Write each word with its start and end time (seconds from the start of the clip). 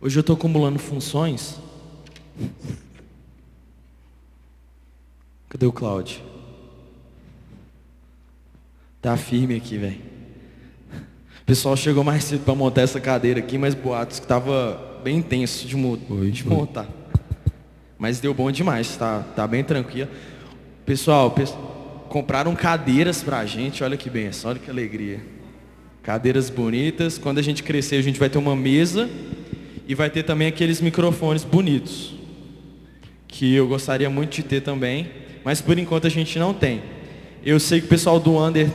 Hoje 0.00 0.18
eu 0.18 0.20
estou 0.22 0.34
acumulando 0.34 0.78
funções. 0.78 1.56
Cadê 5.48 5.66
o 5.66 5.72
Cláudio? 5.72 6.20
Tá 9.02 9.16
firme 9.16 9.56
aqui, 9.56 9.76
velho. 9.76 9.98
O 11.42 11.44
pessoal 11.44 11.76
chegou 11.76 12.04
mais 12.04 12.24
cedo 12.24 12.44
para 12.44 12.54
montar 12.54 12.82
essa 12.82 13.00
cadeira 13.00 13.40
aqui, 13.40 13.58
mas 13.58 13.74
boatos 13.74 14.20
que 14.20 14.26
tava 14.26 15.00
bem 15.02 15.18
intenso 15.18 15.66
de, 15.66 15.76
Oi, 15.76 16.30
de 16.30 16.46
montar. 16.46 16.88
Mas 17.98 18.20
deu 18.20 18.32
bom 18.32 18.50
demais, 18.50 18.96
tá, 18.96 19.20
tá 19.34 19.46
bem 19.46 19.64
tranquilo. 19.64 20.08
Pessoal, 20.86 21.30
pes- 21.32 21.54
compraram 22.08 22.54
cadeiras 22.54 23.22
pra 23.22 23.44
gente, 23.44 23.82
olha 23.82 23.96
que 23.96 24.08
benção, 24.08 24.50
olha 24.50 24.60
que 24.60 24.70
alegria. 24.70 25.20
Cadeiras 26.02 26.48
bonitas. 26.48 27.18
Quando 27.18 27.38
a 27.38 27.42
gente 27.42 27.62
crescer, 27.62 27.96
a 27.96 28.02
gente 28.02 28.18
vai 28.18 28.30
ter 28.30 28.38
uma 28.38 28.56
mesa 28.56 29.10
e 29.90 29.94
vai 29.96 30.08
ter 30.08 30.22
também 30.22 30.46
aqueles 30.46 30.80
microfones 30.80 31.42
bonitos. 31.42 32.14
Que 33.26 33.56
eu 33.56 33.66
gostaria 33.66 34.08
muito 34.08 34.36
de 34.36 34.44
ter 34.44 34.60
também, 34.60 35.10
mas 35.44 35.60
por 35.60 35.76
enquanto 35.76 36.06
a 36.06 36.08
gente 36.08 36.38
não 36.38 36.54
tem. 36.54 36.80
Eu 37.44 37.58
sei 37.58 37.80
que 37.80 37.86
o 37.86 37.88
pessoal 37.88 38.20
do 38.20 38.38
Under 38.40 38.70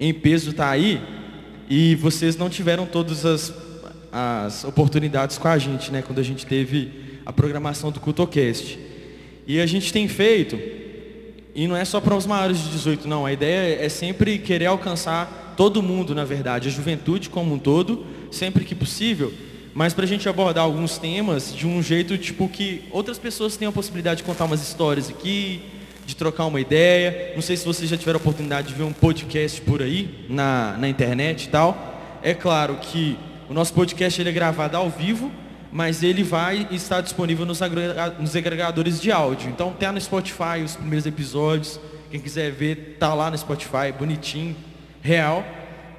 em 0.00 0.14
peso 0.14 0.54
tá 0.54 0.70
aí 0.70 0.98
e 1.68 1.94
vocês 1.96 2.38
não 2.38 2.48
tiveram 2.48 2.86
todas 2.86 3.26
as, 3.26 3.52
as 4.10 4.64
oportunidades 4.64 5.36
com 5.36 5.46
a 5.46 5.58
gente, 5.58 5.92
né? 5.92 6.00
Quando 6.00 6.20
a 6.20 6.22
gente 6.22 6.46
teve 6.46 7.20
a 7.26 7.30
programação 7.30 7.90
do 7.92 8.00
CultoCast. 8.00 8.78
E 9.46 9.60
a 9.60 9.66
gente 9.66 9.92
tem 9.92 10.08
feito, 10.08 10.58
e 11.54 11.68
não 11.68 11.76
é 11.76 11.84
só 11.84 12.00
para 12.00 12.16
os 12.16 12.24
maiores 12.24 12.62
de 12.62 12.70
18, 12.70 13.06
não. 13.06 13.26
A 13.26 13.32
ideia 13.34 13.78
é 13.78 13.90
sempre 13.90 14.38
querer 14.38 14.66
alcançar 14.66 15.52
todo 15.54 15.82
mundo, 15.82 16.14
na 16.14 16.24
verdade, 16.24 16.68
a 16.68 16.70
juventude 16.70 17.28
como 17.28 17.54
um 17.54 17.58
todo, 17.58 18.06
sempre 18.30 18.64
que 18.64 18.74
possível, 18.74 19.30
mas 19.74 19.92
para 19.92 20.04
a 20.04 20.06
gente 20.06 20.28
abordar 20.28 20.62
alguns 20.64 20.98
temas 20.98 21.52
de 21.54 21.66
um 21.66 21.82
jeito 21.82 22.16
tipo 22.16 22.48
que 22.48 22.84
outras 22.92 23.18
pessoas 23.18 23.56
tenham 23.56 23.70
a 23.70 23.72
possibilidade 23.72 24.18
de 24.18 24.22
contar 24.22 24.44
umas 24.44 24.62
histórias 24.62 25.10
aqui, 25.10 25.62
de 26.06 26.14
trocar 26.14 26.46
uma 26.46 26.60
ideia. 26.60 27.32
Não 27.34 27.42
sei 27.42 27.56
se 27.56 27.64
vocês 27.64 27.90
já 27.90 27.96
tiveram 27.96 28.18
a 28.18 28.20
oportunidade 28.20 28.68
de 28.68 28.74
ver 28.74 28.84
um 28.84 28.92
podcast 28.92 29.60
por 29.62 29.82
aí, 29.82 30.26
na, 30.28 30.76
na 30.78 30.88
internet 30.88 31.46
e 31.46 31.48
tal. 31.48 32.20
É 32.22 32.32
claro 32.32 32.76
que 32.76 33.18
o 33.48 33.52
nosso 33.52 33.74
podcast 33.74 34.20
ele 34.20 34.30
é 34.30 34.32
gravado 34.32 34.76
ao 34.76 34.88
vivo, 34.88 35.30
mas 35.72 36.04
ele 36.04 36.22
vai 36.22 36.68
estar 36.70 37.00
disponível 37.00 37.44
nos, 37.44 37.58
nos 38.20 38.36
agregadores 38.36 39.00
de 39.00 39.10
áudio. 39.10 39.50
Então 39.50 39.72
tá 39.72 39.90
no 39.90 40.00
Spotify 40.00 40.62
os 40.64 40.76
primeiros 40.76 41.04
episódios. 41.04 41.80
Quem 42.12 42.20
quiser 42.20 42.52
ver, 42.52 42.96
tá 43.00 43.12
lá 43.12 43.28
no 43.28 43.36
Spotify, 43.36 43.92
bonitinho, 43.98 44.54
real. 45.02 45.44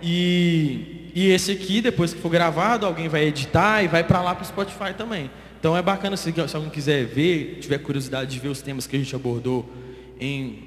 E, 0.02 0.95
e 1.16 1.32
esse 1.32 1.50
aqui, 1.54 1.80
depois 1.80 2.14
que 2.14 2.20
for 2.20 2.28
gravado, 2.28 2.86
alguém 2.86 3.08
vai 3.08 3.24
editar 3.24 3.82
e 3.82 3.88
vai 3.88 4.04
para 4.04 4.22
lá 4.22 4.36
pro 4.36 4.46
Spotify 4.46 4.94
também. 4.96 5.32
Então 5.58 5.76
é 5.76 5.82
bacana 5.82 6.18
se, 6.18 6.34
se 6.34 6.56
alguém 6.56 6.70
quiser 6.70 7.06
ver, 7.06 7.60
tiver 7.62 7.78
curiosidade 7.78 8.30
de 8.30 8.38
ver 8.38 8.50
os 8.50 8.62
temas 8.62 8.86
que 8.86 8.98
a 8.98 9.00
gente 9.00 9.16
abordou 9.16 9.66
em, 10.20 10.60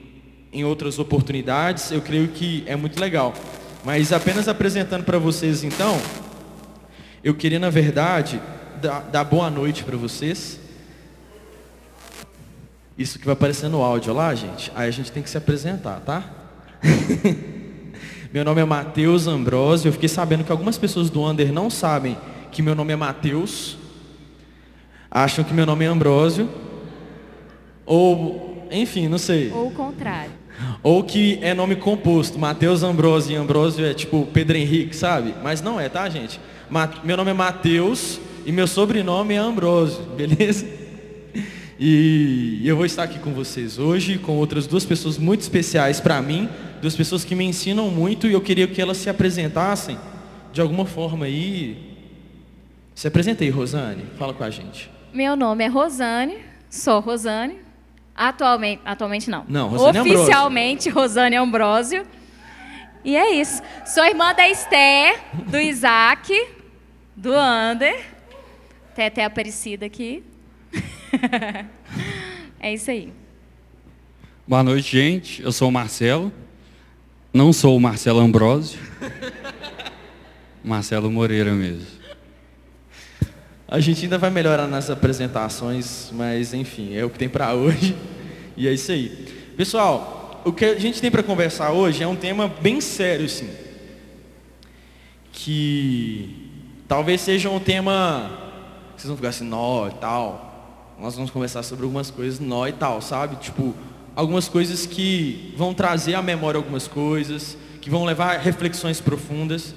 em 0.50 0.64
outras 0.64 0.98
oportunidades, 0.98 1.92
eu 1.92 2.00
creio 2.00 2.28
que 2.28 2.64
é 2.66 2.74
muito 2.74 2.98
legal. 2.98 3.34
Mas 3.84 4.10
apenas 4.10 4.48
apresentando 4.48 5.04
para 5.04 5.18
vocês 5.18 5.62
então, 5.62 6.00
eu 7.22 7.34
queria, 7.34 7.58
na 7.58 7.68
verdade, 7.68 8.40
dar, 8.80 9.00
dar 9.00 9.24
boa 9.24 9.50
noite 9.50 9.84
para 9.84 9.98
vocês. 9.98 10.58
Isso 12.96 13.18
que 13.18 13.26
vai 13.26 13.34
aparecer 13.34 13.68
no 13.68 13.82
áudio 13.82 14.14
lá, 14.14 14.34
gente. 14.34 14.72
Aí 14.74 14.88
a 14.88 14.92
gente 14.92 15.12
tem 15.12 15.22
que 15.22 15.28
se 15.28 15.36
apresentar, 15.36 16.00
tá? 16.00 16.24
meu 18.32 18.44
nome 18.44 18.60
é 18.60 18.64
Matheus 18.64 19.26
Ambrosio. 19.26 19.88
Eu 19.88 19.92
fiquei 19.92 20.08
sabendo 20.08 20.44
que 20.44 20.52
algumas 20.52 20.76
pessoas 20.76 21.08
do 21.08 21.24
Under 21.24 21.52
não 21.52 21.70
sabem 21.70 22.16
que 22.52 22.62
meu 22.62 22.74
nome 22.74 22.92
é 22.92 22.96
Matheus. 22.96 23.76
Acham 25.10 25.44
que 25.44 25.54
meu 25.54 25.64
nome 25.64 25.84
é 25.84 25.88
Ambrósio. 25.88 26.48
Ou, 27.86 28.66
enfim, 28.70 29.08
não 29.08 29.18
sei. 29.18 29.50
Ou 29.50 29.68
o 29.68 29.70
contrário. 29.70 30.32
Ou 30.82 31.02
que 31.02 31.38
é 31.40 31.54
nome 31.54 31.76
composto, 31.76 32.38
Matheus 32.38 32.82
Ambrosio 32.82 33.32
e 33.32 33.36
Ambrosio 33.36 33.86
é 33.86 33.94
tipo 33.94 34.26
Pedro 34.32 34.56
Henrique, 34.56 34.94
sabe? 34.94 35.34
Mas 35.42 35.62
não 35.62 35.80
é, 35.80 35.88
tá, 35.88 36.08
gente? 36.08 36.40
Meu 37.04 37.16
nome 37.16 37.30
é 37.30 37.34
Matheus 37.34 38.20
e 38.44 38.52
meu 38.52 38.66
sobrenome 38.66 39.34
é 39.34 39.38
Ambrosio, 39.38 40.02
beleza? 40.16 40.66
E 41.78 42.60
eu 42.64 42.76
vou 42.76 42.84
estar 42.84 43.04
aqui 43.04 43.20
com 43.20 43.32
vocês 43.32 43.78
hoje, 43.78 44.18
com 44.18 44.32
outras 44.32 44.66
duas 44.66 44.84
pessoas 44.84 45.16
muito 45.16 45.42
especiais 45.42 46.00
para 46.00 46.20
mim, 46.20 46.48
duas 46.80 46.96
pessoas 46.96 47.24
que 47.24 47.34
me 47.34 47.44
ensinam 47.44 47.90
muito 47.90 48.26
e 48.26 48.32
eu 48.32 48.40
queria 48.40 48.66
que 48.66 48.80
elas 48.80 48.96
se 48.96 49.10
apresentassem 49.10 49.98
de 50.52 50.60
alguma 50.60 50.84
forma 50.86 51.26
aí. 51.26 51.96
Se 52.94 53.06
apresentei, 53.06 53.50
Rosane, 53.50 54.04
fala 54.18 54.34
com 54.34 54.44
a 54.44 54.50
gente. 54.50 54.90
Meu 55.12 55.36
nome 55.36 55.64
é 55.64 55.68
Rosane, 55.68 56.38
sou 56.68 57.00
Rosane. 57.00 57.56
Atualmente, 58.14 58.82
atualmente 58.84 59.30
não. 59.30 59.44
Não, 59.48 59.68
Rosane 59.68 59.98
Ambrosio. 59.98 60.20
Oficialmente 60.20 60.88
Rosane 60.90 61.36
Ambrosio. 61.36 62.06
E 63.04 63.16
é 63.16 63.34
isso. 63.34 63.62
Sou 63.86 64.04
irmã 64.04 64.34
da 64.34 64.48
Esther, 64.48 65.20
do 65.48 65.58
Isaac, 65.58 66.32
do 67.14 67.32
Ander. 67.32 68.04
Tem 68.94 69.06
até 69.06 69.22
a 69.22 69.28
Aparecida 69.28 69.86
aqui. 69.86 70.24
é 72.58 72.74
isso 72.74 72.90
aí. 72.90 73.12
Boa 74.46 74.64
noite, 74.64 74.90
gente. 74.90 75.40
Eu 75.40 75.52
sou 75.52 75.68
o 75.68 75.72
Marcelo. 75.72 76.32
Não 77.32 77.52
sou 77.52 77.76
o 77.76 77.80
Marcelo 77.80 78.20
Ambrosio. 78.20 78.80
Marcelo 80.64 81.10
Moreira 81.10 81.52
mesmo. 81.52 81.86
A 83.66 83.80
gente 83.80 84.04
ainda 84.04 84.16
vai 84.16 84.30
melhorar 84.30 84.66
nas 84.66 84.88
apresentações, 84.88 86.10
mas 86.12 86.54
enfim, 86.54 86.96
é 86.96 87.04
o 87.04 87.10
que 87.10 87.18
tem 87.18 87.28
para 87.28 87.52
hoje. 87.54 87.94
E 88.56 88.66
é 88.66 88.72
isso 88.72 88.90
aí. 88.90 89.08
Pessoal, 89.58 90.40
o 90.42 90.52
que 90.52 90.64
a 90.64 90.78
gente 90.78 91.02
tem 91.02 91.10
para 91.10 91.22
conversar 91.22 91.72
hoje 91.72 92.02
é 92.02 92.06
um 92.06 92.16
tema 92.16 92.48
bem 92.48 92.80
sério, 92.80 93.28
sim. 93.28 93.50
Que 95.30 96.50
talvez 96.88 97.20
seja 97.20 97.50
um 97.50 97.60
tema 97.60 98.30
que 98.96 99.02
vocês 99.02 99.08
vão 99.08 99.16
ficar 99.16 99.28
assim, 99.28 99.44
nó 99.44 99.88
e 99.88 99.94
tal. 99.94 100.94
Nós 100.98 101.14
vamos 101.14 101.30
conversar 101.30 101.62
sobre 101.62 101.84
algumas 101.84 102.10
coisas, 102.10 102.40
nó 102.40 102.66
e 102.66 102.72
tal, 102.72 103.02
sabe? 103.02 103.36
Tipo, 103.36 103.74
algumas 104.18 104.48
coisas 104.48 104.84
que 104.84 105.54
vão 105.56 105.72
trazer 105.72 106.16
à 106.16 106.20
memória 106.20 106.58
algumas 106.58 106.88
coisas, 106.88 107.56
que 107.80 107.88
vão 107.88 108.04
levar 108.04 108.34
a 108.34 108.38
reflexões 108.40 109.00
profundas. 109.00 109.76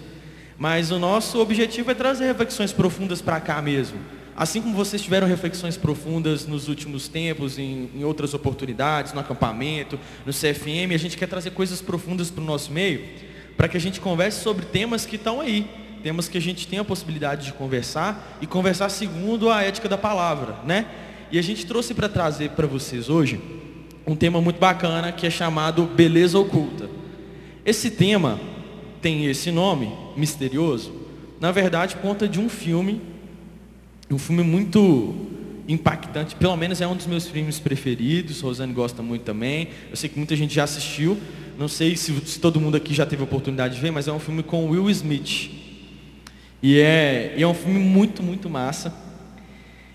Mas 0.58 0.90
o 0.90 0.98
nosso 0.98 1.40
objetivo 1.40 1.92
é 1.92 1.94
trazer 1.94 2.26
reflexões 2.26 2.74
profundas 2.74 3.22
para 3.22 3.40
cá 3.40 3.62
mesmo. 3.62 4.00
Assim 4.36 4.60
como 4.60 4.76
vocês 4.76 5.00
tiveram 5.00 5.28
reflexões 5.28 5.78
profundas 5.78 6.48
nos 6.48 6.68
últimos 6.68 7.08
tempos, 7.08 7.60
em, 7.60 7.92
em 7.94 8.04
outras 8.04 8.34
oportunidades, 8.34 9.14
no 9.14 9.20
acampamento, 9.20 10.00
no 10.26 10.34
CFM, 10.34 10.92
a 10.92 10.98
gente 10.98 11.18
quer 11.18 11.28
trazer 11.28 11.52
coisas 11.52 11.80
profundas 11.80 12.32
para 12.32 12.42
o 12.42 12.46
nosso 12.46 12.72
meio, 12.72 13.06
para 13.56 13.68
que 13.68 13.78
a 13.78 13.80
gente 13.80 14.02
converse 14.02 14.42
sobre 14.42 14.66
temas 14.66 15.06
que 15.06 15.18
estão 15.18 15.40
aí, 15.40 15.70
temas 16.02 16.28
que 16.28 16.40
a 16.40 16.42
gente 16.42 16.68
tem 16.68 16.80
a 16.80 16.84
possibilidade 16.84 17.46
de 17.46 17.54
conversar 17.54 18.40
e 18.42 18.48
conversar 18.48 18.90
segundo 18.90 19.52
a 19.52 19.62
ética 19.62 19.88
da 19.88 20.00
palavra, 20.00 20.56
né? 20.66 20.88
E 21.32 21.38
a 21.38 21.44
gente 21.44 21.64
trouxe 21.64 21.94
para 21.94 22.10
trazer 22.10 22.50
para 22.52 22.66
vocês 22.66 23.08
hoje 23.08 23.62
um 24.06 24.16
tema 24.16 24.42
muito 24.42 24.60
bacana 24.60 25.12
que 25.12 25.26
é 25.26 25.30
chamado 25.30 25.86
beleza 25.86 26.38
oculta. 26.38 26.90
Esse 27.66 27.92
tema 27.92 28.40
tem 29.02 29.26
esse 29.26 29.52
nome 29.52 29.92
misterioso, 30.16 30.94
na 31.40 31.52
verdade, 31.52 31.96
conta 31.96 32.28
de 32.28 32.40
um 32.40 32.48
filme, 32.48 33.02
um 34.10 34.18
filme 34.18 34.44
muito 34.44 35.16
impactante, 35.68 36.36
pelo 36.36 36.56
menos 36.56 36.82
é 36.82 36.88
um 36.88 36.96
dos 36.96 37.08
meus 37.08 37.28
filmes 37.28 37.60
preferidos, 37.60 38.42
Rosane 38.42 38.74
gosta 38.74 39.02
muito 39.02 39.24
também, 39.24 39.70
eu 39.90 39.96
sei 39.96 40.10
que 40.10 40.18
muita 40.18 40.36
gente 40.36 40.54
já 40.54 40.64
assistiu, 40.64 41.18
não 41.58 41.68
sei 41.68 41.96
se, 41.96 42.14
se 42.26 42.40
todo 42.40 42.60
mundo 42.60 42.76
aqui 42.76 42.94
já 42.94 43.06
teve 43.06 43.22
a 43.22 43.26
oportunidade 43.26 43.76
de 43.76 43.82
ver, 43.82 43.92
mas 43.92 44.08
é 44.08 44.12
um 44.12 44.20
filme 44.20 44.44
com 44.44 44.70
Will 44.70 44.90
Smith. 44.90 45.50
E 46.62 46.80
é, 46.80 47.34
e 47.38 47.42
é 47.42 47.48
um 47.48 47.54
filme 47.54 47.80
muito, 47.80 48.22
muito 48.22 48.50
massa. 48.50 48.94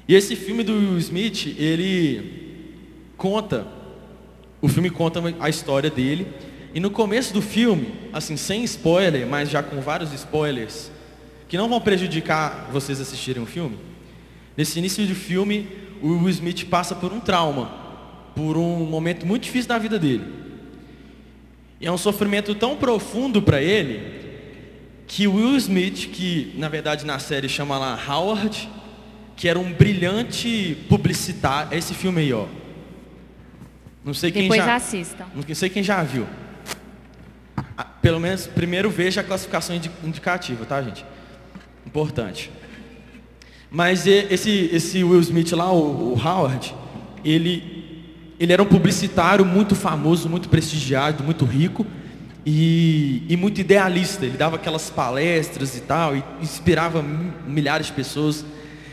E 0.09 0.15
esse 0.15 0.35
filme 0.35 0.65
do 0.65 0.73
Will 0.73 0.99
Smith, 0.99 1.55
ele 1.59 2.67
conta, 3.17 3.67
o 4.67 4.69
filme 4.69 4.91
conta 4.91 5.23
a 5.39 5.49
história 5.49 5.89
dele, 5.89 6.27
e 6.75 6.81
no 6.81 6.91
começo 6.91 7.33
do 7.33 7.41
filme, 7.41 7.95
assim, 8.13 8.37
sem 8.37 8.65
spoiler, 8.65 9.25
mas 9.27 9.49
já 9.49 9.63
com 9.63 9.81
vários 9.81 10.13
spoilers, 10.13 10.91
que 11.49 11.57
não 11.57 11.69
vão 11.69 11.81
prejudicar 11.81 12.69
vocês 12.73 13.01
assistirem 13.01 13.41
o 13.41 13.47
filme, 13.47 13.79
nesse 14.57 14.79
início 14.81 15.07
do 15.07 15.15
filme, 15.15 15.69
o 16.03 16.09
Will 16.09 16.29
Smith 16.31 16.65
passa 16.65 16.97
por 16.97 17.13
um 17.13 17.21
trauma, 17.21 17.71
por 18.35 18.57
um 18.57 18.85
momento 18.85 19.25
muito 19.25 19.45
difícil 19.45 19.69
da 19.69 19.79
vida 19.79 20.01
dele. 20.01 20.25
E 21.81 21.87
é 21.87 21.93
um 21.93 21.97
sofrimento 21.97 22.53
tão 22.53 22.77
profundo 22.77 23.41
para 23.41 23.63
ele, 23.63 24.01
que 25.07 25.29
o 25.29 25.37
Will 25.37 25.57
Smith, 25.59 26.11
que 26.11 26.53
na 26.59 26.69
verdade 26.69 27.07
na 27.07 27.21
série 27.21 27.49
chama 27.49 27.79
lá 27.79 27.97
Howard, 28.09 28.69
que 29.37 29.49
era 29.49 29.61
um 29.61 29.73
brilhante 29.73 30.77
publicitário, 30.89 31.73
é 31.73 31.79
esse 31.79 31.95
filme 31.95 32.21
aí, 32.21 32.33
ó. 32.33 32.47
Não 34.07 34.15
sei 34.15 34.31
quem 34.31 34.43
Depois 34.43 34.65
já, 34.65 34.77
assistam. 34.77 35.27
não 35.35 35.55
sei 35.55 35.69
quem 35.69 35.83
já 35.83 36.01
viu. 36.05 36.29
Pelo 38.01 38.21
menos 38.21 38.47
primeiro 38.47 38.89
veja 38.89 39.21
a 39.21 39.25
classificação 39.25 39.75
indi- 39.75 39.91
indicativa, 40.05 40.65
tá, 40.65 40.81
gente? 40.81 41.05
Importante. 41.85 42.53
Mas 43.69 44.07
esse, 44.07 44.71
esse 44.73 45.03
Will 45.03 45.19
Smith 45.19 45.51
lá, 45.51 45.73
o, 45.73 46.13
o 46.15 46.21
Howard, 46.25 46.73
ele, 47.25 48.07
ele 48.39 48.53
era 48.53 48.63
um 48.63 48.67
publicitário 48.67 49.45
muito 49.45 49.75
famoso, 49.75 50.29
muito 50.29 50.49
prestigiado, 50.49 51.25
muito 51.25 51.45
rico 51.45 51.85
e, 52.47 53.25
e, 53.29 53.37
muito 53.37 53.61
idealista. 53.61 54.25
Ele 54.25 54.37
dava 54.37 54.55
aquelas 54.55 54.89
palestras 54.89 55.77
e 55.77 55.81
tal, 55.81 56.17
e 56.17 56.23
inspirava 56.41 57.03
milhares 57.03 57.89
de 57.89 57.93
pessoas. 57.93 58.47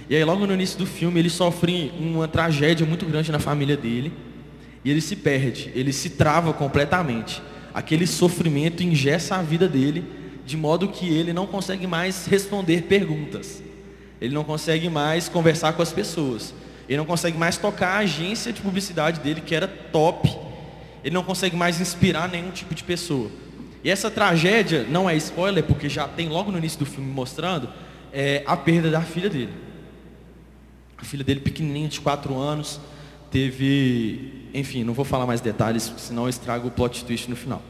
E 0.09 0.15
aí, 0.15 0.23
logo 0.23 0.47
no 0.47 0.53
início 0.55 0.79
do 0.79 0.87
filme, 0.87 1.19
ele 1.19 1.29
sofre 1.29 1.93
uma 1.99 2.27
tragédia 2.27 2.83
muito 2.83 3.05
grande 3.05 3.31
na 3.31 3.37
família 3.37 3.77
dele. 3.77 4.11
E 4.83 4.91
ele 4.91 5.01
se 5.01 5.15
perde, 5.15 5.71
ele 5.73 5.93
se 5.93 6.11
trava 6.11 6.53
completamente. 6.53 7.41
Aquele 7.73 8.05
sofrimento 8.05 8.83
ingessa 8.83 9.35
a 9.37 9.41
vida 9.41 9.67
dele, 9.67 10.03
de 10.45 10.57
modo 10.57 10.89
que 10.89 11.07
ele 11.07 11.33
não 11.33 11.47
consegue 11.47 11.87
mais 11.87 12.25
responder 12.25 12.83
perguntas. 12.83 13.63
Ele 14.19 14.33
não 14.33 14.43
consegue 14.43 14.89
mais 14.89 15.27
conversar 15.27 15.73
com 15.73 15.81
as 15.81 15.91
pessoas. 15.91 16.53
Ele 16.87 16.97
não 16.97 17.05
consegue 17.05 17.37
mais 17.37 17.57
tocar 17.57 17.89
a 17.89 17.97
agência 17.99 18.51
de 18.51 18.61
publicidade 18.61 19.19
dele, 19.19 19.41
que 19.41 19.55
era 19.55 19.67
top. 19.67 20.29
Ele 21.03 21.13
não 21.13 21.23
consegue 21.23 21.55
mais 21.55 21.79
inspirar 21.79 22.29
nenhum 22.29 22.51
tipo 22.51 22.75
de 22.75 22.83
pessoa. 22.83 23.29
E 23.83 23.89
essa 23.89 24.09
tragédia 24.09 24.85
não 24.89 25.09
é 25.09 25.15
spoiler, 25.15 25.63
porque 25.63 25.89
já 25.89 26.07
tem 26.07 26.29
logo 26.29 26.51
no 26.51 26.57
início 26.57 26.79
do 26.79 26.85
filme 26.85 27.09
mostrando 27.09 27.69
é, 28.13 28.43
a 28.45 28.55
perda 28.55 28.89
da 28.89 29.01
filha 29.01 29.29
dele. 29.29 29.53
A 30.97 31.03
filha 31.03 31.23
dele, 31.23 31.41
pequenininha, 31.41 31.89
de 31.89 31.99
4 31.99 32.37
anos, 32.37 32.79
teve. 33.33 34.31
Enfim, 34.53 34.83
não 34.83 34.93
vou 34.93 35.03
falar 35.03 35.25
mais 35.25 35.41
detalhes, 35.41 35.91
senão 35.97 36.23
eu 36.23 36.29
estrago 36.29 36.67
o 36.67 36.71
plot 36.71 37.03
twist 37.03 37.27
no 37.27 37.35
final. 37.35 37.61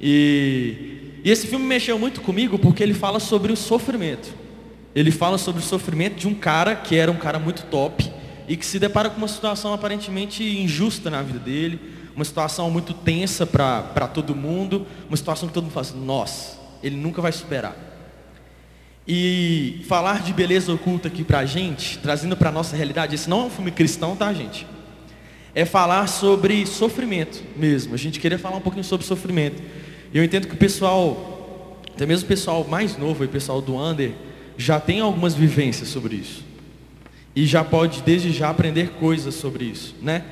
E, 0.00 1.20
e 1.24 1.30
esse 1.30 1.48
filme 1.48 1.66
mexeu 1.66 1.98
muito 1.98 2.20
comigo 2.20 2.56
porque 2.56 2.84
ele 2.84 2.94
fala 2.94 3.18
sobre 3.18 3.52
o 3.52 3.56
sofrimento. 3.56 4.32
Ele 4.94 5.10
fala 5.10 5.36
sobre 5.36 5.60
o 5.60 5.64
sofrimento 5.64 6.14
de 6.14 6.28
um 6.28 6.34
cara 6.34 6.76
que 6.76 6.94
era 6.94 7.10
um 7.10 7.16
cara 7.16 7.40
muito 7.40 7.64
top 7.64 8.08
e 8.46 8.56
que 8.56 8.64
se 8.64 8.78
depara 8.78 9.10
com 9.10 9.18
uma 9.18 9.28
situação 9.28 9.74
aparentemente 9.74 10.44
injusta 10.44 11.10
na 11.10 11.20
vida 11.20 11.40
dele, 11.40 11.80
uma 12.14 12.24
situação 12.24 12.70
muito 12.70 12.94
tensa 12.94 13.44
para 13.44 14.06
todo 14.06 14.34
mundo, 14.34 14.86
uma 15.08 15.16
situação 15.16 15.48
que 15.48 15.54
todo 15.54 15.64
mundo 15.64 15.72
fala 15.72 15.86
assim, 15.86 16.04
nossa, 16.04 16.58
ele 16.82 16.96
nunca 16.96 17.20
vai 17.20 17.32
superar. 17.32 17.87
E 19.10 19.80
falar 19.88 20.22
de 20.22 20.34
beleza 20.34 20.70
oculta 20.70 21.08
aqui 21.08 21.24
para 21.24 21.38
a 21.38 21.46
gente, 21.46 21.98
trazendo 21.98 22.36
para 22.36 22.50
a 22.50 22.52
nossa 22.52 22.76
realidade, 22.76 23.14
esse 23.14 23.30
não 23.30 23.40
é 23.40 23.44
um 23.44 23.50
filme 23.50 23.70
cristão, 23.70 24.14
tá 24.14 24.30
gente? 24.34 24.66
É 25.54 25.64
falar 25.64 26.06
sobre 26.08 26.66
sofrimento 26.66 27.42
mesmo, 27.56 27.94
a 27.94 27.96
gente 27.96 28.20
queria 28.20 28.38
falar 28.38 28.58
um 28.58 28.60
pouquinho 28.60 28.84
sobre 28.84 29.06
sofrimento. 29.06 29.62
E 30.12 30.18
eu 30.18 30.22
entendo 30.22 30.46
que 30.46 30.52
o 30.52 30.58
pessoal, 30.58 31.80
até 31.94 32.04
mesmo 32.04 32.26
o 32.26 32.28
pessoal 32.28 32.66
mais 32.68 32.98
novo, 32.98 33.24
o 33.24 33.28
pessoal 33.28 33.62
do 33.62 33.76
Under, 33.76 34.12
já 34.58 34.78
tem 34.78 35.00
algumas 35.00 35.32
vivências 35.34 35.88
sobre 35.88 36.16
isso. 36.16 36.44
E 37.34 37.46
já 37.46 37.64
pode 37.64 38.02
desde 38.02 38.30
já 38.30 38.50
aprender 38.50 38.90
coisas 38.90 39.34
sobre 39.34 39.64
isso, 39.64 39.94
né? 40.02 40.22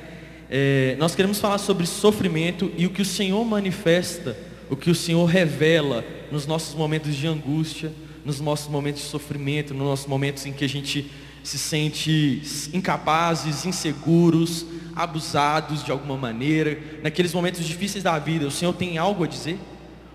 É, 0.51 0.95
nós 0.99 1.15
queremos 1.15 1.39
falar 1.39 1.57
sobre 1.57 1.87
sofrimento 1.87 2.71
e 2.77 2.85
o 2.85 2.91
que 2.91 3.01
o 3.01 3.05
Senhor 3.05 3.43
manifesta, 3.43 4.37
o 4.69 4.75
que 4.75 4.91
o 4.91 4.95
Senhor 4.95 5.25
revela 5.25 6.05
nos 6.31 6.45
nossos 6.45 6.75
momentos 6.75 7.15
de 7.15 7.25
angústia, 7.25 7.91
nos 8.27 8.39
nossos 8.39 8.67
momentos 8.67 9.01
de 9.01 9.07
sofrimento, 9.07 9.73
nos 9.73 9.87
nossos 9.87 10.05
momentos 10.05 10.45
em 10.45 10.53
que 10.53 10.65
a 10.65 10.69
gente 10.69 11.09
se 11.43 11.57
sente 11.57 12.41
incapazes, 12.73 13.65
inseguros, 13.65 14.65
abusados 14.95 15.83
de 15.83 15.91
alguma 15.91 16.17
maneira, 16.17 16.77
naqueles 17.01 17.33
momentos 17.33 17.65
difíceis 17.65 18.03
da 18.03 18.19
vida, 18.19 18.45
o 18.45 18.51
Senhor 18.51 18.73
tem 18.73 18.97
algo 18.97 19.23
a 19.23 19.27
dizer? 19.27 19.57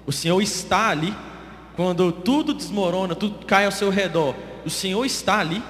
O 0.06 0.12
Senhor 0.12 0.40
está 0.42 0.90
ali 0.90 1.14
quando 1.74 2.12
tudo 2.12 2.52
desmorona, 2.52 3.14
tudo 3.14 3.46
cai 3.46 3.64
ao 3.64 3.72
seu 3.72 3.88
redor. 3.88 4.34
O 4.64 4.70
Senhor 4.70 5.04
está 5.06 5.38
ali. 5.38 5.62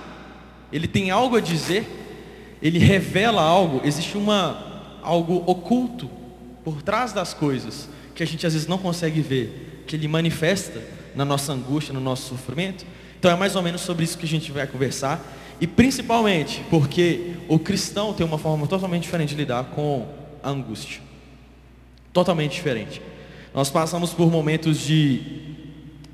Ele 0.72 0.88
tem 0.88 1.10
algo 1.10 1.36
a 1.36 1.40
dizer 1.40 1.86
ele 2.62 2.78
revela 2.78 3.42
algo, 3.42 3.80
existe 3.84 4.16
uma, 4.16 5.00
algo 5.02 5.42
oculto 5.46 6.08
por 6.62 6.80
trás 6.80 7.12
das 7.12 7.34
coisas, 7.34 7.88
que 8.14 8.22
a 8.22 8.26
gente 8.26 8.46
às 8.46 8.52
vezes 8.52 8.68
não 8.68 8.78
consegue 8.78 9.20
ver, 9.20 9.82
que 9.86 9.96
ele 9.96 10.06
manifesta 10.06 10.80
na 11.14 11.24
nossa 11.24 11.52
angústia, 11.52 11.92
no 11.92 12.00
nosso 12.00 12.28
sofrimento. 12.28 12.84
Então 13.18 13.30
é 13.30 13.36
mais 13.36 13.54
ou 13.56 13.62
menos 13.62 13.80
sobre 13.80 14.04
isso 14.04 14.18
que 14.18 14.24
a 14.24 14.28
gente 14.28 14.50
vai 14.50 14.66
conversar. 14.66 15.20
E 15.60 15.66
principalmente 15.66 16.62
porque 16.70 17.34
o 17.48 17.58
cristão 17.58 18.12
tem 18.12 18.26
uma 18.26 18.38
forma 18.38 18.66
totalmente 18.66 19.04
diferente 19.04 19.30
de 19.30 19.36
lidar 19.36 19.64
com 19.64 20.08
a 20.42 20.50
angústia. 20.50 21.00
Totalmente 22.12 22.52
diferente. 22.52 23.00
Nós 23.54 23.70
passamos 23.70 24.12
por 24.12 24.30
momentos 24.30 24.80
de 24.80 25.20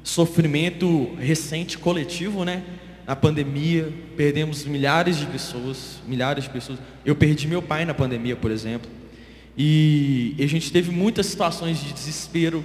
sofrimento 0.03 1.15
recente 1.19 1.79
coletivo, 1.79 2.45
né? 2.45 2.63
na 3.09 3.17
pandemia, 3.17 3.91
perdemos 4.19 4.67
milhares 4.67 5.17
de 5.17 5.25
pessoas, 5.25 5.99
milhares 6.07 6.45
de 6.45 6.51
pessoas. 6.51 6.79
Eu 7.07 7.17
perdi 7.17 7.49
meu 7.49 7.63
pai 7.63 7.87
na 7.87 7.95
pandemia, 7.95 8.37
por 8.37 8.51
exemplo. 8.51 8.91
E 9.57 10.37
a 10.39 10.47
gente 10.47 10.71
teve 10.71 10.91
muitas 10.91 11.25
situações 11.25 11.83
de 11.83 11.91
desespero. 11.91 12.63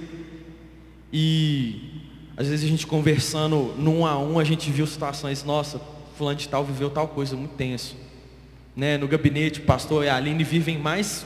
E 1.10 1.93
às 2.36 2.48
vezes 2.48 2.64
a 2.64 2.68
gente 2.68 2.86
conversando 2.86 3.74
num 3.78 4.04
a 4.04 4.18
um, 4.18 4.38
a 4.38 4.44
gente 4.44 4.70
viu 4.70 4.86
situações, 4.86 5.44
nossa, 5.44 5.80
fulano 6.16 6.36
de 6.36 6.48
tal 6.48 6.64
viveu 6.64 6.90
tal 6.90 7.08
coisa 7.08 7.36
muito 7.36 7.52
tenso. 7.52 7.96
Né? 8.76 8.98
No 8.98 9.06
gabinete, 9.06 9.60
o 9.60 9.62
pastor 9.62 10.04
e 10.04 10.08
a 10.08 10.16
Aline 10.16 10.42
vivem 10.42 10.78
mais 10.78 11.24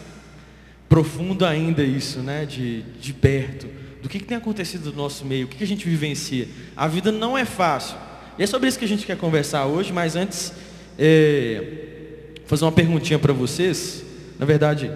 profundo 0.88 1.46
ainda 1.46 1.82
isso, 1.82 2.20
né? 2.20 2.44
de, 2.44 2.82
de 2.82 3.12
perto. 3.14 3.66
Do 4.02 4.08
que, 4.08 4.19
que 4.19 4.26
tem 4.26 4.37
acontecido 4.37 4.90
no 4.90 4.96
nosso 4.96 5.25
meio, 5.25 5.46
o 5.46 5.49
que, 5.49 5.56
que 5.56 5.64
a 5.64 5.66
gente 5.66 5.88
vivencia. 5.88 6.46
A 6.76 6.87
vida 6.87 7.10
não 7.10 7.37
é 7.37 7.44
fácil. 7.44 7.96
E 8.38 8.43
é 8.43 8.46
sobre 8.46 8.69
isso 8.69 8.78
que 8.78 8.84
a 8.84 8.88
gente 8.88 9.05
quer 9.05 9.16
conversar 9.16 9.66
hoje, 9.66 9.93
mas 9.93 10.14
antes, 10.14 10.52
é, 10.99 12.34
fazer 12.46 12.64
uma 12.64 12.72
perguntinha 12.72 13.19
para 13.19 13.32
vocês. 13.32 14.05
Na 14.38 14.46
verdade, 14.46 14.90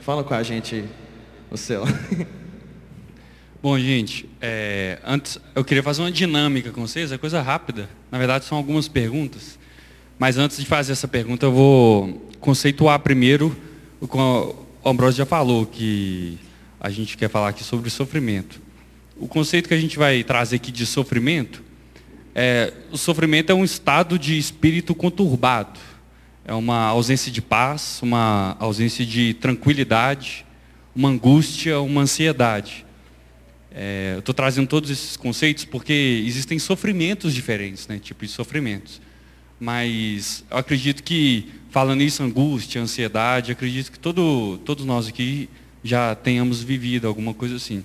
fala 0.00 0.22
com 0.22 0.34
a 0.34 0.42
gente, 0.42 0.84
o 1.50 1.56
céu. 1.56 1.84
Bom, 3.62 3.78
gente, 3.78 4.28
é, 4.40 4.98
antes 5.04 5.38
eu 5.54 5.64
queria 5.64 5.82
fazer 5.82 6.02
uma 6.02 6.10
dinâmica 6.10 6.72
com 6.72 6.80
vocês, 6.80 7.12
é 7.12 7.16
coisa 7.16 7.40
rápida. 7.40 7.88
Na 8.10 8.18
verdade, 8.18 8.44
são 8.44 8.58
algumas 8.58 8.88
perguntas. 8.88 9.58
Mas 10.18 10.36
antes 10.36 10.56
de 10.56 10.66
fazer 10.66 10.92
essa 10.92 11.06
pergunta, 11.06 11.46
eu 11.46 11.52
vou 11.52 12.28
conceituar 12.40 12.98
primeiro 12.98 13.56
o 14.00 14.08
que 14.08 14.16
o 14.16 14.56
Ambrosio 14.84 15.18
já 15.18 15.26
falou, 15.26 15.64
que 15.64 16.38
a 16.80 16.90
gente 16.90 17.16
quer 17.16 17.28
falar 17.30 17.50
aqui 17.50 17.62
sobre 17.62 17.88
sofrimento. 17.88 18.60
O 19.16 19.28
conceito 19.28 19.68
que 19.68 19.74
a 19.74 19.80
gente 19.80 19.96
vai 19.96 20.24
trazer 20.24 20.56
aqui 20.56 20.72
de 20.72 20.84
sofrimento 20.84 21.62
é, 22.34 22.72
o 22.90 22.96
sofrimento 22.96 23.50
é 23.50 23.54
um 23.54 23.64
estado 23.64 24.18
de 24.18 24.38
espírito 24.38 24.94
conturbado. 24.94 25.78
É 26.44 26.54
uma 26.54 26.86
ausência 26.86 27.30
de 27.30 27.42
paz, 27.42 28.00
uma 28.02 28.56
ausência 28.58 29.04
de 29.04 29.34
tranquilidade, 29.34 30.44
uma 30.96 31.10
angústia, 31.10 31.80
uma 31.80 32.00
ansiedade. 32.00 32.84
É, 33.74 34.12
eu 34.14 34.18
estou 34.18 34.34
trazendo 34.34 34.66
todos 34.66 34.90
esses 34.90 35.16
conceitos 35.16 35.64
porque 35.64 36.22
existem 36.26 36.58
sofrimentos 36.58 37.32
diferentes, 37.32 37.88
né, 37.88 37.98
tipos 37.98 38.28
de 38.28 38.34
sofrimentos. 38.34 39.00
Mas 39.58 40.44
eu 40.50 40.58
acredito 40.58 41.02
que, 41.02 41.48
falando 41.70 42.02
isso, 42.02 42.22
angústia, 42.22 42.82
ansiedade, 42.82 43.52
acredito 43.52 43.90
que 43.90 43.98
todo, 43.98 44.58
todos 44.64 44.84
nós 44.84 45.08
aqui 45.08 45.48
já 45.82 46.14
tenhamos 46.14 46.62
vivido 46.62 47.06
alguma 47.06 47.32
coisa 47.32 47.56
assim. 47.56 47.82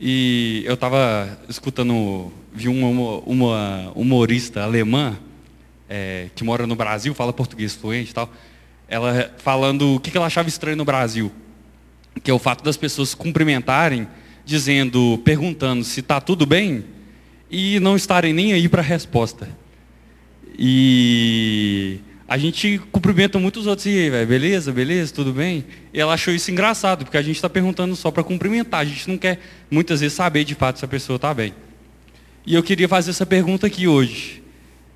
E 0.00 0.62
eu 0.66 0.74
estava 0.74 1.38
escutando, 1.48 2.32
vi 2.52 2.68
uma, 2.68 3.18
uma 3.26 3.92
humorista 3.94 4.62
alemã, 4.62 5.18
é, 5.88 6.28
que 6.34 6.44
mora 6.44 6.66
no 6.66 6.76
Brasil, 6.76 7.14
fala 7.14 7.32
português 7.32 7.74
fluente 7.74 8.10
e 8.10 8.14
tal, 8.14 8.30
ela 8.88 9.34
falando 9.38 9.96
o 9.96 10.00
que 10.00 10.16
ela 10.16 10.26
achava 10.26 10.48
estranho 10.48 10.76
no 10.76 10.84
Brasil, 10.84 11.32
que 12.22 12.30
é 12.30 12.34
o 12.34 12.38
fato 12.38 12.62
das 12.62 12.76
pessoas 12.76 13.14
cumprimentarem, 13.14 14.06
dizendo, 14.46 15.20
perguntando 15.24 15.82
se 15.82 15.98
está 15.98 16.20
tudo 16.20 16.46
bem, 16.46 16.84
e 17.50 17.80
não 17.80 17.96
estarem 17.96 18.32
nem 18.32 18.52
aí 18.52 18.68
para 18.68 18.80
a 18.80 18.84
resposta. 18.84 19.48
E 20.56 21.98
a 22.28 22.38
gente 22.38 22.80
cumprimenta 22.92 23.40
muitos 23.40 23.66
outros, 23.66 23.86
e 23.86 24.10
aí, 24.10 24.24
beleza, 24.24 24.72
beleza, 24.72 25.12
tudo 25.12 25.32
bem? 25.32 25.64
E 25.92 26.00
ela 26.00 26.14
achou 26.14 26.32
isso 26.32 26.50
engraçado, 26.50 27.04
porque 27.04 27.18
a 27.18 27.22
gente 27.22 27.34
está 27.36 27.50
perguntando 27.50 27.94
só 27.96 28.12
para 28.12 28.22
cumprimentar, 28.22 28.80
a 28.80 28.84
gente 28.84 29.08
não 29.08 29.18
quer 29.18 29.40
muitas 29.68 30.00
vezes 30.00 30.16
saber 30.16 30.44
de 30.44 30.54
fato 30.54 30.78
se 30.78 30.84
a 30.84 30.88
pessoa 30.88 31.16
está 31.16 31.34
bem. 31.34 31.52
E 32.46 32.54
eu 32.54 32.62
queria 32.62 32.88
fazer 32.88 33.10
essa 33.10 33.26
pergunta 33.26 33.66
aqui 33.66 33.88
hoje. 33.88 34.42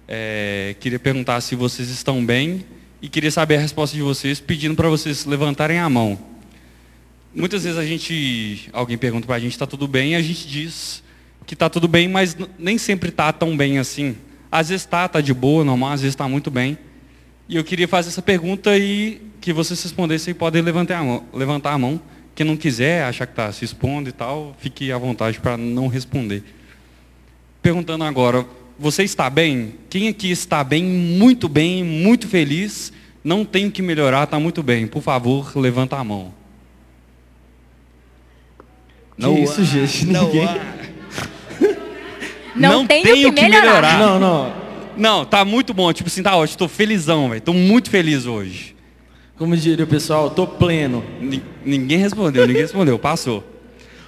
É, 0.07 0.77
queria 0.79 0.99
perguntar 0.99 1.41
se 1.41 1.57
vocês 1.57 1.89
estão 1.91 2.25
bem 2.25 2.65
e 3.03 3.09
queria 3.09 3.31
saber 3.31 3.57
a 3.57 3.61
resposta 3.61 3.97
de 3.97 4.03
vocês, 4.03 4.39
pedindo 4.39 4.77
para 4.77 4.89
vocês 4.89 5.25
levantarem 5.25 5.79
a 5.79 5.89
mão. 5.89 6.30
Muitas 7.35 7.63
vezes 7.63 7.79
a 7.79 7.85
gente, 7.85 8.69
alguém 8.73 8.99
pergunta 8.99 9.27
para 9.27 9.37
a 9.37 9.39
gente 9.39 9.53
está 9.53 9.67
tudo 9.67 9.87
bem, 9.87 10.13
e 10.13 10.15
a 10.17 10.23
gente 10.23 10.49
diz 10.49 11.03
que 11.47 11.55
está 11.55 11.69
tudo 11.69 11.87
bem, 11.87 12.09
mas 12.09 12.37
nem 12.59 12.77
sempre 12.77 13.09
está 13.09 13.33
tão 13.33 13.57
bem 13.57 13.79
assim. 13.79 14.17
Às 14.51 14.69
vezes 14.69 14.85
está, 14.85 15.07
está 15.07 15.21
de 15.21 15.33
boa, 15.33 15.65
normal, 15.65 15.93
às 15.93 16.01
vezes 16.01 16.15
está 16.15 16.29
muito 16.29 16.51
bem. 16.51 16.77
E 17.49 17.57
eu 17.57 17.63
queria 17.63 17.87
fazer 17.87 18.09
essa 18.09 18.23
pergunta 18.23 18.77
e 18.77 19.21
que 19.41 19.53
vocês 19.53 19.81
respondessem 19.83 20.35
podem 20.35 20.61
levantar 20.61 20.99
a 20.99 21.05
mão. 21.05 21.25
Levantar 21.33 21.73
a 21.73 21.79
mão. 21.79 22.01
Quem 22.35 22.47
não 22.47 22.57
quiser, 22.57 23.05
achar 23.05 23.27
que 23.27 23.33
está 23.33 23.51
se 23.53 23.65
expondo 23.65 24.09
e 24.09 24.13
tal, 24.13 24.57
fique 24.59 24.91
à 24.91 24.99
vontade 24.99 25.39
para 25.39 25.57
não 25.57 25.89
responder. 25.89 26.43
Perguntando 27.63 28.05
agora, 28.05 28.47
você 28.79 29.03
está 29.03 29.29
bem? 29.29 29.75
Quem 29.89 30.09
aqui 30.09 30.31
está 30.31 30.65
bem, 30.65 30.83
muito 30.83 31.49
bem, 31.49 31.85
muito 31.85 32.27
feliz? 32.27 32.93
Não 33.23 33.45
tem 33.45 33.67
o 33.67 33.71
que 33.71 33.83
melhorar, 33.83 34.25
está 34.25 34.41
muito 34.41 34.63
bem. 34.63 34.87
Por 34.87 35.03
favor, 35.03 35.57
levanta 35.57 35.97
a 35.97 36.05
mão. 36.05 36.40
Que 39.21 39.27
não 39.27 39.39
isso, 39.39 39.63
gente? 39.65 40.07
Não, 40.11 40.25
Ninguém... 40.25 40.49
não, 42.57 42.71
não 42.81 42.87
tenho, 42.87 43.05
tenho 43.05 43.33
que, 43.33 43.43
melhorar. 43.43 43.63
melhorar. 43.63 43.99
Não, 43.99 44.19
não. 44.19 44.53
Não, 44.97 45.25
tá 45.25 45.45
muito 45.45 45.73
bom. 45.73 45.93
Tipo 45.93 46.09
assim, 46.09 46.23
tá 46.23 46.35
ótimo. 46.37 46.55
Estou 46.55 46.69
felizão, 46.69 47.29
velho. 47.29 47.39
Estou 47.39 47.55
muito 47.55 47.89
feliz 47.89 48.27
hoje. 48.27 48.75
Como 49.39 49.57
diria 49.57 49.85
o 49.85 49.89
pessoal, 49.89 50.27
estou 50.27 50.47
pleno. 50.47 51.03
N 51.21 51.43
ninguém 51.65 51.99
respondeu, 51.99 52.47
ninguém 52.47 52.63
respondeu. 52.63 52.99
Passou. 52.99 53.45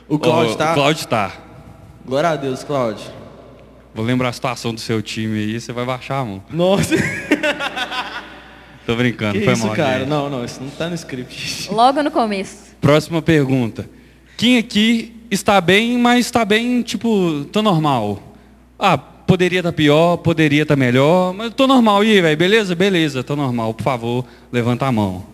O 0.08 0.18
Cláudio 0.18 0.56
tá? 0.56 0.72
O 0.72 0.74
Cláudio 0.74 1.06
tá. 1.06 1.32
Glória 2.04 2.30
a 2.30 2.36
Deus, 2.36 2.64
Cláudio. 2.64 3.06
Vou 3.94 4.04
lembrar 4.04 4.30
a 4.30 4.32
situação 4.32 4.74
do 4.74 4.80
seu 4.80 5.00
time 5.00 5.38
aí, 5.38 5.60
você 5.60 5.72
vai 5.72 5.86
baixar 5.86 6.18
a 6.18 6.24
mão. 6.24 6.42
Nossa. 6.50 6.94
Tô 8.84 8.96
brincando, 8.96 9.38
que 9.38 9.44
foi 9.44 9.52
isso, 9.54 9.66
mal. 9.66 9.76
cara? 9.76 10.00
Gente. 10.00 10.08
Não, 10.08 10.28
não, 10.28 10.44
isso 10.44 10.60
não 10.60 10.68
tá 10.70 10.88
no 10.88 10.94
script. 10.96 11.70
Logo 11.70 12.02
no 12.02 12.10
começo. 12.10 12.74
Próxima 12.80 13.22
pergunta. 13.22 13.88
Quem 14.42 14.58
aqui 14.58 15.14
está 15.30 15.60
bem, 15.60 15.96
mas 15.96 16.26
está 16.26 16.44
bem, 16.44 16.82
tipo, 16.82 17.44
tô 17.52 17.62
normal? 17.62 18.20
Ah, 18.76 18.98
poderia 18.98 19.60
estar 19.60 19.70
tá 19.70 19.76
pior, 19.76 20.16
poderia 20.16 20.62
estar 20.62 20.74
tá 20.74 20.76
melhor, 20.76 21.32
mas 21.32 21.54
tô 21.54 21.64
normal. 21.64 22.02
E 22.02 22.10
aí, 22.10 22.20
velho, 22.20 22.36
beleza? 22.36 22.74
Beleza, 22.74 23.22
tô 23.22 23.36
normal. 23.36 23.72
Por 23.72 23.84
favor, 23.84 24.24
levanta 24.50 24.84
a 24.84 24.90
mão. 24.90 25.24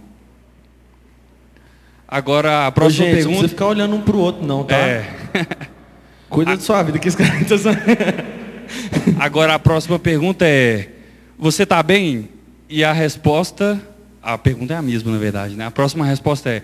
Agora, 2.06 2.66
a 2.66 2.70
próxima 2.70 3.06
Ô, 3.06 3.08
gente, 3.08 3.14
pergunta. 3.14 3.30
Não 3.30 3.38
precisa 3.38 3.48
ficar 3.48 3.66
olhando 3.68 3.96
um 3.96 4.02
pro 4.02 4.18
outro, 4.18 4.46
não, 4.46 4.62
tá? 4.62 4.76
É. 4.76 5.10
Cuida 6.28 6.52
a... 6.52 6.56
da 6.56 6.60
sua 6.60 6.82
vida, 6.82 6.98
que 6.98 7.08
esse 7.08 7.16
cara. 7.16 7.32
Agora, 9.18 9.54
a 9.54 9.58
próxima 9.58 9.98
pergunta 9.98 10.46
é: 10.46 10.86
Você 11.38 11.62
está 11.62 11.82
bem? 11.82 12.28
E 12.68 12.84
a 12.84 12.92
resposta, 12.92 13.80
a 14.22 14.36
pergunta 14.36 14.74
é 14.74 14.76
a 14.76 14.82
mesma, 14.82 15.10
na 15.10 15.18
verdade, 15.18 15.54
né? 15.54 15.64
A 15.64 15.70
próxima 15.70 16.04
resposta 16.04 16.50
é: 16.50 16.62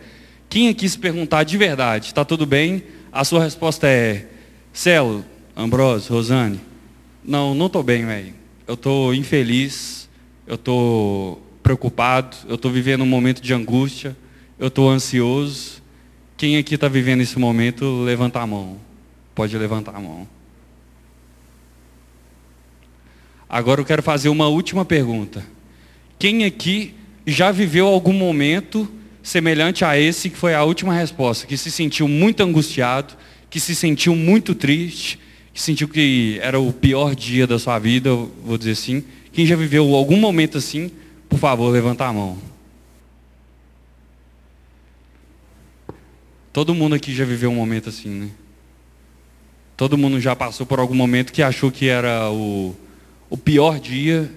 Quem 0.48 0.68
aqui 0.68 0.88
se 0.88 0.98
perguntar 0.98 1.44
de 1.44 1.56
verdade, 1.56 2.06
está 2.06 2.24
tudo 2.24 2.46
bem? 2.46 2.82
A 3.12 3.24
sua 3.24 3.42
resposta 3.42 3.86
é: 3.88 4.26
Celo, 4.72 5.24
Ambrosio, 5.56 6.12
Rosane, 6.14 6.60
não, 7.24 7.54
não 7.54 7.66
estou 7.66 7.82
bem, 7.82 8.04
velho. 8.04 8.34
Eu 8.66 8.74
estou 8.74 9.14
infeliz, 9.14 10.08
eu 10.46 10.54
estou 10.56 11.42
preocupado, 11.62 12.36
eu 12.48 12.56
estou 12.56 12.70
vivendo 12.70 13.02
um 13.02 13.06
momento 13.06 13.40
de 13.40 13.52
angústia, 13.54 14.16
eu 14.58 14.68
estou 14.68 14.90
ansioso. 14.90 15.82
Quem 16.36 16.56
aqui 16.56 16.74
está 16.74 16.88
vivendo 16.88 17.20
esse 17.20 17.38
momento, 17.38 18.02
levanta 18.02 18.40
a 18.40 18.46
mão. 18.46 18.78
Pode 19.34 19.56
levantar 19.56 19.94
a 19.94 20.00
mão. 20.00 20.28
Agora 23.48 23.80
eu 23.80 23.84
quero 23.84 24.02
fazer 24.02 24.28
uma 24.28 24.48
última 24.48 24.84
pergunta. 24.84 25.44
Quem 26.18 26.44
aqui 26.44 26.94
já 27.26 27.50
viveu 27.50 27.86
algum 27.86 28.12
momento 28.12 28.90
semelhante 29.24 29.86
a 29.86 29.98
esse 29.98 30.28
que 30.28 30.36
foi 30.36 30.54
a 30.54 30.62
última 30.62 30.92
resposta, 30.92 31.46
que 31.46 31.56
se 31.56 31.70
sentiu 31.70 32.06
muito 32.06 32.42
angustiado, 32.42 33.14
que 33.48 33.58
se 33.58 33.74
sentiu 33.74 34.14
muito 34.14 34.54
triste, 34.54 35.18
que 35.52 35.60
sentiu 35.60 35.88
que 35.88 36.38
era 36.42 36.60
o 36.60 36.70
pior 36.72 37.14
dia 37.14 37.46
da 37.46 37.58
sua 37.58 37.78
vida, 37.78 38.14
vou 38.14 38.58
dizer 38.58 38.72
assim. 38.72 39.02
Quem 39.32 39.46
já 39.46 39.56
viveu 39.56 39.94
algum 39.94 40.18
momento 40.18 40.58
assim, 40.58 40.90
por 41.26 41.38
favor, 41.38 41.70
levanta 41.70 42.04
a 42.04 42.12
mão. 42.12 42.38
Todo 46.52 46.74
mundo 46.74 46.94
aqui 46.94 47.14
já 47.14 47.24
viveu 47.24 47.50
um 47.50 47.54
momento 47.54 47.88
assim, 47.88 48.10
né? 48.10 48.30
Todo 49.74 49.96
mundo 49.96 50.20
já 50.20 50.36
passou 50.36 50.66
por 50.66 50.78
algum 50.78 50.94
momento 50.94 51.32
que 51.32 51.42
achou 51.42 51.72
que 51.72 51.88
era 51.88 52.30
o, 52.30 52.76
o 53.30 53.36
pior 53.36 53.80
dia, 53.80 54.30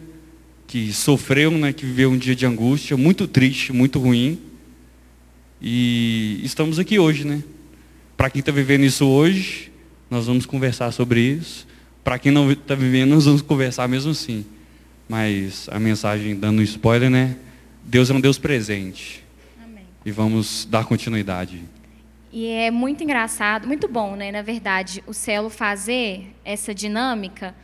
que 0.65 0.91
sofreu, 0.93 1.51
né, 1.51 1.73
que 1.73 1.85
viveu 1.85 2.09
um 2.09 2.17
dia 2.17 2.35
de 2.35 2.45
angústia, 2.45 2.97
muito 2.97 3.27
triste, 3.27 3.71
muito 3.71 3.99
ruim. 3.99 4.46
E 5.61 6.39
estamos 6.43 6.77
aqui 6.77 6.99
hoje, 6.99 7.25
né? 7.25 7.43
Para 8.15 8.29
quem 8.29 8.39
está 8.39 8.51
vivendo 8.51 8.83
isso 8.83 9.07
hoje, 9.07 9.71
nós 10.09 10.27
vamos 10.27 10.45
conversar 10.45 10.91
sobre 10.91 11.19
isso. 11.19 11.67
Para 12.03 12.19
quem 12.19 12.31
não 12.31 12.51
está 12.51 12.75
vivendo, 12.75 13.09
nós 13.09 13.25
vamos 13.25 13.41
conversar 13.41 13.87
mesmo 13.87 14.11
assim. 14.11 14.45
Mas 15.09 15.67
a 15.71 15.79
mensagem 15.79 16.35
dando 16.35 16.59
um 16.59 16.63
spoiler, 16.63 17.09
né? 17.09 17.37
Deus 17.83 18.09
é 18.09 18.13
um 18.13 18.21
Deus 18.21 18.37
presente. 18.37 19.23
Amém. 19.63 19.85
E 20.05 20.11
vamos 20.11 20.67
dar 20.69 20.85
continuidade. 20.85 21.61
E 22.31 22.47
é 22.47 22.69
muito 22.69 23.03
engraçado, 23.03 23.67
muito 23.67 23.87
bom, 23.87 24.15
né, 24.15 24.31
na 24.31 24.41
verdade, 24.41 25.01
o 25.07 25.13
Celo 25.13 25.49
fazer 25.49 26.35
essa 26.43 26.75
dinâmica, 26.75 27.55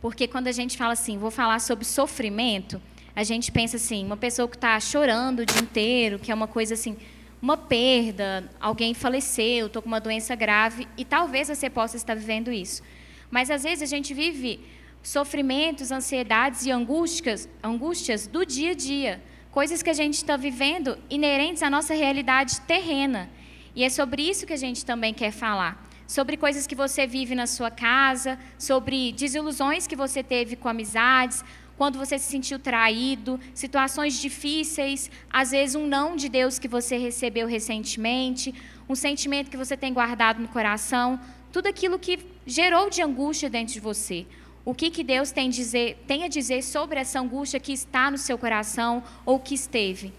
porque 0.00 0.28
quando 0.28 0.46
a 0.46 0.52
gente 0.52 0.78
fala 0.78 0.92
assim, 0.92 1.18
vou 1.18 1.32
falar 1.32 1.58
sobre 1.58 1.84
sofrimento, 1.84 2.80
a 3.14 3.24
gente 3.24 3.50
pensa 3.50 3.76
assim, 3.76 4.04
uma 4.04 4.16
pessoa 4.16 4.48
que 4.48 4.56
está 4.56 4.78
chorando 4.78 5.40
o 5.40 5.46
dia 5.46 5.60
inteiro, 5.60 6.18
que 6.18 6.30
é 6.30 6.34
uma 6.34 6.46
coisa 6.46 6.74
assim, 6.74 6.96
uma 7.44 7.58
perda, 7.58 8.50
alguém 8.58 8.94
faleceu, 8.94 9.66
estou 9.66 9.82
com 9.82 9.88
uma 9.88 10.00
doença 10.00 10.34
grave, 10.34 10.88
e 10.96 11.04
talvez 11.04 11.48
você 11.48 11.68
possa 11.68 11.94
estar 11.94 12.14
vivendo 12.14 12.50
isso. 12.50 12.82
Mas 13.30 13.50
às 13.50 13.64
vezes 13.64 13.82
a 13.82 13.86
gente 13.94 14.14
vive 14.14 14.60
sofrimentos, 15.02 15.92
ansiedades 15.92 16.64
e 16.64 16.70
angústias, 16.70 17.46
angústias 17.62 18.26
do 18.26 18.46
dia 18.46 18.70
a 18.70 18.74
dia, 18.74 19.22
coisas 19.50 19.82
que 19.82 19.90
a 19.90 19.92
gente 19.92 20.14
está 20.14 20.38
vivendo 20.38 20.96
inerentes 21.10 21.62
à 21.62 21.68
nossa 21.68 21.92
realidade 21.92 22.62
terrena. 22.62 23.28
E 23.76 23.84
é 23.84 23.90
sobre 23.90 24.22
isso 24.22 24.46
que 24.46 24.54
a 24.54 24.62
gente 24.64 24.82
também 24.82 25.12
quer 25.12 25.30
falar. 25.30 25.86
Sobre 26.06 26.38
coisas 26.38 26.66
que 26.66 26.74
você 26.74 27.06
vive 27.06 27.34
na 27.34 27.46
sua 27.46 27.70
casa, 27.70 28.38
sobre 28.58 29.12
desilusões 29.12 29.86
que 29.86 29.94
você 29.94 30.22
teve 30.22 30.56
com 30.56 30.70
amizades, 30.70 31.44
quando 31.76 31.98
você 31.98 32.18
se 32.18 32.30
sentiu 32.30 32.58
traído, 32.58 33.38
situações 33.52 34.20
difíceis, 34.20 35.10
às 35.32 35.50
vezes 35.50 35.74
um 35.74 35.86
não 35.86 36.14
de 36.14 36.28
Deus 36.28 36.58
que 36.58 36.68
você 36.68 36.96
recebeu 36.96 37.46
recentemente, 37.46 38.54
um 38.88 38.94
sentimento 38.94 39.50
que 39.50 39.56
você 39.56 39.76
tem 39.76 39.92
guardado 39.92 40.40
no 40.40 40.48
coração, 40.48 41.18
tudo 41.52 41.66
aquilo 41.66 41.98
que 41.98 42.18
gerou 42.46 42.90
de 42.90 43.02
angústia 43.02 43.50
dentro 43.50 43.74
de 43.74 43.80
você. 43.80 44.26
O 44.64 44.74
que, 44.74 44.90
que 44.90 45.04
Deus 45.04 45.30
tem, 45.30 45.50
dizer, 45.50 46.02
tem 46.06 46.24
a 46.24 46.28
dizer 46.28 46.62
sobre 46.62 46.98
essa 46.98 47.20
angústia 47.20 47.60
que 47.60 47.72
está 47.72 48.10
no 48.10 48.16
seu 48.16 48.38
coração 48.38 49.02
ou 49.26 49.38
que 49.38 49.54
esteve? 49.54 50.12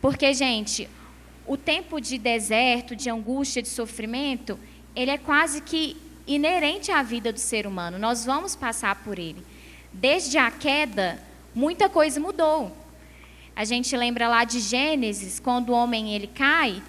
Porque, 0.00 0.32
gente, 0.34 0.88
o 1.46 1.56
tempo 1.56 1.98
de 2.00 2.18
deserto, 2.18 2.94
de 2.94 3.08
angústia, 3.08 3.62
de 3.62 3.68
sofrimento, 3.68 4.58
ele 4.94 5.10
é 5.10 5.16
quase 5.16 5.62
que 5.62 5.96
inerente 6.26 6.92
à 6.92 7.02
vida 7.02 7.32
do 7.32 7.38
ser 7.38 7.66
humano. 7.66 7.98
Nós 7.98 8.24
vamos 8.24 8.54
passar 8.54 9.02
por 9.02 9.18
ele. 9.18 9.42
Desde 9.92 10.38
a 10.38 10.50
queda, 10.50 11.20
muita 11.54 11.88
coisa 11.88 12.20
mudou. 12.20 12.76
A 13.54 13.64
gente 13.64 13.96
lembra 13.96 14.28
lá 14.28 14.44
de 14.44 14.60
Gênesis, 14.60 15.40
quando 15.40 15.70
o 15.70 15.72
homem 15.72 16.14
ele 16.14 16.28
cai, 16.28 16.82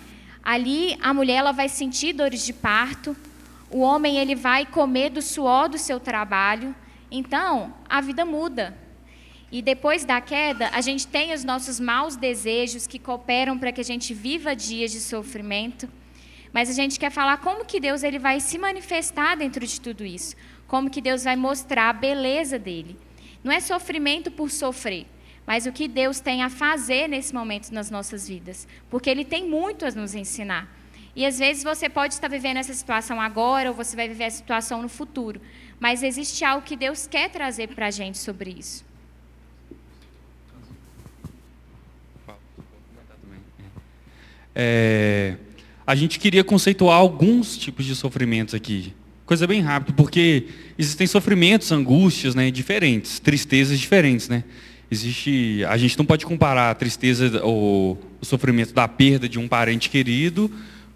ali 0.43 0.97
a 1.01 1.13
mulher 1.13 1.37
ela 1.37 1.51
vai 1.51 1.67
sentir 1.67 2.13
dores 2.13 2.45
de 2.45 2.53
parto, 2.53 3.15
o 3.71 3.79
homem 3.79 4.17
ele 4.17 4.35
vai 4.35 4.65
comer 4.65 5.09
do 5.09 5.21
suor 5.21 5.69
do 5.69 5.77
seu 5.77 5.99
trabalho. 5.99 6.75
Então, 7.11 7.73
a 7.87 8.01
vida 8.01 8.25
muda. 8.25 8.77
E 9.51 9.61
depois 9.61 10.05
da 10.05 10.21
queda, 10.21 10.69
a 10.73 10.81
gente 10.81 11.07
tem 11.07 11.33
os 11.33 11.43
nossos 11.43 11.79
maus 11.79 12.15
desejos 12.15 12.85
que 12.85 12.99
cooperam 12.99 13.57
para 13.57 13.71
que 13.71 13.81
a 13.81 13.83
gente 13.83 14.13
viva 14.13 14.55
dias 14.55 14.91
de 14.91 14.99
sofrimento. 14.99 15.89
Mas 16.53 16.69
a 16.69 16.73
gente 16.73 16.99
quer 16.99 17.11
falar 17.11 17.37
como 17.37 17.65
que 17.65 17.79
Deus 17.79 18.03
ele 18.03 18.19
vai 18.19 18.39
se 18.39 18.57
manifestar 18.57 19.35
dentro 19.35 19.65
de 19.65 19.81
tudo 19.81 20.05
isso. 20.05 20.35
Como 20.69 20.89
que 20.89 21.01
Deus 21.01 21.23
vai 21.23 21.35
mostrar 21.35 21.89
a 21.89 21.93
beleza 21.93 22.59
dele. 22.59 22.95
Não 23.43 23.51
é 23.51 23.59
sofrimento 23.59 24.29
por 24.29 24.51
sofrer, 24.51 25.07
mas 25.45 25.65
o 25.65 25.71
que 25.71 25.87
Deus 25.87 26.19
tem 26.19 26.43
a 26.43 26.49
fazer 26.49 27.09
nesse 27.09 27.33
momento 27.33 27.71
nas 27.71 27.89
nossas 27.89 28.27
vidas. 28.27 28.67
Porque 28.87 29.09
ele 29.09 29.25
tem 29.25 29.49
muito 29.49 29.83
a 29.83 29.91
nos 29.91 30.13
ensinar. 30.13 30.69
E 31.15 31.25
às 31.25 31.39
vezes 31.39 31.63
você 31.63 31.89
pode 31.89 32.13
estar 32.13 32.27
vivendo 32.27 32.57
essa 32.57 32.73
situação 32.73 33.19
agora, 33.19 33.69
ou 33.69 33.75
você 33.75 33.95
vai 33.95 34.07
viver 34.07 34.25
a 34.25 34.29
situação 34.29 34.83
no 34.83 34.87
futuro. 34.87 35.41
Mas 35.79 36.03
existe 36.03 36.45
algo 36.45 36.63
que 36.63 36.75
Deus 36.75 37.07
quer 37.07 37.29
trazer 37.31 37.69
para 37.69 37.87
a 37.87 37.91
gente 37.91 38.19
sobre 38.19 38.51
isso. 38.51 38.85
É, 44.53 45.35
a 45.87 45.95
gente 45.95 46.19
queria 46.19 46.43
conceituar 46.43 46.99
alguns 46.99 47.57
tipos 47.57 47.85
de 47.85 47.95
sofrimentos 47.95 48.53
aqui. 48.53 48.93
Coisa 49.29 49.45
bem 49.45 49.61
rápida, 49.61 49.93
porque 49.95 50.45
existem 50.75 51.05
sofrimentos, 51.05 51.71
angústias 51.71 52.33
né, 52.33 52.49
diferentes, 52.49 53.19
tristezas 53.19 53.77
diferentes. 53.77 54.27
Né? 54.27 54.43
Existe, 54.89 55.63
a 55.69 55.77
gente 55.77 55.95
não 55.99 56.03
pode 56.03 56.25
comparar 56.25 56.71
a 56.71 56.73
tristeza 56.73 57.39
ou 57.43 57.95
o 58.19 58.25
sofrimento 58.25 58.73
da 58.73 58.87
perda 58.87 59.29
de 59.29 59.37
um 59.37 59.47
parente 59.47 59.87
querido 59.87 60.49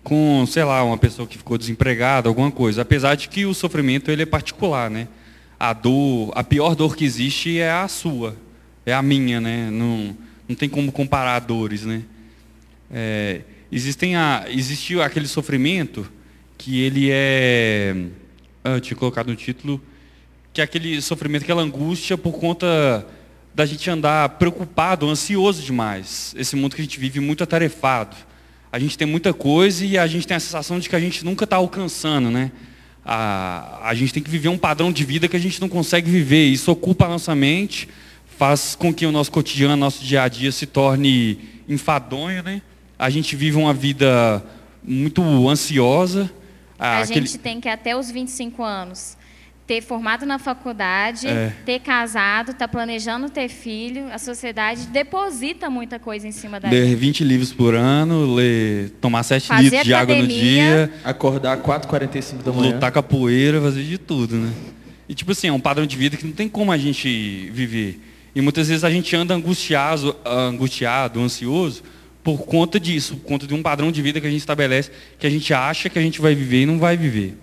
com, 0.04 0.44
sei 0.48 0.64
lá, 0.64 0.84
uma 0.84 0.98
pessoa 0.98 1.28
que 1.28 1.38
ficou 1.38 1.60
desempregada, 1.60 2.28
alguma 2.28 2.50
coisa. 2.50 2.82
Apesar 2.82 3.14
de 3.14 3.30
que 3.30 3.46
o 3.46 3.54
sofrimento 3.54 4.10
ele 4.10 4.24
é 4.24 4.26
particular, 4.26 4.90
né? 4.90 5.08
A 5.60 5.72
dor, 5.72 6.32
a 6.34 6.44
pior 6.44 6.74
dor 6.74 6.96
que 6.96 7.06
existe 7.06 7.60
é 7.60 7.70
a 7.72 7.88
sua, 7.88 8.36
é 8.84 8.96
a 8.96 9.04
minha, 9.04 9.40
né? 9.40 9.70
Não, 9.70 10.18
não 10.50 10.56
tem 10.56 10.68
como 10.68 10.92
comparar 10.92 11.38
dores, 11.38 11.86
né? 11.86 12.02
É, 12.92 13.42
Existem 13.72 14.16
a, 14.16 14.46
existiu 14.50 15.04
aquele 15.04 15.28
sofrimento 15.28 16.12
que 16.58 16.82
ele 16.82 17.10
é. 17.12 17.96
Ah, 18.64 18.72
eu 18.72 18.82
tinha 18.82 18.96
colocado 18.96 19.28
no 19.28 19.36
título 19.36 19.82
que 20.54 20.62
é 20.62 20.64
aquele 20.64 21.02
sofrimento, 21.02 21.44
aquela 21.44 21.64
angústia 21.64 22.16
por 22.16 22.34
conta 22.34 23.06
da 23.56 23.66
gente 23.66 23.90
andar 23.90 24.30
preocupado, 24.30 25.10
ansioso 25.10 25.64
demais. 25.64 26.34
Esse 26.38 26.56
mundo 26.56 26.76
que 26.76 26.82
a 26.82 26.86
gente 26.86 27.00
vive 27.00 27.20
muito 27.20 27.44
atarefado. 27.44 28.16
A 28.72 28.78
gente 28.78 28.96
tem 28.96 29.08
muita 29.08 29.34
coisa 29.34 29.84
e 29.84 29.98
a 29.98 30.06
gente 30.06 30.28
tem 30.28 30.38
a 30.38 30.40
sensação 30.40 30.80
de 30.80 30.88
que 30.88 30.96
a 30.96 31.00
gente 31.00 31.26
nunca 31.26 31.44
está 31.44 31.56
alcançando, 31.56 32.30
né? 32.30 32.52
A, 33.04 33.90
a 33.90 33.94
gente 33.96 34.14
tem 34.14 34.22
que 34.22 34.30
viver 34.30 34.48
um 34.50 34.58
padrão 34.58 34.92
de 34.92 35.04
vida 35.04 35.28
que 35.28 35.36
a 35.36 35.40
gente 35.40 35.60
não 35.60 35.68
consegue 35.68 36.10
viver. 36.10 36.46
Isso 36.46 36.72
ocupa 36.72 37.06
a 37.06 37.10
nossa 37.10 37.34
mente, 37.34 37.90
faz 38.38 38.76
com 38.76 38.94
que 38.94 39.06
o 39.06 39.12
nosso 39.12 39.32
cotidiano, 39.32 39.76
nosso 39.76 40.04
dia 40.04 40.22
a 40.22 40.28
dia 40.28 40.52
se 40.52 40.68
torne 40.68 41.40
enfadonho, 41.68 42.44
né? 42.44 42.62
A 42.98 43.10
gente 43.10 43.36
vive 43.36 43.58
uma 43.58 43.74
vida 43.74 44.44
muito 44.84 45.50
ansiosa. 45.50 46.32
A 46.84 47.00
aquele... 47.00 47.26
gente 47.26 47.38
tem 47.38 47.62
que 47.62 47.70
até 47.70 47.96
os 47.96 48.12
25 48.12 48.62
anos 48.62 49.18
ter 49.66 49.82
formado 49.82 50.26
na 50.26 50.38
faculdade, 50.38 51.26
é. 51.28 51.54
ter 51.66 51.80
casado, 51.80 52.52
estar 52.52 52.68
tá 52.68 52.68
planejando 52.68 53.30
ter 53.30 53.48
filho, 53.48 54.08
a 54.12 54.18
sociedade 54.18 54.88
deposita 54.88 55.70
muita 55.70 55.98
coisa 55.98 56.28
em 56.28 56.34
cima 56.34 56.60
da 56.60 56.70
Ler 56.70 56.94
20 56.96 57.24
livros 57.24 57.54
por 57.54 57.74
ano, 57.74 58.36
ler, 58.36 58.90
tomar 59.00 59.24
7 59.24 59.48
fazer 59.48 59.64
litros 59.64 59.84
de 59.86 59.94
água 59.94 60.16
no 60.16 60.28
dia. 60.28 60.92
Acordar 61.04 61.58
4h45 61.58 62.44
da 62.44 62.52
manhã. 62.52 62.74
Lutar 62.74 62.92
com 62.92 63.00
a 63.00 63.04
poeira, 63.04 63.62
fazer 63.62 63.84
de 63.84 63.98
tudo, 63.98 64.36
né? 64.36 64.52
E 65.08 65.16
tipo 65.16 65.32
assim, 65.32 65.48
é 65.48 65.54
um 65.54 65.60
padrão 65.60 65.86
de 65.86 65.96
vida 65.96 66.18
que 66.18 66.26
não 66.26 66.34
tem 66.34 66.50
como 66.50 66.72
a 66.72 66.78
gente 66.78 67.50
viver. 67.52 68.02
E 68.36 68.42
muitas 68.42 68.68
vezes 68.68 68.84
a 68.84 68.90
gente 68.90 69.16
anda 69.16 69.34
angustiado, 69.34 70.16
angustiado, 70.26 71.22
ansioso, 71.22 71.84
por 72.24 72.46
conta 72.46 72.80
disso, 72.80 73.18
por 73.18 73.28
conta 73.28 73.46
de 73.46 73.54
um 73.54 73.62
padrão 73.62 73.92
de 73.92 74.02
vida 74.02 74.22
que 74.22 74.28
a 74.28 74.30
gente 74.30 74.40
estabelece, 74.40 74.90
que 75.20 75.28
a 75.28 75.30
gente 75.30 75.54
acha 75.54 75.90
que 75.90 76.00
a 76.00 76.02
gente 76.02 76.22
vai 76.22 76.34
viver 76.34 76.62
e 76.62 76.66
não 76.66 76.80
vai 76.80 76.96
viver. 76.96 77.38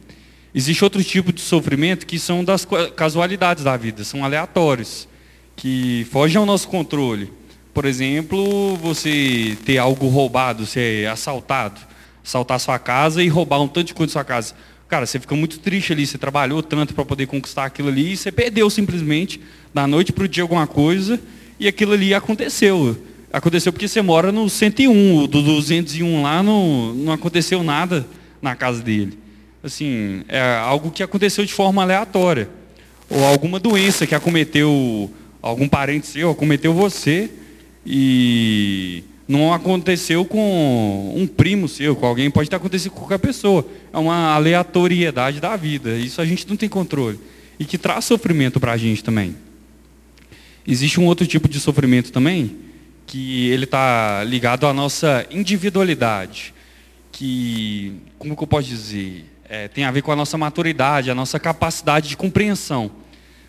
Existe 0.55 0.83
outro 0.83 1.05
tipo 1.05 1.33
de 1.33 1.41
sofrimento 1.41 2.07
que 2.07 2.19
são 2.19 2.43
das 2.43 2.67
casualidades 2.97 3.63
da 3.63 3.77
vida, 3.77 4.03
são 4.03 4.25
aleatórios, 4.25 5.07
que 5.55 6.07
fogem 6.11 6.39
ao 6.39 6.47
nosso 6.47 6.67
controle. 6.67 7.31
Por 7.75 7.85
exemplo, 7.85 8.77
você 8.77 9.57
ter 9.65 9.79
algo 9.79 10.09
roubado, 10.09 10.67
ser 10.67 11.09
assaltado, 11.09 11.81
assaltar 12.25 12.59
sua 12.59 12.79
casa 12.79 13.23
e 13.23 13.29
roubar 13.29 13.61
um 13.61 13.69
tanto 13.69 13.89
de 13.89 13.95
coisa 13.95 14.11
da 14.11 14.13
sua 14.13 14.25
casa. 14.25 14.55
Cara, 14.89 15.07
você 15.07 15.21
fica 15.21 15.37
muito 15.37 15.61
triste 15.61 15.93
ali, 15.93 16.05
você 16.05 16.19
trabalhou 16.19 16.65
tanto 16.65 16.95
para 16.95 17.05
poder 17.05 17.27
conquistar 17.27 17.67
aquilo 17.67 17.89
ali 17.89 18.13
e 18.13 18.17
você 18.17 18.33
perdeu 18.33 18.69
simplesmente 18.69 19.41
da 19.73 19.87
noite 19.87 20.13
para 20.13 20.25
o 20.25 20.29
dia 20.29 20.43
alguma 20.43 20.67
coisa 20.67 21.21
e 21.61 21.69
aquilo 21.69 21.93
ali 21.93 22.13
aconteceu. 22.13 22.97
Aconteceu 23.33 23.73
porque 23.73 23.87
você 23.87 24.03
mora 24.03 24.33
no 24.33 24.49
101, 24.49 25.27
do 25.27 25.43
201 25.43 26.23
lá 26.23 26.43
não, 26.43 26.93
não 26.95 27.13
aconteceu 27.13 27.63
nada 27.63 28.07
na 28.43 28.57
casa 28.57 28.83
dele 28.83 29.21
assim, 29.63 30.23
é 30.29 30.57
algo 30.57 30.91
que 30.91 31.03
aconteceu 31.03 31.45
de 31.45 31.53
forma 31.53 31.83
aleatória. 31.83 32.49
Ou 33.09 33.25
alguma 33.25 33.59
doença 33.59 34.07
que 34.07 34.15
acometeu 34.15 35.11
algum 35.43 35.69
parente 35.69 36.07
seu, 36.07 36.31
acometeu 36.31 36.73
você, 36.73 37.31
e 37.85 39.03
não 39.27 39.53
aconteceu 39.53 40.25
com 40.25 41.15
um 41.17 41.27
primo 41.27 41.69
seu, 41.69 41.97
com 41.97 42.07
alguém, 42.07 42.31
pode 42.31 42.49
ter 42.49 42.57
acontecido 42.57 42.93
com 42.93 43.01
qualquer 43.01 43.19
pessoa. 43.19 43.67
É 43.93 43.99
uma 43.99 44.35
aleatoriedade 44.35 45.41
da 45.41 45.57
vida. 45.57 45.97
Isso 45.97 46.21
a 46.21 46.25
gente 46.25 46.49
não 46.49 46.57
tem 46.57 46.69
controle. 46.69 47.19
E 47.59 47.65
que 47.65 47.77
traz 47.77 48.05
sofrimento 48.05 48.61
para 48.61 48.73
a 48.73 48.77
gente 48.77 49.03
também. 49.03 49.35
Existe 50.67 51.01
um 51.01 51.07
outro 51.07 51.27
tipo 51.27 51.49
de 51.49 51.59
sofrimento 51.59 52.13
também, 52.13 52.55
que 53.11 53.51
ele 53.51 53.65
está 53.65 54.23
ligado 54.25 54.67
à 54.67 54.73
nossa 54.73 55.27
individualidade. 55.31 56.55
Que, 57.11 58.01
como 58.19 58.37
que 58.37 58.43
eu 58.43 58.47
posso 58.47 58.69
dizer? 58.69 59.31
é, 59.51 59.67
tem 59.67 59.83
a 59.83 59.91
ver 59.91 60.01
com 60.01 60.13
a 60.13 60.17
nossa 60.17 60.39
maturidade, 60.39 61.11
a 61.11 61.15
nossa 61.15 61.41
capacidade 61.41 62.09
de 62.09 62.17
compreensão. 62.17 62.89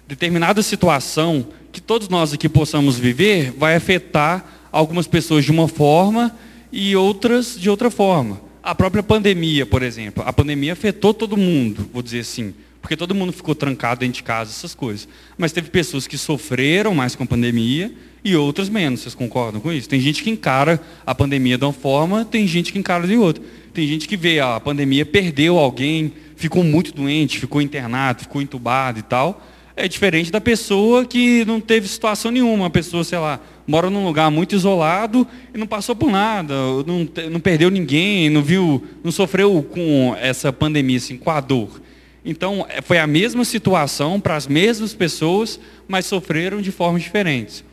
Determinada 0.08 0.63
situação 0.63 1.47
que 1.71 1.80
todos 1.80 2.10
nós 2.10 2.34
aqui 2.34 2.50
possamos 2.50 2.97
viver 2.97 3.52
vai 3.52 3.76
afetar 3.76 4.43
algumas 4.71 5.06
pessoas 5.06 5.45
de 5.45 5.52
uma 5.52 5.67
forma 5.67 6.36
e 6.71 6.95
outras 6.95 7.56
de 7.58 7.69
outra 7.69 7.91
forma. 7.91 8.41
A 8.63 8.74
própria 8.74 9.04
pandemia, 9.04 9.63
por 9.63 9.84
exemplo. 9.84 10.24
A 10.26 10.34
pandemia 10.34 10.74
afetou 10.74 11.13
todo 11.13 11.38
mundo, 11.38 11.88
vou 11.93 12.02
dizer 12.02 12.21
assim. 12.21 12.52
Porque 12.82 12.97
todo 12.97 13.13
mundo 13.13 13.32
ficou 13.32 13.54
trancado 13.54 14.00
dentro 14.00 14.15
de 14.15 14.24
casa, 14.24 14.50
essas 14.50 14.74
coisas. 14.74 15.08
Mas 15.38 15.52
teve 15.52 15.69
pessoas 15.69 16.08
que 16.08 16.17
sofreram 16.17 16.95
mais 16.95 17.15
com 17.15 17.24
a 17.24 17.28
pandemia 17.28 17.93
e 18.23 18.36
outras 18.36 18.69
menos. 18.69 19.01
Vocês 19.01 19.15
concordam 19.15 19.60
com 19.62 19.71
isso? 19.71 19.89
Tem 19.89 19.99
gente 19.99 20.23
que 20.23 20.29
encara 20.29 20.81
a 21.05 21.13
pandemia 21.13 21.57
de 21.57 21.63
uma 21.63 21.73
forma, 21.73 22.25
tem 22.25 22.47
gente 22.47 22.71
que 22.71 22.79
encara 22.79 23.07
de 23.07 23.17
outra. 23.17 23.43
Tem 23.73 23.88
gente 23.88 24.07
que 24.07 24.17
vê 24.17 24.39
a 24.39 24.60
pandemia, 24.60 25.05
perdeu 25.05 25.57
alguém, 25.57 26.13
ficou 26.36 26.63
muito 26.63 26.93
doente, 26.93 27.39
ficou 27.39 27.62
internado, 27.62 28.21
ficou 28.21 28.41
entubado 28.41 28.99
e 28.99 29.01
tal. 29.01 29.41
É 29.75 29.88
diferente 29.88 30.31
da 30.31 30.41
pessoa 30.41 31.05
que 31.05 31.45
não 31.45 31.62
teve 31.62 31.88
situação 31.88 32.31
nenhuma. 32.31 32.67
A 32.67 32.69
pessoa, 32.69 33.03
sei 33.03 33.17
lá, 33.17 33.39
mora 33.65 33.89
num 33.89 34.05
lugar 34.05 34.29
muito 34.29 34.53
isolado 34.53 35.25
e 35.53 35.57
não 35.57 35.65
passou 35.65 35.95
por 35.95 36.12
nada, 36.12 36.53
não, 36.86 37.07
não 37.31 37.39
perdeu 37.39 37.71
ninguém, 37.71 38.29
não 38.29 38.43
viu, 38.43 38.84
não 39.03 39.12
sofreu 39.12 39.63
com 39.63 40.15
essa 40.19 40.51
pandemia, 40.51 40.97
assim, 40.97 41.17
com 41.17 41.31
a 41.31 41.39
dor. 41.39 41.81
Então, 42.23 42.65
é, 42.69 42.81
foi 42.81 42.99
a 42.99 43.07
mesma 43.07 43.45
situação 43.45 44.19
para 44.19 44.36
as 44.36 44.45
mesmas 44.45 44.93
pessoas, 44.93 45.60
mas 45.88 46.05
sofreram 46.05 46.62
de 46.62 46.71
formas 46.71 47.01
diferentes. 47.01 47.63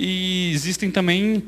E 0.00 0.52
existem 0.54 0.92
também 0.92 1.42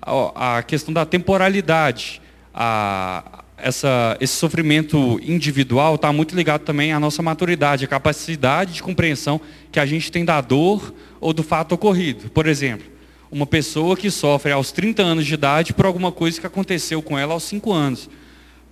a 0.00 0.62
questão 0.62 0.94
da 0.94 1.04
temporalidade. 1.04 2.22
A, 2.54 3.42
essa, 3.58 4.16
esse 4.20 4.34
sofrimento 4.34 5.18
individual 5.20 5.96
está 5.96 6.12
muito 6.12 6.36
ligado 6.36 6.60
também 6.60 6.92
à 6.92 7.00
nossa 7.00 7.20
maturidade, 7.20 7.84
à 7.84 7.88
capacidade 7.88 8.74
de 8.74 8.82
compreensão 8.82 9.40
que 9.72 9.80
a 9.80 9.84
gente 9.84 10.12
tem 10.12 10.24
da 10.24 10.40
dor 10.40 10.94
ou 11.20 11.32
do 11.32 11.42
fato 11.42 11.72
ocorrido. 11.72 12.30
Por 12.30 12.46
exemplo, 12.46 12.86
uma 13.28 13.44
pessoa 13.44 13.96
que 13.96 14.08
sofre 14.08 14.52
aos 14.52 14.70
30 14.70 15.02
anos 15.02 15.26
de 15.26 15.34
idade 15.34 15.74
por 15.74 15.84
alguma 15.84 16.12
coisa 16.12 16.40
que 16.40 16.46
aconteceu 16.46 17.02
com 17.02 17.18
ela 17.18 17.34
aos 17.34 17.42
5 17.42 17.72
anos. 17.72 18.08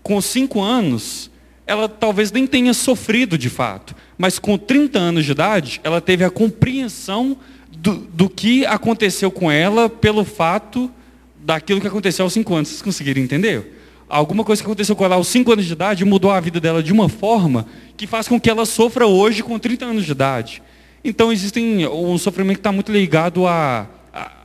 Com 0.00 0.20
5 0.20 0.62
anos, 0.62 1.28
ela 1.66 1.88
talvez 1.88 2.30
nem 2.30 2.46
tenha 2.46 2.72
sofrido 2.72 3.36
de 3.36 3.50
fato, 3.50 3.96
mas 4.16 4.38
com 4.38 4.56
30 4.56 4.96
anos 4.96 5.24
de 5.24 5.32
idade, 5.32 5.80
ela 5.82 6.00
teve 6.00 6.22
a 6.22 6.30
compreensão 6.30 7.36
do, 7.84 7.96
do 7.96 8.30
que 8.30 8.64
aconteceu 8.64 9.30
com 9.30 9.52
ela 9.52 9.90
pelo 9.90 10.24
fato 10.24 10.90
daquilo 11.36 11.82
que 11.82 11.86
aconteceu 11.86 12.24
aos 12.24 12.32
5 12.32 12.54
anos. 12.54 12.68
Vocês 12.70 12.82
conseguiram 12.82 13.20
entender? 13.20 13.74
alguma 14.08 14.44
coisa 14.44 14.62
que 14.62 14.66
aconteceu 14.66 14.94
com 14.94 15.04
ela 15.04 15.16
aos 15.16 15.28
5 15.28 15.52
anos 15.52 15.64
de 15.64 15.72
idade 15.72 16.04
mudou 16.04 16.30
a 16.30 16.38
vida 16.38 16.60
dela 16.60 16.82
de 16.82 16.92
uma 16.92 17.08
forma 17.08 17.66
que 17.96 18.06
faz 18.06 18.28
com 18.28 18.40
que 18.40 18.48
ela 18.48 18.64
sofra 18.64 19.06
hoje 19.06 19.42
com 19.42 19.58
30 19.58 19.84
anos 19.84 20.04
de 20.04 20.12
idade. 20.12 20.62
Então 21.02 21.32
existem 21.32 21.86
um 21.86 22.16
sofrimento 22.16 22.56
que 22.56 22.60
está 22.60 22.72
muito 22.72 22.92
ligado 22.92 23.46
à, 23.46 23.88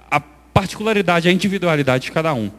à, 0.09 0.19
particularidade, 0.53 1.29
à 1.29 1.31
individualidade 1.31 2.05
de 2.05 2.11
cada 2.11 2.33
um. 2.33 2.49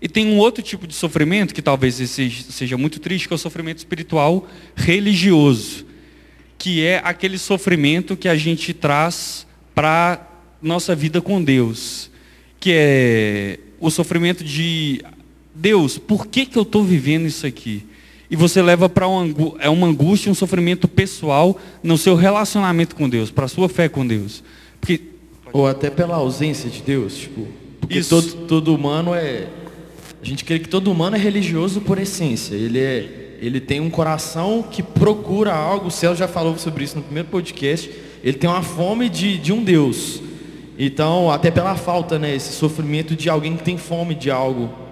E 0.00 0.08
tem 0.08 0.26
um 0.26 0.38
outro 0.38 0.62
tipo 0.62 0.86
de 0.86 0.94
sofrimento 0.94 1.54
que 1.54 1.62
talvez 1.62 1.94
seja 1.94 2.76
muito 2.76 3.00
triste, 3.00 3.26
que 3.26 3.34
é 3.34 3.36
o 3.36 3.38
sofrimento 3.38 3.78
espiritual 3.78 4.46
religioso, 4.76 5.86
que 6.58 6.84
é 6.84 7.00
aquele 7.02 7.38
sofrimento 7.38 8.16
que 8.16 8.28
a 8.28 8.36
gente 8.36 8.74
traz 8.74 9.46
para 9.74 10.26
nossa 10.62 10.94
vida 10.94 11.20
com 11.20 11.42
Deus, 11.42 12.10
que 12.58 12.70
é 12.72 13.58
o 13.80 13.90
sofrimento 13.90 14.42
de 14.42 15.02
Deus, 15.54 15.98
por 15.98 16.26
que, 16.26 16.46
que 16.46 16.56
eu 16.56 16.62
estou 16.62 16.82
vivendo 16.82 17.26
isso 17.26 17.46
aqui? 17.46 17.84
E 18.30 18.36
você 18.36 18.62
leva 18.62 18.88
para 18.88 19.06
uma, 19.06 19.32
é 19.58 19.68
uma 19.68 19.86
angústia, 19.86 20.32
um 20.32 20.34
sofrimento 20.34 20.88
pessoal 20.88 21.58
no 21.82 21.98
seu 21.98 22.14
relacionamento 22.14 22.96
com 22.96 23.08
Deus, 23.08 23.30
para 23.30 23.44
a 23.44 23.48
sua 23.48 23.68
fé 23.68 23.88
com 23.88 24.06
Deus. 24.06 24.42
Porque... 24.80 25.00
Ou 25.52 25.66
até 25.66 25.90
pela 25.90 26.16
ausência 26.16 26.68
de 26.68 26.82
Deus, 26.82 27.16
tipo, 27.16 27.46
porque 27.84 27.98
isso. 27.98 28.22
Todo, 28.22 28.46
todo 28.46 28.74
humano 28.74 29.14
é. 29.14 29.46
A 30.20 30.26
gente 30.26 30.44
crê 30.44 30.58
que 30.58 30.68
todo 30.68 30.90
humano 30.90 31.16
é 31.16 31.18
religioso 31.18 31.82
por 31.82 31.98
essência. 31.98 32.54
Ele 32.54 32.78
é, 32.78 33.36
ele 33.40 33.60
tem 33.60 33.78
um 33.78 33.90
coração 33.90 34.64
que 34.68 34.82
procura 34.82 35.52
algo. 35.54 35.88
O 35.88 35.90
Céu 35.90 36.16
já 36.16 36.26
falou 36.26 36.56
sobre 36.56 36.82
isso 36.82 36.96
no 36.96 37.02
primeiro 37.02 37.28
podcast. 37.28 37.90
Ele 38.24 38.36
tem 38.36 38.50
uma 38.50 38.62
fome 38.62 39.08
de, 39.08 39.38
de 39.38 39.52
um 39.52 39.62
Deus. 39.62 40.20
Então, 40.76 41.30
até 41.30 41.50
pela 41.50 41.76
falta, 41.76 42.18
né, 42.18 42.34
esse 42.34 42.54
sofrimento 42.54 43.14
de 43.14 43.30
alguém 43.30 43.56
que 43.56 43.62
tem 43.62 43.78
fome 43.78 44.16
de 44.16 44.30
algo 44.30 44.82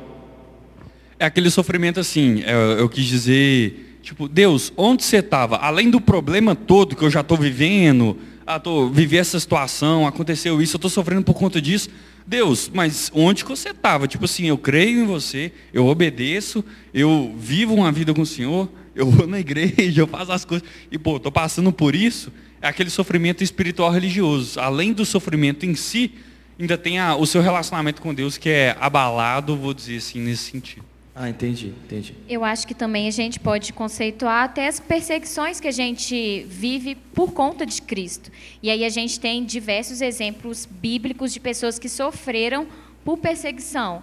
é 1.23 1.27
aquele 1.27 1.51
sofrimento 1.51 2.01
assim, 2.01 2.41
eu, 2.41 2.79
é, 2.79 2.81
eu 2.81 2.89
quis 2.89 3.05
dizer, 3.05 4.01
tipo, 4.03 4.27
Deus, 4.27 4.73
onde 4.77 5.05
você 5.05 5.19
estava? 5.19 5.57
Além 5.57 5.89
do 5.89 6.01
problema 6.01 6.57
todo 6.57 6.97
que 6.97 7.03
eu 7.05 7.11
já 7.11 7.21
estou 7.21 7.37
vivendo, 7.37 8.19
ah, 8.45 8.59
tô, 8.59 8.89
vivi 8.89 9.19
essa 9.19 9.39
situação, 9.39 10.05
aconteceu 10.05 10.61
isso, 10.61 10.75
eu 10.75 10.79
estou 10.79 10.91
sofrendo 10.91 11.23
por 11.23 11.35
conta 11.35 11.63
disso. 11.63 11.89
Deus, 12.27 12.69
mas 12.75 13.09
onde 13.15 13.45
que 13.45 13.51
você 13.51 13.69
estava? 13.69 14.09
Tipo 14.09 14.25
assim, 14.25 14.47
eu 14.47 14.59
creio 14.59 15.05
em 15.05 15.07
você, 15.07 15.53
eu 15.73 15.87
obedeço, 15.87 16.65
eu 16.93 17.33
vivo 17.39 17.73
uma 17.73 17.93
vida 17.93 18.13
com 18.13 18.23
o 18.23 18.27
Senhor, 18.27 18.69
eu 18.93 19.09
vou 19.09 19.29
na 19.29 19.39
igreja, 19.39 20.03
eu 20.03 20.09
faço 20.09 20.33
as 20.33 20.45
coisas, 20.45 20.67
e 20.91 20.99
pô, 20.99 21.19
estou 21.19 21.31
passando 21.31 21.73
por 21.73 21.95
isso, 21.95 22.33
é 22.63 22.69
aquele 22.69 22.89
sofrimento 22.89 23.43
espiritual 23.43 23.91
religioso. 23.91 24.59
Além 24.61 24.93
do 24.93 25.05
sofrimento 25.05 25.67
em 25.67 25.75
si, 25.75 26.13
ainda 26.59 26.79
tem 26.79 27.01
a, 27.01 27.17
o 27.17 27.27
seu 27.27 27.43
relacionamento 27.43 28.01
com 28.01 28.15
Deus 28.15 28.39
que 28.39 28.49
é 28.49 28.77
abalado, 28.81 29.57
vou 29.57 29.75
dizer 29.75 29.97
assim, 29.97 30.21
nesse 30.21 30.53
sentido. 30.53 30.85
Ah, 31.15 31.29
entendi, 31.29 31.75
entendi. 31.85 32.15
Eu 32.27 32.43
acho 32.43 32.67
que 32.67 32.75
também 32.75 33.07
a 33.07 33.11
gente 33.11 33.39
pode 33.39 33.73
conceituar 33.75 34.45
até 34.45 34.67
as 34.67 34.81
perseguições 34.81 35.61
que 35.61 35.69
a 35.69 35.73
gente 35.73 36.47
vive 36.49 36.95
por 36.95 37.33
conta 37.33 37.67
de 37.67 37.83
Cristo. 37.83 38.31
E 38.63 38.71
aí 38.71 38.83
a 38.83 38.89
gente 38.89 39.21
tem 39.21 39.45
diversos 39.45 40.01
exemplos 40.01 40.67
bíblicos 40.71 41.33
de 41.33 41.41
pessoas 41.41 41.79
que 41.79 41.89
sofreram 41.89 42.67
por 43.05 43.19
perseguição. 43.19 44.03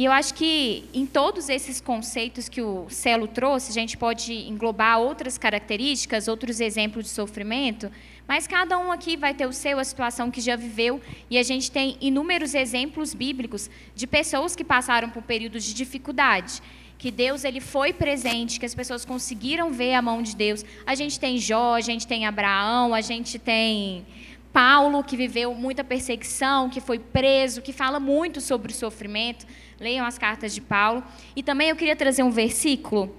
E 0.00 0.06
eu 0.06 0.12
acho 0.12 0.32
que 0.32 0.84
em 0.94 1.04
todos 1.04 1.50
esses 1.50 1.78
conceitos 1.78 2.48
que 2.48 2.62
o 2.62 2.86
Celo 2.88 3.28
trouxe, 3.28 3.70
a 3.70 3.74
gente 3.74 3.98
pode 3.98 4.32
englobar 4.32 4.98
outras 4.98 5.36
características, 5.36 6.26
outros 6.26 6.58
exemplos 6.58 7.04
de 7.04 7.10
sofrimento, 7.10 7.92
mas 8.26 8.46
cada 8.46 8.78
um 8.78 8.90
aqui 8.90 9.14
vai 9.14 9.34
ter 9.34 9.46
o 9.46 9.52
seu, 9.52 9.78
a 9.78 9.84
situação 9.84 10.30
que 10.30 10.40
já 10.40 10.56
viveu, 10.56 11.02
e 11.28 11.36
a 11.36 11.42
gente 11.42 11.70
tem 11.70 11.98
inúmeros 12.00 12.54
exemplos 12.54 13.12
bíblicos 13.12 13.68
de 13.94 14.06
pessoas 14.06 14.56
que 14.56 14.64
passaram 14.64 15.10
por 15.10 15.22
períodos 15.22 15.64
de 15.64 15.74
dificuldade, 15.74 16.62
que 16.96 17.10
Deus 17.10 17.44
ele 17.44 17.60
foi 17.60 17.92
presente, 17.92 18.58
que 18.58 18.64
as 18.64 18.74
pessoas 18.74 19.04
conseguiram 19.04 19.70
ver 19.70 19.92
a 19.92 20.00
mão 20.00 20.22
de 20.22 20.34
Deus. 20.34 20.64
A 20.86 20.94
gente 20.94 21.20
tem 21.20 21.36
Jó, 21.36 21.74
a 21.74 21.82
gente 21.82 22.06
tem 22.06 22.24
Abraão, 22.24 22.94
a 22.94 23.02
gente 23.02 23.38
tem 23.38 24.06
Paulo, 24.52 25.04
que 25.04 25.16
viveu 25.16 25.54
muita 25.54 25.84
perseguição, 25.84 26.68
que 26.68 26.80
foi 26.80 26.98
preso, 26.98 27.62
que 27.62 27.72
fala 27.72 28.00
muito 28.00 28.40
sobre 28.40 28.72
o 28.72 28.74
sofrimento. 28.74 29.46
Leiam 29.80 30.04
as 30.04 30.18
cartas 30.18 30.54
de 30.54 30.60
Paulo. 30.60 31.02
E 31.34 31.42
também 31.42 31.70
eu 31.70 31.76
queria 31.76 31.96
trazer 31.96 32.22
um 32.22 32.30
versículo. 32.30 33.16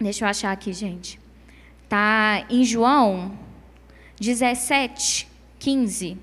Deixa 0.00 0.24
eu 0.24 0.28
achar 0.28 0.52
aqui, 0.52 0.72
gente. 0.72 1.18
Tá 1.88 2.46
em 2.48 2.62
João 2.64 3.36
17, 4.20 5.28
15, 5.58 6.16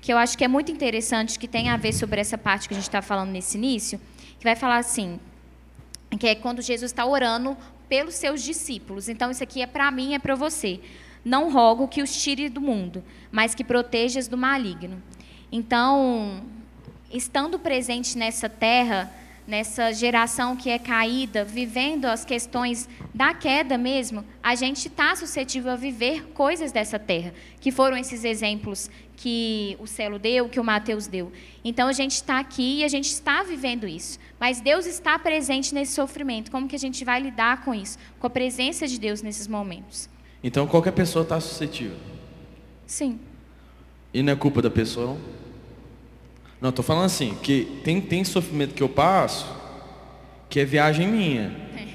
que 0.00 0.12
eu 0.12 0.18
acho 0.18 0.36
que 0.36 0.44
é 0.44 0.48
muito 0.48 0.70
interessante, 0.70 1.38
que 1.38 1.48
tem 1.48 1.70
a 1.70 1.76
ver 1.76 1.92
sobre 1.92 2.20
essa 2.20 2.36
parte 2.36 2.68
que 2.68 2.74
a 2.74 2.76
gente 2.76 2.88
está 2.88 3.00
falando 3.02 3.30
nesse 3.30 3.56
início, 3.56 4.00
que 4.38 4.44
vai 4.44 4.56
falar 4.56 4.78
assim, 4.78 5.18
que 6.18 6.26
é 6.26 6.34
quando 6.34 6.62
Jesus 6.62 6.90
está 6.90 7.04
orando 7.04 7.56
pelos 7.88 8.14
seus 8.14 8.42
discípulos. 8.42 9.08
Então, 9.08 9.30
isso 9.30 9.42
aqui 9.42 9.62
é 9.62 9.66
para 9.66 9.90
mim, 9.90 10.14
é 10.14 10.18
para 10.18 10.34
você. 10.34 10.80
Não 11.24 11.50
rogo 11.50 11.88
que 11.88 12.02
os 12.02 12.22
tire 12.22 12.48
do 12.48 12.60
mundo, 12.60 13.02
mas 13.32 13.54
que 13.54 13.64
protejas 13.64 14.28
do 14.28 14.36
maligno. 14.36 15.02
Então, 15.50 16.42
estando 17.16 17.58
presente 17.58 18.16
nessa 18.16 18.48
terra, 18.48 19.12
nessa 19.46 19.92
geração 19.92 20.56
que 20.56 20.68
é 20.68 20.78
caída, 20.78 21.44
vivendo 21.44 22.06
as 22.06 22.24
questões 22.24 22.88
da 23.14 23.32
queda 23.32 23.78
mesmo, 23.78 24.24
a 24.42 24.54
gente 24.54 24.88
está 24.88 25.14
suscetível 25.14 25.72
a 25.72 25.76
viver 25.76 26.28
coisas 26.34 26.72
dessa 26.72 26.98
terra, 26.98 27.32
que 27.60 27.70
foram 27.70 27.96
esses 27.96 28.24
exemplos 28.24 28.90
que 29.16 29.76
o 29.80 29.86
Celo 29.86 30.18
deu, 30.18 30.48
que 30.48 30.60
o 30.60 30.64
Mateus 30.64 31.06
deu. 31.06 31.32
Então 31.64 31.88
a 31.88 31.92
gente 31.92 32.12
está 32.12 32.38
aqui 32.38 32.80
e 32.80 32.84
a 32.84 32.88
gente 32.88 33.06
está 33.06 33.42
vivendo 33.42 33.86
isso. 33.86 34.18
Mas 34.38 34.60
Deus 34.60 34.84
está 34.84 35.18
presente 35.18 35.72
nesse 35.74 35.94
sofrimento. 35.94 36.50
Como 36.50 36.68
que 36.68 36.76
a 36.76 36.78
gente 36.78 37.04
vai 37.04 37.20
lidar 37.20 37.64
com 37.64 37.74
isso? 37.74 37.98
Com 38.18 38.26
a 38.26 38.30
presença 38.30 38.86
de 38.86 38.98
Deus 39.00 39.22
nesses 39.22 39.46
momentos. 39.46 40.10
Então 40.42 40.66
qualquer 40.66 40.92
pessoa 40.92 41.22
está 41.22 41.40
suscetível. 41.40 41.96
Sim. 42.86 43.18
E 44.12 44.22
não 44.22 44.32
é 44.32 44.36
culpa 44.36 44.60
da 44.60 44.70
pessoa, 44.70 45.06
não? 45.06 45.35
Não, 46.60 46.70
estou 46.70 46.84
falando 46.84 47.04
assim, 47.04 47.36
que 47.42 47.80
tem, 47.84 48.00
tem 48.00 48.24
sofrimento 48.24 48.74
que 48.74 48.82
eu 48.82 48.88
passo 48.88 49.56
que 50.48 50.60
é 50.60 50.64
viagem 50.64 51.06
minha. 51.06 51.52
É. 51.76 51.86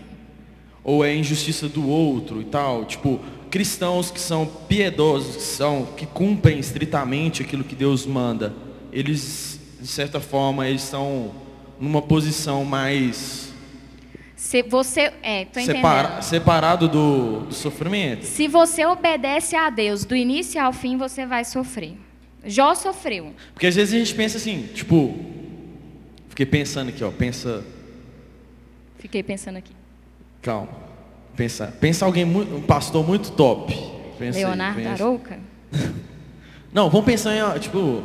Ou 0.83 1.05
é 1.05 1.15
injustiça 1.15 1.67
do 1.67 1.87
outro 1.87 2.41
e 2.41 2.45
tal. 2.45 2.85
Tipo, 2.85 3.19
cristãos 3.49 4.11
que 4.11 4.19
são 4.19 4.45
piedosos, 4.45 5.35
que, 5.35 5.41
são, 5.41 5.87
que 5.97 6.05
cumprem 6.05 6.59
estritamente 6.59 7.41
aquilo 7.41 7.63
que 7.63 7.75
Deus 7.75 8.05
manda, 8.05 8.53
eles, 8.91 9.59
de 9.79 9.87
certa 9.87 10.19
forma, 10.19 10.67
eles 10.67 10.83
estão 10.83 11.31
numa 11.79 12.01
posição 12.01 12.65
mais. 12.65 13.51
Se 14.35 14.63
você. 14.63 15.13
É, 15.21 15.45
tô 15.45 15.61
separa, 15.61 16.21
separado 16.21 16.87
do, 16.87 17.41
do 17.41 17.53
sofrimento. 17.53 18.25
Se 18.25 18.47
você 18.47 18.85
obedece 18.85 19.55
a 19.55 19.69
Deus 19.69 20.03
do 20.03 20.15
início 20.15 20.61
ao 20.61 20.73
fim, 20.73 20.97
você 20.97 21.25
vai 21.25 21.45
sofrer. 21.45 21.95
Jó 22.45 22.73
sofreu. 22.73 23.33
Porque 23.53 23.67
às 23.67 23.75
vezes 23.75 23.93
a 23.93 23.97
gente 23.97 24.15
pensa 24.15 24.37
assim, 24.37 24.67
tipo, 24.73 25.17
fiquei 26.29 26.45
pensando 26.45 26.89
aqui, 26.89 27.03
ó, 27.03 27.11
pensa. 27.11 27.63
Fiquei 28.97 29.21
pensando 29.21 29.57
aqui. 29.57 29.73
Calma. 30.41 30.69
Pensa, 31.35 31.67
pensa 31.79 32.05
alguém 32.05 32.25
um 32.25 32.61
pastor 32.61 33.05
muito 33.05 33.31
top. 33.31 33.73
Pensa 34.17 34.39
Leonardo 34.39 34.79
aí, 34.79 34.87
Arouca? 34.87 35.39
Não, 36.73 36.89
vamos 36.89 37.05
pensar 37.05 37.35
em, 37.35 37.59
tipo, 37.59 38.03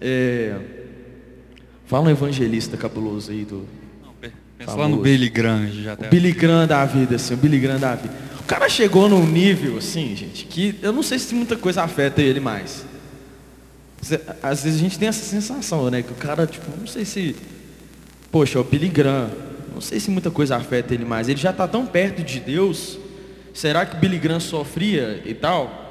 é, 0.00 0.56
fala 1.86 2.06
um 2.06 2.10
evangelista 2.10 2.76
cabuloso 2.76 3.30
aí 3.30 3.44
do. 3.44 3.66
Não, 4.02 4.14
pensa 4.58 4.74
lá 4.74 4.88
no 4.88 4.98
Billy 4.98 5.28
Graham 5.28 5.66
já 5.68 5.96
tá. 5.96 6.06
O 6.06 6.10
Billy 6.10 6.32
Graham 6.32 6.66
da 6.66 6.84
vida, 6.86 7.16
assim, 7.16 7.34
o 7.34 7.36
Billy 7.36 7.58
Graham 7.58 7.78
da 7.78 7.94
vida. 7.94 8.14
O 8.40 8.44
cara 8.44 8.68
chegou 8.68 9.08
num 9.08 9.26
nível, 9.26 9.78
assim, 9.78 10.14
gente, 10.16 10.46
que 10.46 10.78
eu 10.82 10.92
não 10.92 11.02
sei 11.02 11.18
se 11.18 11.34
muita 11.34 11.56
coisa 11.56 11.82
afeta 11.82 12.22
ele 12.22 12.40
mais. 12.40 12.86
Às 14.42 14.62
vezes 14.62 14.78
a 14.78 14.82
gente 14.82 14.98
tem 14.98 15.08
essa 15.08 15.24
sensação, 15.24 15.90
né? 15.90 16.02
Que 16.02 16.12
o 16.12 16.16
cara, 16.16 16.46
tipo, 16.46 16.66
não 16.78 16.86
sei 16.86 17.04
se. 17.04 17.36
Poxa, 18.30 18.58
o 18.58 18.64
Billy 18.64 18.88
Graham, 18.88 19.30
não 19.72 19.80
sei 19.80 20.00
se 20.00 20.10
muita 20.10 20.30
coisa 20.30 20.56
afeta 20.56 20.92
ele 20.94 21.04
mais. 21.04 21.28
Ele 21.28 21.40
já 21.40 21.50
está 21.50 21.66
tão 21.66 21.86
perto 21.86 22.22
de 22.22 22.40
Deus. 22.40 22.98
Será 23.52 23.86
que 23.86 23.96
Billy 23.96 24.18
Graham 24.18 24.40
sofria 24.40 25.22
e 25.24 25.34
tal? 25.34 25.84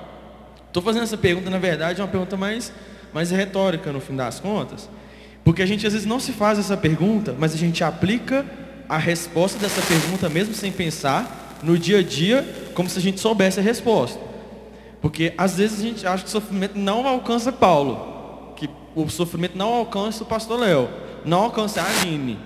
Estou 0.67 0.83
fazendo 0.83 1.03
essa 1.03 1.17
pergunta, 1.17 1.49
na 1.49 1.59
verdade, 1.59 2.01
é 2.01 2.03
uma 2.03 2.09
pergunta 2.09 2.35
mais, 2.35 2.73
mais 3.13 3.31
retórica 3.31 3.91
no 3.91 4.01
fim 4.01 4.15
das 4.15 4.39
contas. 4.39 4.89
Porque 5.43 5.61
a 5.61 5.65
gente 5.65 5.85
às 5.85 5.93
vezes 5.93 6.07
não 6.07 6.19
se 6.19 6.31
faz 6.31 6.57
essa 6.57 6.75
pergunta, 6.75 7.35
mas 7.37 7.53
a 7.53 7.57
gente 7.57 7.83
aplica 7.83 8.45
a 8.89 8.97
resposta 8.97 9.59
dessa 9.59 9.81
pergunta, 9.81 10.29
mesmo 10.29 10.53
sem 10.53 10.71
pensar, 10.71 11.59
no 11.63 11.77
dia 11.77 11.99
a 11.99 12.03
dia, 12.03 12.45
como 12.73 12.89
se 12.89 12.97
a 12.97 13.01
gente 13.01 13.19
soubesse 13.19 13.59
a 13.59 13.63
resposta. 13.63 14.19
Porque 15.03 15.33
às 15.37 15.57
vezes 15.57 15.81
a 15.81 15.83
gente 15.83 16.07
acha 16.07 16.23
que 16.23 16.29
o 16.29 16.31
sofrimento 16.31 16.79
não 16.79 17.05
alcança 17.05 17.51
Paulo, 17.51 18.53
que 18.55 18.69
o 18.95 19.09
sofrimento 19.09 19.57
não 19.57 19.67
alcança 19.67 20.23
o 20.23 20.25
pastor 20.25 20.61
Léo, 20.61 20.87
não 21.25 21.43
alcança 21.43 21.81
a 21.81 21.85
Aline. 21.85 22.39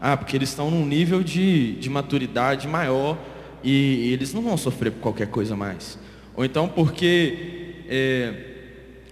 Ah, 0.00 0.16
porque 0.16 0.36
eles 0.36 0.50
estão 0.50 0.70
num 0.70 0.86
nível 0.86 1.20
de, 1.20 1.72
de 1.72 1.90
maturidade 1.90 2.68
maior 2.68 3.18
e, 3.64 4.12
eles 4.12 4.32
não 4.32 4.40
vão 4.40 4.56
sofrer 4.56 4.92
por 4.92 5.00
qualquer 5.00 5.26
coisa 5.26 5.56
mais. 5.56 5.98
Ou 6.36 6.44
então 6.44 6.68
porque, 6.68 7.74
é, 7.88 8.34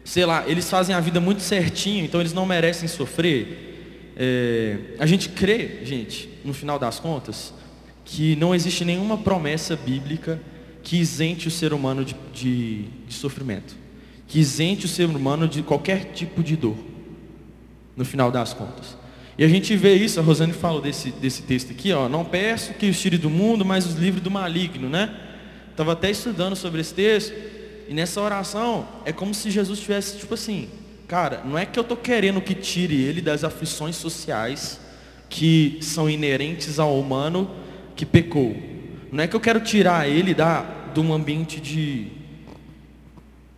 sei 0.04 0.24
lá, 0.24 0.44
eles 0.46 0.70
fazem 0.70 0.94
a 0.94 1.00
vida 1.00 1.18
muito 1.18 1.42
certinho, 1.42 2.04
então 2.04 2.20
eles 2.20 2.32
não 2.32 2.46
merecem 2.46 2.86
sofrer. 2.86 4.12
É, 4.16 4.78
a 5.00 5.06
gente 5.06 5.30
crê, 5.30 5.80
gente, 5.82 6.30
no 6.44 6.54
final 6.54 6.78
das 6.78 7.00
contas, 7.00 7.52
que 8.04 8.36
não 8.36 8.54
existe 8.54 8.84
nenhuma 8.84 9.18
promessa 9.18 9.74
bíblica 9.74 10.40
que 10.84 10.98
isente 10.98 11.48
o 11.48 11.50
ser 11.50 11.72
humano 11.72 12.04
de, 12.04 12.14
de, 12.32 12.82
de 13.08 13.14
sofrimento, 13.14 13.74
que 14.28 14.38
isente 14.38 14.84
o 14.84 14.88
ser 14.88 15.06
humano 15.06 15.48
de 15.48 15.62
qualquer 15.62 16.12
tipo 16.12 16.42
de 16.42 16.56
dor, 16.56 16.76
no 17.96 18.04
final 18.04 18.30
das 18.30 18.52
contas. 18.52 18.96
E 19.36 19.42
a 19.42 19.48
gente 19.48 19.74
vê 19.74 19.94
isso, 19.94 20.20
a 20.20 20.22
Rosane 20.22 20.52
falou 20.52 20.80
desse, 20.80 21.10
desse 21.10 21.42
texto 21.42 21.72
aqui, 21.72 21.90
ó, 21.92 22.08
não 22.08 22.24
peço 22.24 22.74
que 22.74 22.88
os 22.88 23.00
tire 23.00 23.16
do 23.16 23.30
mundo, 23.30 23.64
mas 23.64 23.86
os 23.86 23.94
livre 23.94 24.20
do 24.20 24.30
maligno, 24.30 24.88
né? 24.88 25.18
Estava 25.70 25.92
até 25.92 26.10
estudando 26.10 26.54
sobre 26.54 26.82
esse 26.82 26.94
texto, 26.94 27.34
e 27.88 27.94
nessa 27.94 28.20
oração 28.20 28.86
é 29.04 29.12
como 29.12 29.34
se 29.34 29.50
Jesus 29.50 29.80
tivesse, 29.80 30.18
tipo 30.18 30.34
assim, 30.34 30.68
cara, 31.08 31.42
não 31.44 31.58
é 31.58 31.64
que 31.66 31.78
eu 31.78 31.82
estou 31.82 31.96
querendo 31.96 32.40
que 32.40 32.54
tire 32.54 32.94
ele 32.94 33.20
das 33.20 33.42
aflições 33.42 33.96
sociais 33.96 34.78
que 35.28 35.78
são 35.80 36.08
inerentes 36.08 36.78
ao 36.78 36.98
humano 36.98 37.50
que 37.96 38.06
pecou, 38.06 38.73
não 39.14 39.22
é 39.22 39.28
que 39.28 39.36
eu 39.36 39.40
quero 39.40 39.60
tirar 39.60 40.08
ele 40.08 40.34
da, 40.34 40.66
de 40.92 40.98
um 40.98 41.12
ambiente 41.12 41.60
de, 41.60 42.08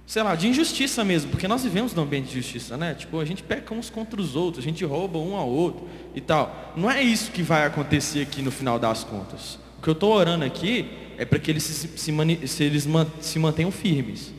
sei 0.06 0.22
lá, 0.22 0.34
de 0.34 0.46
injustiça 0.46 1.02
mesmo, 1.02 1.30
porque 1.30 1.48
nós 1.48 1.64
vivemos 1.64 1.94
num 1.94 2.02
ambiente 2.02 2.26
de 2.26 2.34
justiça, 2.34 2.76
né? 2.76 2.92
Tipo, 2.92 3.18
a 3.20 3.24
gente 3.24 3.42
peca 3.42 3.72
uns 3.72 3.88
contra 3.88 4.20
os 4.20 4.36
outros, 4.36 4.62
a 4.62 4.68
gente 4.68 4.84
rouba 4.84 5.18
um 5.18 5.34
ao 5.34 5.48
outro 5.48 5.88
e 6.14 6.20
tal. 6.20 6.74
Não 6.76 6.90
é 6.90 7.02
isso 7.02 7.30
que 7.30 7.40
vai 7.40 7.64
acontecer 7.64 8.20
aqui 8.20 8.42
no 8.42 8.50
final 8.50 8.78
das 8.78 9.02
contas. 9.02 9.58
O 9.78 9.82
que 9.82 9.88
eu 9.88 9.94
estou 9.94 10.12
orando 10.12 10.44
aqui 10.44 10.90
é 11.16 11.24
para 11.24 11.38
que 11.38 11.50
eles 11.50 11.62
se, 11.62 11.88
se, 11.88 12.46
se, 12.46 12.62
eles 12.62 12.86
se 13.22 13.38
mantenham 13.38 13.70
firmes, 13.70 14.34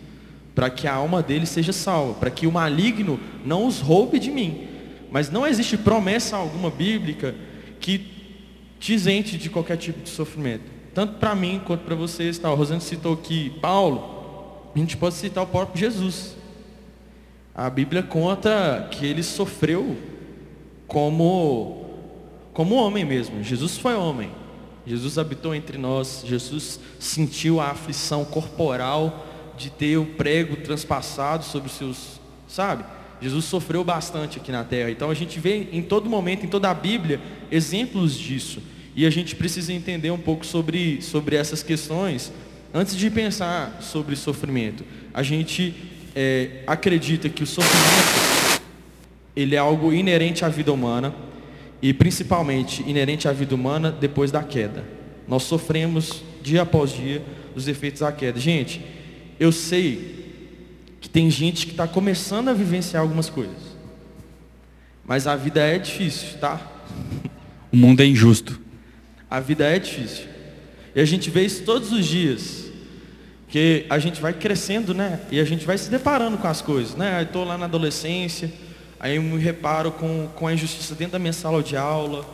para 0.54 0.70
que 0.70 0.88
a 0.88 0.94
alma 0.94 1.24
deles 1.24 1.50
seja 1.50 1.74
salva, 1.74 2.14
para 2.14 2.30
que 2.30 2.46
o 2.46 2.52
maligno 2.52 3.20
não 3.44 3.66
os 3.66 3.80
roube 3.80 4.20
de 4.20 4.30
mim. 4.30 4.68
Mas 5.10 5.32
não 5.32 5.48
existe 5.48 5.78
promessa 5.78 6.38
alguma 6.38 6.70
bíblica 6.70 7.34
que 7.80 8.06
te 8.80 8.94
isente 8.94 9.36
de 9.36 9.50
qualquer 9.50 9.78
tipo 9.78 10.04
de 10.04 10.10
sofrimento 10.10 10.77
tanto 10.98 11.20
para 11.20 11.36
mim 11.36 11.62
quanto 11.64 11.82
para 11.82 11.94
vocês. 11.94 12.40
Tá? 12.40 12.52
O 12.52 12.56
Rosane 12.56 12.82
citou 12.82 13.14
aqui 13.14 13.52
Paulo, 13.62 14.72
a 14.74 14.80
gente 14.80 14.98
pode 14.98 15.14
citar 15.14 15.44
o 15.44 15.48
próprio 15.48 15.80
Jesus. 15.80 16.36
A 17.54 17.70
Bíblia 17.70 18.02
conta 18.02 18.88
que 18.90 19.06
ele 19.06 19.22
sofreu 19.22 19.96
como, 20.88 21.86
como 22.52 22.74
homem 22.74 23.06
mesmo. 23.06 23.44
Jesus 23.44 23.78
foi 23.78 23.94
homem. 23.94 24.32
Jesus 24.88 25.20
habitou 25.20 25.54
entre 25.54 25.78
nós. 25.78 26.24
Jesus 26.26 26.80
sentiu 26.98 27.62
a 27.62 27.70
aflição 27.70 28.26
corporal 28.26 29.24
de 29.56 29.70
ter 29.70 29.98
o 29.98 30.06
prego 30.06 30.56
transpassado 30.56 31.46
sobre 31.46 31.68
os 31.68 31.76
seus, 31.76 32.20
sabe? 32.48 32.84
Jesus 33.22 33.46
sofreu 33.46 33.84
bastante 33.84 34.40
aqui 34.40 34.52
na 34.52 34.64
terra. 34.64 34.90
Então 34.90 35.12
a 35.12 35.14
gente 35.14 35.40
vê 35.40 35.70
em 35.72 35.84
todo 35.84 36.10
momento, 36.10 36.44
em 36.44 36.50
toda 36.50 36.72
a 36.72 36.74
Bíblia, 36.74 37.22
exemplos 37.52 38.18
disso. 38.18 38.64
E 38.98 39.06
a 39.06 39.12
gente 39.12 39.36
precisa 39.36 39.72
entender 39.72 40.10
um 40.10 40.18
pouco 40.18 40.44
sobre, 40.44 41.04
sobre 41.04 41.36
essas 41.36 41.62
questões 41.62 42.32
antes 42.74 42.96
de 42.96 43.12
pensar 43.12 43.78
sobre 43.80 44.16
sofrimento. 44.16 44.84
A 45.14 45.22
gente 45.22 45.76
é, 46.16 46.64
acredita 46.66 47.30
que 47.30 47.44
o 47.44 47.46
sofrimento 47.46 48.60
ele 49.36 49.54
é 49.54 49.60
algo 49.60 49.94
inerente 49.94 50.44
à 50.44 50.50
vida 50.50 50.74
humana 50.74 51.14
e 51.80 51.94
principalmente 51.94 52.82
inerente 52.90 53.28
à 53.28 53.32
vida 53.32 53.54
humana 53.54 53.92
depois 53.92 54.32
da 54.32 54.42
queda. 54.42 54.84
Nós 55.28 55.44
sofremos 55.44 56.24
dia 56.42 56.64
após 56.64 56.92
dia 56.92 57.22
os 57.56 57.68
efeitos 57.68 58.00
da 58.00 58.12
queda. 58.12 58.40
Gente, 58.40 58.82
eu 59.40 59.52
sei 59.52 60.26
que 61.00 61.08
tem 61.08 61.30
gente 61.30 61.68
que 61.68 61.72
está 61.74 61.88
começando 61.88 62.48
a 62.48 62.54
vivenciar 62.54 63.04
algumas 63.04 63.30
coisas. 63.30 63.78
Mas 65.06 65.28
a 65.28 65.36
vida 65.36 65.60
é 65.60 65.78
difícil, 65.78 66.40
tá? 66.40 66.60
O 67.72 67.78
mundo 67.78 68.02
é 68.02 68.06
injusto. 68.08 68.66
A 69.30 69.40
vida 69.40 69.66
é 69.66 69.78
difícil. 69.78 70.26
E 70.96 71.02
a 71.02 71.06
gente 71.06 71.30
vê 71.30 71.44
isso 71.44 71.64
todos 71.64 71.92
os 71.92 72.06
dias. 72.06 72.68
Que 73.50 73.86
a 73.90 74.00
gente 74.00 74.22
vai 74.22 74.34
crescendo, 74.34 74.94
né? 74.94 75.22
E 75.32 75.40
a 75.40 75.46
gente 75.46 75.66
vai 75.66 75.78
se 75.78 75.90
deparando 75.90 76.38
com 76.38 76.48
as 76.48 76.62
coisas, 76.62 76.96
né? 76.96 77.20
Eu 77.20 77.24
estou 77.24 77.46
lá 77.46 77.58
na 77.58 77.66
adolescência, 77.66 78.52
aí 79.00 79.16
eu 79.16 79.22
me 79.22 79.38
reparo 79.38 79.92
com, 79.92 80.28
com 80.36 80.48
a 80.48 80.54
injustiça 80.54 80.96
dentro 80.96 81.14
da 81.14 81.20
minha 81.20 81.32
sala 81.32 81.64
de 81.64 81.78
aula, 81.78 82.26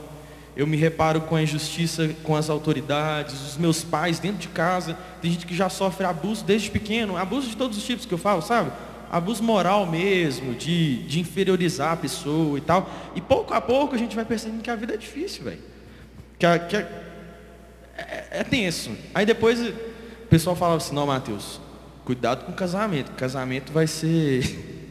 eu 0.55 0.65
me 0.65 0.77
reparo 0.77 1.21
com 1.21 1.35
a 1.35 1.41
injustiça 1.41 2.09
com 2.23 2.35
as 2.35 2.49
autoridades, 2.49 3.41
os 3.41 3.57
meus 3.57 3.83
pais 3.83 4.19
dentro 4.19 4.37
de 4.37 4.47
casa. 4.47 4.97
Tem 5.21 5.31
gente 5.31 5.45
que 5.45 5.55
já 5.55 5.69
sofre 5.69 6.05
abuso 6.05 6.43
desde 6.43 6.69
pequeno, 6.69 7.17
abuso 7.17 7.49
de 7.49 7.57
todos 7.57 7.77
os 7.77 7.83
tipos 7.83 8.05
que 8.05 8.13
eu 8.13 8.19
falo, 8.19 8.41
sabe? 8.41 8.71
Abuso 9.11 9.43
moral 9.43 9.85
mesmo, 9.85 10.55
de, 10.55 11.03
de 11.03 11.19
inferiorizar 11.19 11.93
a 11.93 11.97
pessoa 11.97 12.57
e 12.57 12.61
tal. 12.61 12.89
E 13.15 13.21
pouco 13.21 13.53
a 13.53 13.61
pouco 13.61 13.93
a 13.93 13.97
gente 13.97 14.15
vai 14.15 14.25
percebendo 14.25 14.61
que 14.61 14.69
a 14.69 14.75
vida 14.75 14.93
é 14.93 14.97
difícil, 14.97 15.43
velho. 15.43 15.72
Que, 16.43 16.59
que 16.59 16.75
é, 16.75 16.87
é, 17.97 18.27
é 18.31 18.43
tenso. 18.43 18.91
Aí 19.15 19.25
depois 19.25 19.61
o 19.61 19.73
pessoal 20.29 20.57
falava 20.57 20.77
assim, 20.77 20.93
não, 20.93 21.07
Mateus, 21.07 21.61
cuidado 22.03 22.43
com 22.43 22.51
o 22.51 22.55
casamento. 22.55 23.13
Casamento 23.13 23.71
vai 23.71 23.87
ser. 23.87 24.71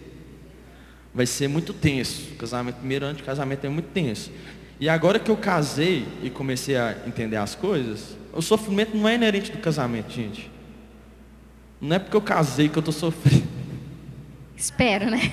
Vai 1.14 1.26
ser 1.26 1.46
muito 1.46 1.74
tenso. 1.74 2.36
Casamento, 2.36 2.76
primeiro 2.76 3.04
ano 3.04 3.18
de 3.18 3.22
casamento 3.22 3.66
é 3.66 3.68
muito 3.68 3.90
tenso. 3.90 4.32
E 4.80 4.88
agora 4.88 5.18
que 5.18 5.30
eu 5.30 5.36
casei 5.36 6.08
e 6.22 6.30
comecei 6.30 6.74
a 6.74 6.96
entender 7.06 7.36
as 7.36 7.54
coisas, 7.54 8.16
o 8.32 8.40
sofrimento 8.40 8.96
não 8.96 9.06
é 9.06 9.16
inerente 9.16 9.52
do 9.52 9.58
casamento, 9.58 10.10
gente. 10.10 10.50
Não 11.78 11.96
é 11.96 11.98
porque 11.98 12.16
eu 12.16 12.22
casei 12.22 12.70
que 12.70 12.78
eu 12.78 12.80
estou 12.80 12.94
sofrendo. 12.94 13.46
Espero, 14.56 15.10
né? 15.10 15.30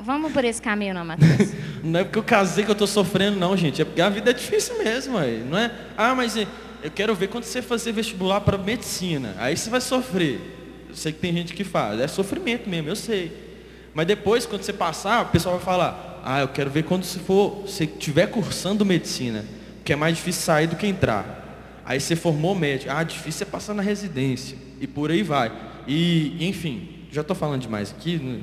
Vamos 0.00 0.32
por 0.32 0.44
esse 0.44 0.60
caminho, 0.60 0.94
não, 0.94 1.04
Matheus? 1.04 1.52
não 1.82 2.00
é 2.00 2.04
porque 2.04 2.18
eu 2.18 2.22
casei 2.22 2.64
que 2.64 2.70
eu 2.70 2.74
estou 2.74 2.86
sofrendo, 2.86 3.38
não, 3.38 3.56
gente. 3.56 3.80
É 3.82 3.84
porque 3.84 4.00
a 4.00 4.08
vida 4.08 4.30
é 4.30 4.32
difícil 4.32 4.78
mesmo. 4.78 5.16
Aí. 5.16 5.44
Não 5.48 5.56
é, 5.56 5.70
ah, 5.96 6.14
mas 6.14 6.36
eu 6.36 6.90
quero 6.94 7.14
ver 7.14 7.28
quando 7.28 7.44
você 7.44 7.62
fazer 7.62 7.92
vestibular 7.92 8.40
para 8.40 8.58
medicina. 8.58 9.34
Aí 9.38 9.56
você 9.56 9.70
vai 9.70 9.80
sofrer. 9.80 10.40
Eu 10.88 10.96
sei 10.96 11.12
que 11.12 11.18
tem 11.18 11.32
gente 11.32 11.54
que 11.54 11.64
faz. 11.64 12.00
É 12.00 12.08
sofrimento 12.08 12.68
mesmo, 12.68 12.88
eu 12.88 12.96
sei. 12.96 13.50
Mas 13.94 14.06
depois, 14.06 14.46
quando 14.46 14.62
você 14.62 14.72
passar, 14.72 15.22
o 15.22 15.28
pessoal 15.28 15.56
vai 15.56 15.64
falar, 15.64 16.22
ah, 16.24 16.40
eu 16.40 16.48
quero 16.48 16.70
ver 16.70 16.84
quando 16.84 17.04
você 17.04 17.18
for, 17.18 17.62
você 17.62 17.84
estiver 17.84 18.26
cursando 18.28 18.84
medicina, 18.84 19.44
que 19.84 19.92
é 19.92 19.96
mais 19.96 20.16
difícil 20.16 20.42
sair 20.42 20.66
do 20.66 20.76
que 20.76 20.86
entrar. 20.86 21.38
Aí 21.84 22.00
você 22.00 22.14
formou 22.14 22.54
médico, 22.54 22.92
ah, 22.92 23.02
difícil 23.02 23.46
é 23.46 23.50
passar 23.50 23.74
na 23.74 23.82
residência. 23.82 24.56
E 24.80 24.86
por 24.86 25.10
aí 25.10 25.22
vai. 25.22 25.52
E, 25.86 26.36
enfim, 26.48 26.88
já 27.10 27.22
estou 27.22 27.34
falando 27.34 27.62
demais 27.62 27.90
aqui. 27.90 28.42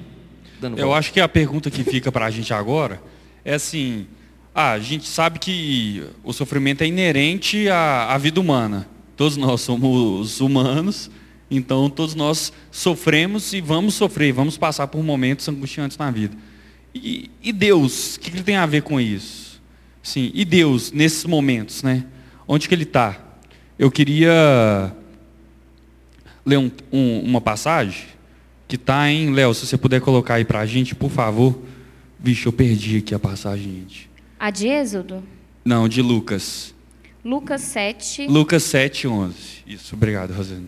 Dando 0.60 0.80
eu 0.80 0.94
acho 0.94 1.14
que 1.14 1.20
a 1.20 1.28
pergunta 1.28 1.70
que 1.70 1.84
fica 1.84 2.12
para 2.12 2.26
a 2.26 2.32
gente 2.32 2.54
agora 2.54 3.02
é 3.46 3.54
assim, 3.54 4.08
ah, 4.54 4.72
a 4.72 4.80
gente 4.80 5.08
sabe 5.08 5.40
que 5.40 6.04
o 6.24 6.34
sofrimento 6.34 6.82
é 6.82 6.88
inerente 6.88 7.70
à, 7.70 8.14
à 8.14 8.18
vida 8.18 8.42
humana. 8.42 8.88
Todos 9.16 9.38
nós 9.38 9.62
somos 9.62 10.42
humanos, 10.42 11.12
então 11.50 11.90
todos 11.90 12.16
nós 12.16 12.52
sofremos 12.72 13.54
e 13.54 13.62
vamos 13.62 13.94
sofrer, 13.94 14.34
vamos 14.34 14.58
passar 14.58 14.88
por 14.88 15.04
momentos 15.04 15.48
angustiantes 15.48 15.98
na 15.98 16.10
vida. 16.12 16.36
E, 16.94 17.30
e 17.42 17.54
Deus, 17.54 18.16
o 18.16 18.20
que, 18.20 18.32
que 18.32 18.38
ele 18.38 18.44
tem 18.44 18.56
a 18.56 18.66
ver 18.66 18.82
com 18.82 19.00
isso? 19.00 19.62
Sim, 20.02 20.32
e 20.34 20.44
Deus, 20.44 20.92
nesses 20.92 21.26
momentos, 21.26 21.84
né? 21.84 22.06
Onde 22.48 22.68
que 22.68 22.74
ele 22.74 22.84
está? 22.84 23.20
Eu 23.78 23.92
queria 23.92 24.92
ler 26.46 26.58
um, 26.58 26.72
um, 26.92 27.20
uma 27.20 27.42
passagem 27.42 28.06
que 28.68 28.76
está 28.76 29.10
em, 29.10 29.32
Léo, 29.32 29.54
se 29.54 29.66
você 29.66 29.78
puder 29.78 30.02
colocar 30.02 30.36
aí 30.36 30.46
para 30.46 30.60
a 30.60 30.66
gente, 30.66 30.94
por 30.94 31.10
favor. 31.10 31.58
Vixe, 32.20 32.46
eu 32.46 32.54
perdi 32.54 32.98
aqui 32.98 33.16
a 33.16 33.20
passagem, 33.20 33.74
gente. 33.82 34.10
A 34.40 34.50
de 34.50 34.68
Êxodo? 34.68 35.24
Não, 35.64 35.88
de 35.88 36.02
Lucas. 36.02 36.76
Lucas 37.24 37.62
7. 37.62 38.28
Lucas 38.28 38.64
7, 38.64 39.08
11. 39.08 39.36
Isso, 39.66 39.96
obrigado, 39.96 40.32
Rosane. 40.34 40.68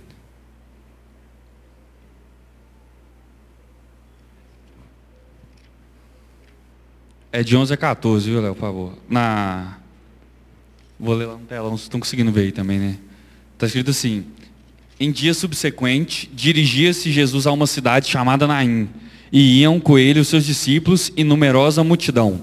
É 7.31 7.43
de 7.43 7.55
11 7.55 7.73
a 7.73 7.77
14, 7.77 8.29
viu, 8.29 8.41
Léo, 8.41 8.55
por 8.55 8.61
favor. 8.61 8.97
Na... 9.07 9.77
Vou 10.99 11.15
ler 11.15 11.27
lá 11.27 11.37
no 11.37 11.45
telão, 11.45 11.69
vocês 11.71 11.83
estão 11.83 11.99
conseguindo 11.99 12.31
ver 12.31 12.41
aí 12.41 12.51
também, 12.51 12.79
né? 12.79 12.97
Está 13.53 13.67
escrito 13.67 13.91
assim: 13.91 14.25
Em 15.01 15.11
dia 15.11 15.33
subsequente, 15.33 16.29
dirigia-se 16.35 17.09
Jesus 17.09 17.47
a 17.47 17.53
uma 17.53 17.65
cidade 17.65 18.09
chamada 18.09 18.45
Naim, 18.45 18.89
e 19.31 19.61
iam 19.61 19.79
com 19.79 19.97
ele 19.97 20.19
os 20.19 20.27
seus 20.27 20.45
discípulos 20.45 21.09
e 21.15 21.23
numerosa 21.23 21.85
multidão. 21.85 22.41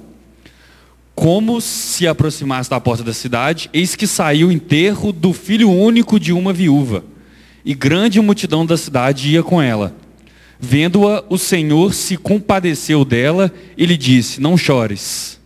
Como 1.14 1.60
se 1.60 2.06
aproximasse 2.06 2.70
da 2.70 2.80
porta 2.80 3.04
da 3.04 3.12
cidade, 3.12 3.68
eis 3.74 3.94
que 3.94 4.06
saiu 4.06 4.48
o 4.48 4.52
enterro 4.52 5.12
do 5.12 5.34
filho 5.34 5.70
único 5.70 6.18
de 6.18 6.32
uma 6.32 6.50
viúva, 6.50 7.04
e 7.62 7.74
grande 7.74 8.18
multidão 8.22 8.64
da 8.64 8.78
cidade 8.78 9.28
ia 9.28 9.42
com 9.42 9.60
ela. 9.60 9.94
Vendo-a, 10.58 11.24
o 11.28 11.36
Senhor 11.36 11.92
se 11.92 12.16
compadeceu 12.16 13.04
dela 13.04 13.52
e 13.76 13.84
lhe 13.84 13.98
disse: 13.98 14.40
Não 14.40 14.56
chores. 14.56 15.38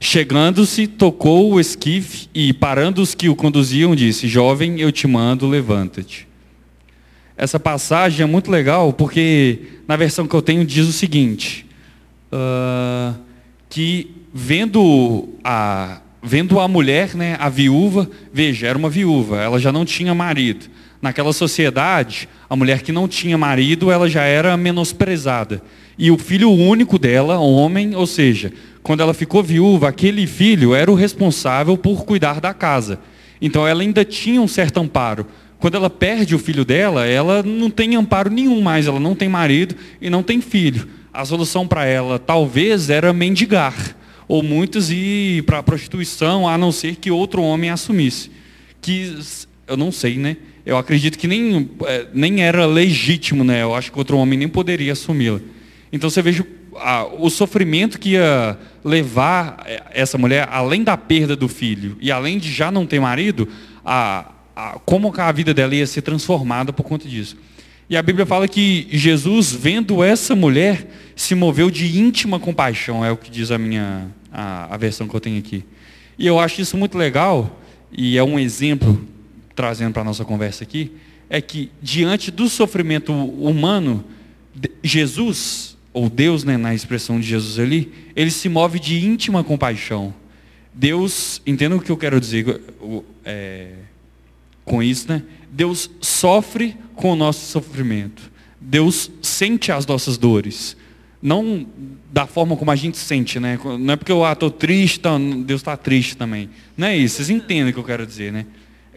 Chegando-se, 0.00 0.88
tocou 0.88 1.52
o 1.52 1.60
esquife 1.60 2.28
e, 2.34 2.52
parando 2.52 3.00
os 3.00 3.14
que 3.14 3.28
o 3.28 3.36
conduziam, 3.36 3.94
disse: 3.94 4.26
Jovem, 4.26 4.80
eu 4.80 4.90
te 4.90 5.06
mando, 5.06 5.46
levanta-te. 5.46 6.31
Essa 7.36 7.58
passagem 7.58 8.22
é 8.22 8.26
muito 8.26 8.50
legal 8.50 8.92
porque, 8.92 9.60
na 9.88 9.96
versão 9.96 10.26
que 10.26 10.34
eu 10.34 10.42
tenho, 10.42 10.64
diz 10.64 10.86
o 10.86 10.92
seguinte: 10.92 11.66
uh, 12.32 13.14
que 13.68 14.10
vendo 14.32 15.28
a, 15.42 16.00
vendo 16.22 16.60
a 16.60 16.68
mulher, 16.68 17.14
né, 17.14 17.36
a 17.40 17.48
viúva, 17.48 18.08
veja, 18.32 18.66
era 18.66 18.78
uma 18.78 18.90
viúva, 18.90 19.40
ela 19.40 19.58
já 19.58 19.72
não 19.72 19.84
tinha 19.84 20.14
marido. 20.14 20.66
Naquela 21.00 21.32
sociedade, 21.32 22.28
a 22.48 22.54
mulher 22.54 22.82
que 22.82 22.92
não 22.92 23.08
tinha 23.08 23.36
marido, 23.36 23.90
ela 23.90 24.08
já 24.08 24.22
era 24.22 24.56
menosprezada. 24.56 25.60
E 25.98 26.10
o 26.10 26.18
filho 26.18 26.50
único 26.50 26.98
dela, 26.98 27.38
homem, 27.38 27.96
ou 27.96 28.06
seja, 28.06 28.52
quando 28.82 29.00
ela 29.00 29.12
ficou 29.12 29.42
viúva, 29.42 29.88
aquele 29.88 30.26
filho 30.26 30.74
era 30.74 30.90
o 30.90 30.94
responsável 30.94 31.76
por 31.76 32.04
cuidar 32.04 32.40
da 32.40 32.54
casa. 32.54 33.00
Então 33.40 33.66
ela 33.66 33.82
ainda 33.82 34.04
tinha 34.04 34.40
um 34.40 34.46
certo 34.46 34.78
amparo. 34.78 35.26
Quando 35.62 35.76
ela 35.76 35.88
perde 35.88 36.34
o 36.34 36.40
filho 36.40 36.64
dela, 36.64 37.06
ela 37.06 37.40
não 37.40 37.70
tem 37.70 37.94
amparo 37.94 38.28
nenhum 38.28 38.60
mais, 38.60 38.88
ela 38.88 38.98
não 38.98 39.14
tem 39.14 39.28
marido 39.28 39.76
e 40.00 40.10
não 40.10 40.20
tem 40.20 40.40
filho. 40.40 40.88
A 41.12 41.24
solução 41.24 41.68
para 41.68 41.84
ela 41.84 42.18
talvez 42.18 42.90
era 42.90 43.12
mendigar, 43.12 43.96
ou 44.26 44.42
muitos 44.42 44.90
ir 44.90 45.44
para 45.44 45.58
a 45.58 45.62
prostituição, 45.62 46.48
a 46.48 46.58
não 46.58 46.72
ser 46.72 46.96
que 46.96 47.12
outro 47.12 47.40
homem 47.42 47.70
assumisse. 47.70 48.28
Que 48.80 49.16
eu 49.68 49.76
não 49.76 49.92
sei, 49.92 50.16
né? 50.16 50.36
eu 50.66 50.76
acredito 50.76 51.16
que 51.16 51.28
nem, 51.28 51.70
é, 51.86 52.06
nem 52.12 52.42
era 52.42 52.66
legítimo, 52.66 53.44
né? 53.44 53.62
Eu 53.62 53.72
acho 53.72 53.92
que 53.92 53.98
outro 53.98 54.16
homem 54.16 54.36
nem 54.36 54.48
poderia 54.48 54.94
assumi-la. 54.94 55.38
Então 55.92 56.10
você 56.10 56.20
veja 56.20 56.44
a, 56.74 57.06
o 57.06 57.30
sofrimento 57.30 58.00
que 58.00 58.14
ia 58.14 58.58
levar 58.84 59.62
é, 59.64 59.80
essa 59.92 60.18
mulher, 60.18 60.48
além 60.50 60.82
da 60.82 60.96
perda 60.96 61.36
do 61.36 61.46
filho 61.46 61.96
e 62.00 62.10
além 62.10 62.36
de 62.36 62.50
já 62.50 62.68
não 62.68 62.84
ter 62.84 62.98
marido, 62.98 63.46
a, 63.84 64.32
a, 64.54 64.78
como 64.84 65.12
a 65.16 65.32
vida 65.32 65.52
dela 65.52 65.74
ia 65.74 65.86
ser 65.86 66.02
transformada 66.02 66.72
por 66.72 66.84
conta 66.84 67.08
disso. 67.08 67.36
E 67.88 67.96
a 67.96 68.02
Bíblia 68.02 68.24
fala 68.24 68.48
que 68.48 68.86
Jesus, 68.90 69.52
vendo 69.52 70.02
essa 70.02 70.34
mulher, 70.34 70.88
se 71.14 71.34
moveu 71.34 71.70
de 71.70 71.98
íntima 71.98 72.40
compaixão, 72.40 73.04
é 73.04 73.10
o 73.10 73.16
que 73.16 73.30
diz 73.30 73.50
a 73.50 73.58
minha 73.58 74.08
a, 74.32 74.74
a 74.74 74.76
versão 74.76 75.06
que 75.06 75.14
eu 75.14 75.20
tenho 75.20 75.38
aqui. 75.38 75.64
E 76.18 76.26
eu 76.26 76.38
acho 76.38 76.60
isso 76.60 76.76
muito 76.76 76.96
legal, 76.96 77.60
e 77.90 78.16
é 78.16 78.24
um 78.24 78.38
exemplo 78.38 79.06
trazendo 79.54 79.92
para 79.92 80.02
a 80.02 80.04
nossa 80.04 80.24
conversa 80.24 80.64
aqui, 80.64 80.92
é 81.28 81.40
que 81.40 81.70
diante 81.82 82.30
do 82.30 82.48
sofrimento 82.48 83.12
humano, 83.12 84.04
Jesus, 84.82 85.76
ou 85.92 86.08
Deus, 86.08 86.44
né, 86.44 86.56
na 86.56 86.74
expressão 86.74 87.20
de 87.20 87.26
Jesus 87.26 87.58
ali, 87.58 87.92
ele 88.16 88.30
se 88.30 88.48
move 88.48 88.78
de 88.78 89.04
íntima 89.04 89.44
compaixão. 89.44 90.14
Deus, 90.74 91.42
entenda 91.46 91.76
o 91.76 91.80
que 91.80 91.90
eu 91.90 91.96
quero 91.96 92.18
dizer 92.18 92.60
é, 93.24 93.72
com 94.64 94.82
isso, 94.82 95.08
né? 95.08 95.22
Deus 95.50 95.90
sofre 96.00 96.76
com 96.94 97.12
o 97.12 97.16
nosso 97.16 97.46
sofrimento. 97.46 98.30
Deus 98.60 99.10
sente 99.20 99.72
as 99.72 99.86
nossas 99.86 100.16
dores. 100.16 100.76
Não 101.20 101.66
da 102.12 102.26
forma 102.26 102.56
como 102.56 102.70
a 102.70 102.76
gente 102.76 102.98
sente, 102.98 103.40
né? 103.40 103.58
Não 103.78 103.94
é 103.94 103.96
porque 103.96 104.12
eu 104.12 104.24
estou 104.30 104.48
ah, 104.48 104.52
triste, 104.52 104.98
então 104.98 105.42
Deus 105.42 105.60
está 105.60 105.76
triste 105.76 106.16
também. 106.16 106.50
Não 106.76 106.86
é 106.86 106.96
isso, 106.96 107.16
vocês 107.16 107.30
entendem 107.30 107.70
o 107.70 107.72
que 107.72 107.78
eu 107.78 107.84
quero 107.84 108.06
dizer, 108.06 108.32
né? 108.32 108.44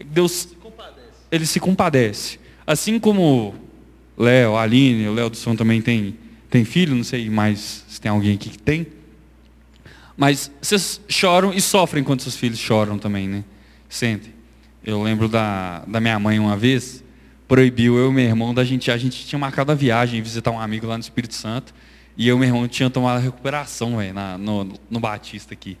Deus, 0.06 0.48
ele 1.30 1.46
se 1.46 1.58
compadece. 1.58 2.38
Assim 2.66 2.98
como 2.98 3.54
Léo, 4.18 4.56
Aline, 4.56 5.08
o 5.08 5.14
Léo 5.14 5.30
do 5.30 5.36
Som 5.36 5.56
também 5.56 5.80
tem, 5.80 6.16
tem 6.50 6.64
filho, 6.64 6.94
não 6.94 7.04
sei 7.04 7.30
mais 7.30 7.84
se 7.88 8.00
tem 8.00 8.10
alguém 8.10 8.34
aqui 8.34 8.50
que 8.50 8.58
tem. 8.58 8.86
Mas 10.16 10.50
vocês 10.60 11.00
choram 11.08 11.52
e 11.52 11.60
sofrem 11.60 12.04
quando 12.04 12.20
seus 12.20 12.36
filhos 12.36 12.58
choram 12.58 12.98
também, 12.98 13.28
né? 13.28 13.44
Sentem. 13.88 14.35
Eu 14.86 15.02
lembro 15.02 15.28
da, 15.28 15.82
da 15.84 16.00
minha 16.00 16.16
mãe 16.16 16.38
uma 16.38 16.56
vez, 16.56 17.02
proibiu 17.48 17.98
eu 17.98 18.12
e 18.12 18.14
meu 18.14 18.24
irmão 18.24 18.54
da 18.54 18.62
gente, 18.62 18.88
a 18.88 18.96
gente 18.96 19.26
tinha 19.26 19.36
marcado 19.36 19.72
a 19.72 19.74
viagem, 19.74 20.22
visitar 20.22 20.52
um 20.52 20.60
amigo 20.60 20.86
lá 20.86 20.96
no 20.96 21.00
Espírito 21.00 21.34
Santo, 21.34 21.74
e 22.16 22.28
eu 22.28 22.36
e 22.36 22.38
meu 22.38 22.48
irmão 22.48 22.68
tinha 22.68 22.88
tomado 22.88 23.16
a 23.16 23.20
recuperação, 23.20 23.96
na, 24.14 24.38
no, 24.38 24.72
no 24.88 25.00
Batista 25.00 25.54
aqui. 25.54 25.76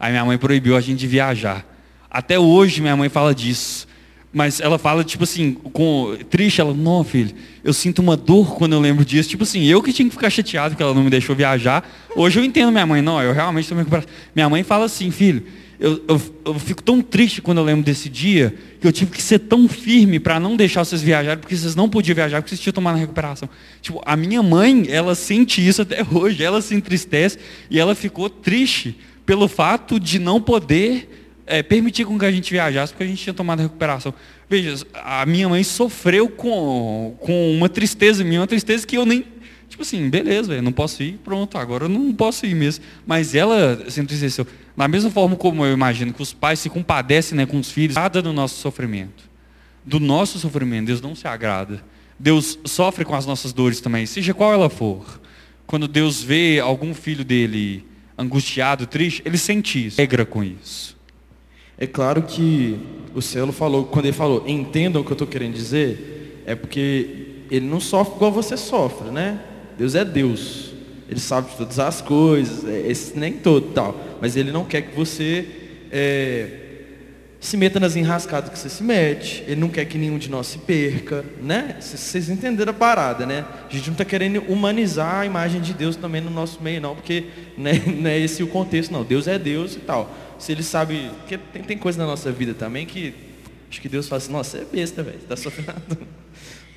Aí 0.00 0.10
minha 0.10 0.24
mãe 0.24 0.38
proibiu 0.38 0.74
a 0.74 0.80
gente 0.80 1.00
de 1.00 1.06
viajar. 1.06 1.66
Até 2.10 2.38
hoje 2.38 2.80
minha 2.80 2.96
mãe 2.96 3.10
fala 3.10 3.34
disso. 3.34 3.86
Mas 4.32 4.58
ela 4.58 4.78
fala, 4.78 5.04
tipo 5.04 5.24
assim, 5.24 5.52
com 5.52 6.16
triste, 6.30 6.60
ela, 6.60 6.72
não, 6.72 7.04
filho, 7.04 7.34
eu 7.62 7.74
sinto 7.74 8.00
uma 8.00 8.16
dor 8.16 8.56
quando 8.56 8.72
eu 8.72 8.80
lembro 8.80 9.04
disso. 9.04 9.28
Tipo 9.28 9.42
assim, 9.42 9.64
eu 9.64 9.82
que 9.82 9.92
tinha 9.92 10.08
que 10.08 10.14
ficar 10.14 10.30
chateado 10.30 10.74
que 10.74 10.82
ela 10.82 10.94
não 10.94 11.04
me 11.04 11.10
deixou 11.10 11.36
viajar. 11.36 11.86
Hoje 12.14 12.40
eu 12.40 12.44
entendo 12.44 12.72
minha 12.72 12.86
mãe, 12.86 13.02
não, 13.02 13.22
eu 13.22 13.34
realmente 13.34 13.64
estou 13.64 13.76
me 13.76 13.82
recuperando. 13.82 14.08
Minha 14.34 14.48
mãe 14.48 14.62
fala 14.62 14.86
assim, 14.86 15.10
filho, 15.10 15.46
eu, 15.78 16.02
eu, 16.08 16.22
eu, 16.46 16.58
fico 16.58 16.82
tão 16.82 17.02
triste 17.02 17.42
quando 17.42 17.58
eu 17.58 17.64
lembro 17.64 17.84
desse 17.84 18.08
dia, 18.08 18.54
que 18.80 18.86
eu 18.86 18.92
tive 18.92 19.10
que 19.10 19.22
ser 19.22 19.40
tão 19.40 19.68
firme 19.68 20.18
para 20.18 20.40
não 20.40 20.56
deixar 20.56 20.84
vocês 20.84 21.02
viajarem, 21.02 21.38
porque 21.38 21.56
vocês 21.56 21.74
não 21.74 21.88
podiam 21.88 22.14
viajar, 22.14 22.40
porque 22.40 22.50
vocês 22.50 22.60
tinham 22.60 22.72
tomado 22.72 22.96
a 22.96 22.98
recuperação. 22.98 23.48
Tipo, 23.82 24.00
a 24.04 24.16
minha 24.16 24.42
mãe, 24.42 24.86
ela 24.88 25.14
sente 25.14 25.66
isso 25.66 25.82
até 25.82 26.04
hoje, 26.10 26.42
ela 26.42 26.62
se 26.62 26.74
entristece 26.74 27.38
e 27.70 27.78
ela 27.78 27.94
ficou 27.94 28.30
triste 28.30 28.96
pelo 29.26 29.48
fato 29.48 30.00
de 30.00 30.18
não 30.18 30.40
poder 30.40 31.08
é, 31.46 31.62
permitir 31.62 32.04
com 32.04 32.18
que 32.18 32.24
a 32.24 32.30
gente 32.30 32.50
viajasse, 32.50 32.92
porque 32.92 33.04
a 33.04 33.06
gente 33.06 33.22
tinha 33.22 33.34
tomado 33.34 33.60
a 33.60 33.62
recuperação. 33.64 34.14
Veja, 34.48 34.84
a 34.94 35.26
minha 35.26 35.48
mãe 35.48 35.62
sofreu 35.62 36.28
com, 36.28 37.16
com 37.20 37.52
uma 37.52 37.68
tristeza 37.68 38.24
minha, 38.24 38.40
uma 38.40 38.46
tristeza 38.46 38.86
que 38.86 38.96
eu 38.96 39.04
nem. 39.04 39.24
Tipo 39.68 39.82
assim, 39.82 40.08
beleza, 40.08 40.48
véio, 40.48 40.62
não 40.62 40.72
posso 40.72 41.02
ir, 41.02 41.18
pronto, 41.24 41.58
agora 41.58 41.84
eu 41.84 41.88
não 41.88 42.12
posso 42.14 42.46
ir 42.46 42.54
mesmo. 42.54 42.84
Mas 43.04 43.34
ela 43.34 43.84
se 43.90 44.00
entristeceu. 44.00 44.46
Da 44.76 44.86
mesma 44.86 45.10
forma 45.10 45.36
como 45.36 45.64
eu 45.64 45.72
imagino 45.72 46.12
que 46.12 46.22
os 46.22 46.34
pais 46.34 46.58
se 46.58 46.68
compadecem 46.68 47.36
né, 47.36 47.46
com 47.46 47.58
os 47.58 47.70
filhos, 47.70 47.96
nada 47.96 48.20
do 48.20 48.32
nosso 48.32 48.60
sofrimento. 48.60 49.24
Do 49.84 49.98
nosso 49.98 50.38
sofrimento, 50.38 50.86
Deus 50.86 51.00
não 51.00 51.14
se 51.14 51.26
agrada. 51.26 51.82
Deus 52.18 52.58
sofre 52.64 53.04
com 53.04 53.14
as 53.14 53.24
nossas 53.24 53.52
dores 53.52 53.80
também, 53.80 54.04
seja 54.04 54.34
qual 54.34 54.52
ela 54.52 54.68
for. 54.68 55.20
Quando 55.66 55.88
Deus 55.88 56.22
vê 56.22 56.60
algum 56.60 56.94
filho 56.94 57.24
dele 57.24 57.86
angustiado, 58.18 58.86
triste, 58.86 59.22
ele 59.24 59.36
sente 59.36 59.86
isso, 59.86 60.00
alegra 60.00 60.24
com 60.24 60.42
isso. 60.42 60.96
É 61.78 61.86
claro 61.86 62.22
que 62.22 62.78
o 63.14 63.20
Celo 63.20 63.52
falou, 63.52 63.84
quando 63.84 64.06
ele 64.06 64.14
falou, 64.14 64.44
entendam 64.46 65.02
o 65.02 65.04
que 65.04 65.10
eu 65.10 65.14
estou 65.14 65.26
querendo 65.26 65.54
dizer, 65.54 66.42
é 66.46 66.54
porque 66.54 67.44
ele 67.50 67.66
não 67.66 67.80
sofre 67.80 68.16
igual 68.16 68.32
você 68.32 68.56
sofre, 68.56 69.10
né? 69.10 69.40
Deus 69.76 69.94
é 69.94 70.04
Deus. 70.04 70.72
Ele 71.08 71.20
sabe 71.20 71.50
de 71.50 71.56
todas 71.56 71.78
as 71.78 72.00
coisas, 72.00 72.64
é, 72.68 72.88
esse, 72.88 73.18
nem 73.18 73.32
todo 73.32 73.72
tal. 73.72 73.98
Mas 74.20 74.36
ele 74.36 74.50
não 74.50 74.64
quer 74.64 74.82
que 74.82 74.96
você 74.96 75.46
é, 75.90 76.48
se 77.40 77.56
meta 77.56 77.78
nas 77.78 77.94
enrascadas 77.94 78.50
que 78.50 78.58
você 78.58 78.68
se 78.68 78.82
mete. 78.82 79.44
Ele 79.46 79.60
não 79.60 79.68
quer 79.68 79.84
que 79.84 79.96
nenhum 79.96 80.18
de 80.18 80.30
nós 80.30 80.46
se 80.48 80.58
perca, 80.58 81.24
né? 81.40 81.76
Vocês 81.80 82.28
entenderam 82.28 82.70
a 82.70 82.74
parada, 82.74 83.24
né? 83.24 83.44
A 83.68 83.72
gente 83.72 83.86
não 83.86 83.94
está 83.94 84.04
querendo 84.04 84.42
humanizar 84.48 85.20
a 85.20 85.26
imagem 85.26 85.60
de 85.60 85.72
Deus 85.72 85.96
também 85.96 86.20
no 86.20 86.30
nosso 86.30 86.62
meio, 86.62 86.80
não, 86.80 86.94
porque 86.94 87.26
né, 87.56 87.82
não 87.86 88.10
é 88.10 88.18
esse 88.18 88.42
o 88.42 88.48
contexto, 88.48 88.90
não. 88.90 89.04
Deus 89.04 89.28
é 89.28 89.38
Deus 89.38 89.76
e 89.76 89.80
tal 89.80 90.12
se 90.38 90.52
ele 90.52 90.62
sabe. 90.62 91.10
Porque 91.20 91.38
tem, 91.38 91.62
tem 91.62 91.78
coisa 91.78 91.98
na 91.98 92.06
nossa 92.06 92.30
vida 92.32 92.54
também 92.54 92.86
que 92.86 93.14
acho 93.70 93.80
que 93.80 93.88
Deus 93.88 94.08
fala 94.08 94.18
assim, 94.18 94.32
nossa, 94.32 94.58
você 94.58 94.62
é 94.62 94.66
besta, 94.66 95.02
velho, 95.02 95.18
está 95.18 95.36
sofrendo. 95.36 95.72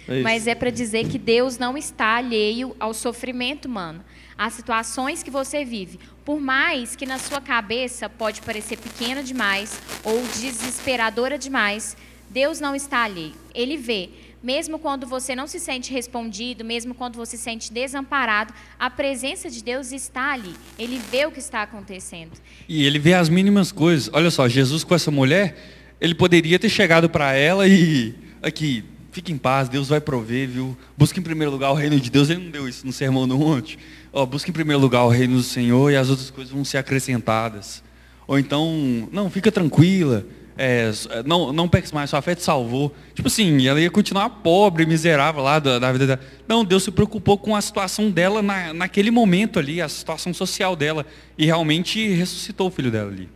É 0.07 0.23
Mas 0.23 0.47
é 0.47 0.55
para 0.55 0.71
dizer 0.71 1.07
que 1.07 1.19
Deus 1.19 1.59
não 1.59 1.77
está 1.77 2.15
alheio 2.15 2.75
ao 2.79 2.95
sofrimento 2.95 3.65
humano, 3.65 4.03
às 4.39 4.53
situações 4.53 5.21
que 5.21 5.29
você 5.29 5.65
vive. 5.65 5.99
Por 6.23 6.39
mais 6.39 6.95
que 6.95 7.05
na 7.05 7.19
sua 7.19 7.41
cabeça 7.41 8.07
pode 8.07 8.41
parecer 8.41 8.77
pequena 8.77 9.21
demais 9.21 9.77
ou 10.01 10.21
desesperadora 10.41 11.37
demais, 11.37 11.97
Deus 12.29 12.61
não 12.61 12.73
está 12.73 13.03
alheio. 13.03 13.33
Ele 13.53 13.75
vê. 13.75 14.09
Mesmo 14.41 14.79
quando 14.79 15.05
você 15.05 15.35
não 15.35 15.47
se 15.47 15.59
sente 15.59 15.91
respondido, 15.91 16.63
mesmo 16.63 16.95
quando 16.95 17.17
você 17.17 17.35
se 17.35 17.43
sente 17.43 17.73
desamparado, 17.73 18.53
a 18.79 18.89
presença 18.89 19.49
de 19.49 19.61
Deus 19.61 19.91
está 19.91 20.31
ali. 20.31 20.55
Ele 20.77 20.97
vê 21.11 21.25
o 21.25 21.31
que 21.31 21.39
está 21.39 21.61
acontecendo. 21.61 22.31
E 22.69 22.85
ele 22.85 22.97
vê 22.97 23.15
as 23.15 23.27
mínimas 23.27 23.73
coisas. 23.73 24.09
Olha 24.13 24.31
só, 24.31 24.47
Jesus 24.47 24.85
com 24.85 24.95
essa 24.95 25.11
mulher, 25.11 25.57
ele 25.99 26.15
poderia 26.15 26.57
ter 26.57 26.69
chegado 26.69 27.09
para 27.09 27.33
ela 27.33 27.67
e 27.67 28.15
aqui, 28.41 28.85
fique 29.11 29.31
em 29.31 29.37
paz, 29.37 29.69
Deus 29.69 29.89
vai 29.89 29.99
prover, 30.01 30.47
viu? 30.47 30.77
Busque 30.97 31.19
em 31.19 31.23
primeiro 31.23 31.51
lugar 31.51 31.71
o 31.71 31.75
reino 31.75 31.99
de 31.99 32.09
Deus. 32.09 32.29
Ele 32.29 32.43
não 32.43 32.51
deu 32.51 32.67
isso 32.67 32.85
no 32.85 32.93
sermão 32.93 33.27
do 33.27 33.37
monte. 33.37 33.77
Ó, 34.11 34.25
busque 34.25 34.49
em 34.49 34.53
primeiro 34.53 34.81
lugar 34.81 35.03
o 35.03 35.09
reino 35.09 35.35
do 35.35 35.43
Senhor 35.43 35.91
e 35.91 35.95
as 35.95 36.09
outras 36.09 36.29
coisas 36.29 36.53
vão 36.53 36.63
ser 36.65 36.77
acrescentadas. 36.77 37.83
Ou 38.27 38.37
então, 38.37 39.09
não, 39.11 39.29
fica 39.29 39.51
tranquila 39.51 40.25
é, 40.61 40.91
não, 41.25 41.53
não 41.53 41.69
peques 41.69 41.93
mais, 41.93 42.09
sua 42.09 42.21
fé 42.21 42.35
te 42.35 42.43
salvou. 42.43 42.93
Tipo 43.13 43.29
assim, 43.29 43.65
ela 43.65 43.79
ia 43.79 43.89
continuar 43.89 44.29
pobre, 44.29 44.85
miserável 44.85 45.41
lá 45.41 45.57
da, 45.57 45.79
da 45.79 45.89
vida 45.89 46.05
dela. 46.05 46.19
Não, 46.45 46.65
Deus 46.65 46.83
se 46.83 46.91
preocupou 46.91 47.37
com 47.37 47.55
a 47.55 47.61
situação 47.61 48.11
dela 48.11 48.41
na, 48.41 48.73
naquele 48.73 49.09
momento 49.09 49.57
ali, 49.57 49.81
a 49.81 49.87
situação 49.87 50.33
social 50.33 50.75
dela. 50.75 51.05
E 51.37 51.45
realmente 51.45 52.09
ressuscitou 52.09 52.67
o 52.67 52.71
filho 52.71 52.91
dela 52.91 53.09
ali. 53.09 53.29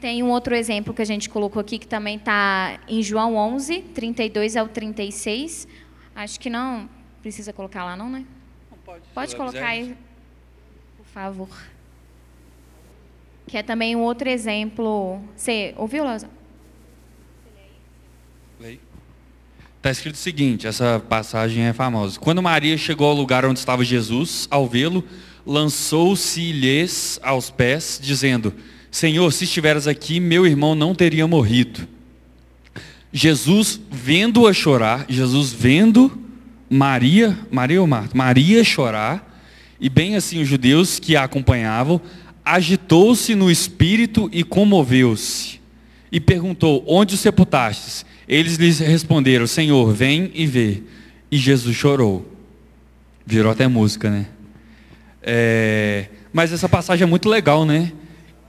Tem 0.00 0.22
um 0.22 0.30
outro 0.30 0.54
exemplo 0.54 0.94
que 0.94 1.02
a 1.02 1.04
gente 1.04 1.28
colocou 1.28 1.60
aqui, 1.60 1.78
que 1.78 1.86
também 1.86 2.16
está 2.16 2.80
em 2.88 3.02
João 3.02 3.36
11, 3.36 3.82
32 3.94 4.56
ao 4.56 4.66
36. 4.66 5.68
Acho 6.14 6.40
que 6.40 6.48
não 6.48 6.88
precisa 7.20 7.52
colocar 7.52 7.84
lá, 7.84 7.96
não, 7.96 8.08
né? 8.08 8.24
Não 8.70 8.78
pode. 8.78 9.02
Pode 9.14 9.36
colocar 9.36 9.66
aí, 9.66 9.94
por 10.96 11.06
favor 11.06 11.48
que 13.50 13.58
é 13.58 13.62
também 13.64 13.96
um 13.96 14.00
outro 14.00 14.28
exemplo. 14.28 15.20
Você 15.36 15.74
ouviu, 15.76 16.04
Lázaro? 16.04 16.32
Está 18.60 19.90
escrito 19.90 20.14
o 20.14 20.18
seguinte, 20.18 20.66
essa 20.66 21.02
passagem 21.08 21.64
é 21.64 21.72
famosa. 21.72 22.20
Quando 22.20 22.42
Maria 22.42 22.76
chegou 22.76 23.08
ao 23.08 23.14
lugar 23.14 23.44
onde 23.44 23.58
estava 23.58 23.82
Jesus, 23.82 24.46
ao 24.50 24.68
vê-lo, 24.68 25.02
lançou-se-lhes 25.44 27.18
aos 27.22 27.50
pés, 27.50 27.98
dizendo, 28.00 28.54
Senhor, 28.90 29.32
se 29.32 29.44
estiveras 29.44 29.86
aqui, 29.86 30.18
meu 30.18 30.46
irmão 30.46 30.74
não 30.74 30.94
teria 30.94 31.26
morrido. 31.26 31.86
Jesus, 33.12 33.80
vendo-a 33.90 34.52
chorar, 34.52 35.06
Jesus 35.08 35.52
vendo 35.52 36.18
Maria, 36.68 37.38
Maria 37.50 37.80
ou 37.80 37.86
Marta? 37.86 38.16
Maria 38.16 38.62
chorar, 38.62 39.42
e 39.80 39.88
bem 39.88 40.16
assim 40.16 40.40
os 40.40 40.48
judeus 40.48 40.98
que 40.98 41.16
a 41.16 41.24
acompanhavam, 41.24 42.00
agitou-se 42.44 43.34
no 43.34 43.50
espírito 43.50 44.28
e 44.32 44.42
comoveu-se. 44.42 45.60
E 46.12 46.20
perguntou: 46.20 46.84
Onde 46.86 47.14
o 47.14 47.18
sepultastes? 47.18 48.04
Eles 48.28 48.56
lhes 48.56 48.78
responderam: 48.78 49.46
Senhor, 49.46 49.92
vem 49.92 50.30
e 50.34 50.46
vê. 50.46 50.82
E 51.30 51.36
Jesus 51.36 51.76
chorou. 51.76 52.28
Virou 53.24 53.52
até 53.52 53.68
música, 53.68 54.10
né? 54.10 54.26
É, 55.22 56.06
mas 56.32 56.52
essa 56.52 56.68
passagem 56.68 57.04
é 57.04 57.06
muito 57.06 57.28
legal, 57.28 57.64
né? 57.64 57.92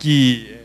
Que 0.01 0.55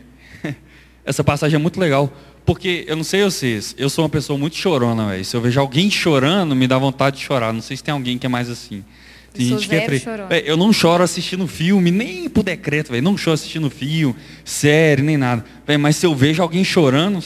essa 1.05 1.23
passagem 1.23 1.55
é 1.55 1.59
muito 1.59 1.79
legal. 1.79 2.11
Porque 2.43 2.85
eu 2.87 2.95
não 2.95 3.03
sei 3.03 3.23
vocês, 3.23 3.75
eu 3.77 3.89
sou 3.89 4.03
uma 4.03 4.09
pessoa 4.09 4.39
muito 4.39 4.55
chorona, 4.55 5.09
véio. 5.09 5.23
Se 5.23 5.35
eu 5.35 5.41
vejo 5.41 5.59
alguém 5.59 5.91
chorando, 5.91 6.55
me 6.55 6.65
dá 6.65 6.77
vontade 6.77 7.17
de 7.17 7.23
chorar. 7.23 7.53
Não 7.53 7.61
sei 7.61 7.77
se 7.77 7.83
tem 7.83 7.91
alguém 7.91 8.17
que 8.17 8.25
é 8.25 8.29
mais 8.29 8.49
assim. 8.49 8.83
Tem 9.33 9.45
gente 9.45 9.67
que 9.69 9.75
é 9.75 9.81
tre... 9.81 10.03
Eu 10.45 10.57
não 10.57 10.73
choro 10.73 11.03
assistindo 11.03 11.45
filme, 11.45 11.91
nem 11.91 12.27
por 12.27 12.43
decreto, 12.43 12.91
véio. 12.91 13.03
não 13.03 13.15
choro 13.17 13.35
assistindo 13.35 13.69
filme, 13.69 14.15
série, 14.43 15.03
nem 15.03 15.17
nada. 15.17 15.45
Véio, 15.67 15.79
mas 15.79 15.97
se 15.97 16.05
eu 16.05 16.15
vejo 16.15 16.41
alguém 16.41 16.63
chorando, 16.63 17.23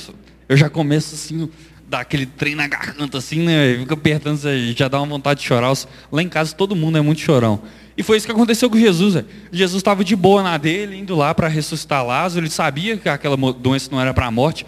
eu 0.49 0.57
já 0.57 0.69
começo 0.69 1.15
assim, 1.15 1.47
dar 1.87 2.01
aquele 2.01 2.25
trem 2.25 2.55
na 2.55 2.67
garganta, 2.67 3.19
assim, 3.19 3.39
né? 3.39 3.77
Fica 3.79 3.93
apertando, 3.93 4.41
já 4.75 4.87
dá 4.87 4.99
uma 4.99 5.07
vontade 5.07 5.39
de 5.39 5.45
chorar. 5.45 5.71
Lá 6.11 6.21
em 6.21 6.27
casa 6.27 6.53
todo 6.53 6.75
mundo 6.75 6.97
é 6.97 7.01
muito 7.01 7.21
chorão. 7.21 7.61
E 7.97 8.03
foi 8.03 8.17
isso 8.17 8.25
que 8.25 8.31
aconteceu 8.31 8.69
com 8.69 8.77
Jesus. 8.77 9.15
Véio. 9.15 9.25
Jesus 9.51 9.79
estava 9.79 10.03
de 10.03 10.15
boa 10.15 10.41
na 10.41 10.57
dele, 10.57 10.97
indo 10.97 11.15
lá 11.15 11.33
para 11.33 11.47
ressuscitar 11.47 12.05
Lázaro. 12.05 12.45
Ele 12.45 12.51
sabia 12.51 12.97
que 12.97 13.09
aquela 13.09 13.35
doença 13.53 13.89
não 13.91 13.99
era 13.99 14.13
para 14.13 14.25
a 14.25 14.31
morte. 14.31 14.65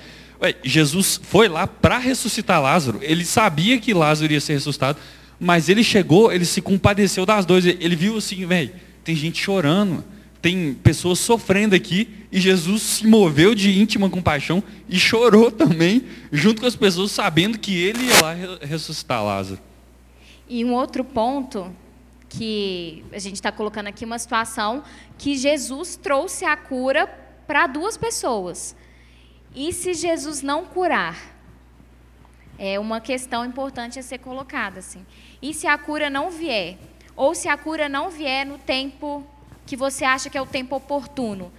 Jesus 0.64 1.20
foi 1.24 1.48
lá 1.48 1.66
para 1.66 1.98
ressuscitar 1.98 2.62
Lázaro. 2.62 3.00
Ele 3.02 3.24
sabia 3.24 3.80
que 3.80 3.94
Lázaro 3.94 4.32
ia 4.34 4.42
ser 4.42 4.54
ressuscitado. 4.54 4.98
Mas 5.40 5.70
ele 5.70 5.84
chegou, 5.84 6.32
ele 6.32 6.46
se 6.46 6.62
compadeceu 6.62 7.26
das 7.26 7.46
dores. 7.46 7.66
Ele 7.66 7.96
viu 7.96 8.18
assim, 8.18 8.46
velho, 8.46 8.72
tem 9.04 9.16
gente 9.16 9.42
chorando, 9.42 10.04
tem 10.42 10.74
pessoas 10.74 11.20
sofrendo 11.20 11.76
aqui, 11.76 12.10
e 12.32 12.40
Jesus 12.40 12.82
se 12.82 13.08
moveu 13.08 13.56
de 13.56 13.80
íntima 13.80 14.10
compaixão 14.10 14.62
e 14.90 15.00
chorou 15.00 15.50
também, 15.50 16.04
junto 16.32 16.62
com 16.62 16.68
as 16.68 16.76
pessoas, 16.76 17.12
sabendo 17.12 17.58
que 17.58 17.76
ele 17.76 18.04
ia 18.04 18.22
lá 18.22 18.36
ressuscitar 18.62 19.24
Lázaro. 19.24 19.60
E 20.50 20.64
um 20.66 20.74
outro 20.74 21.04
ponto 21.04 21.72
que 22.36 23.06
a 23.12 23.20
gente 23.20 23.36
está 23.36 23.52
colocando 23.52 23.88
aqui 23.88 24.04
uma 24.06 24.18
situação 24.18 24.84
que 25.18 25.38
Jesus 25.38 25.96
trouxe 25.96 26.46
a 26.46 26.58
cura 26.58 27.06
para 27.46 27.68
duas 27.68 27.96
pessoas. 27.96 28.76
E 29.54 29.72
se 29.72 29.94
Jesus 29.94 30.42
não 30.42 30.66
curar? 30.66 31.16
É 32.58 32.80
uma 32.80 33.00
questão 33.00 33.46
importante 33.46 34.00
a 34.00 34.04
ser 34.04 34.18
colocada 34.18 34.80
assim. 34.80 35.06
E 35.42 35.54
se 35.54 35.68
a 35.68 35.78
cura 35.78 36.10
não 36.10 36.32
vier? 36.32 36.78
Ou 37.16 37.36
se 37.36 37.48
a 37.48 37.56
cura 37.56 37.88
não 37.88 38.10
vier 38.10 38.46
no 38.46 38.58
tempo 38.58 39.26
que 39.66 39.76
você 39.76 40.04
acha 40.04 40.30
que 40.30 40.38
é 40.38 40.42
o 40.42 40.48
tempo 40.48 40.76
oportuno? 40.76 41.54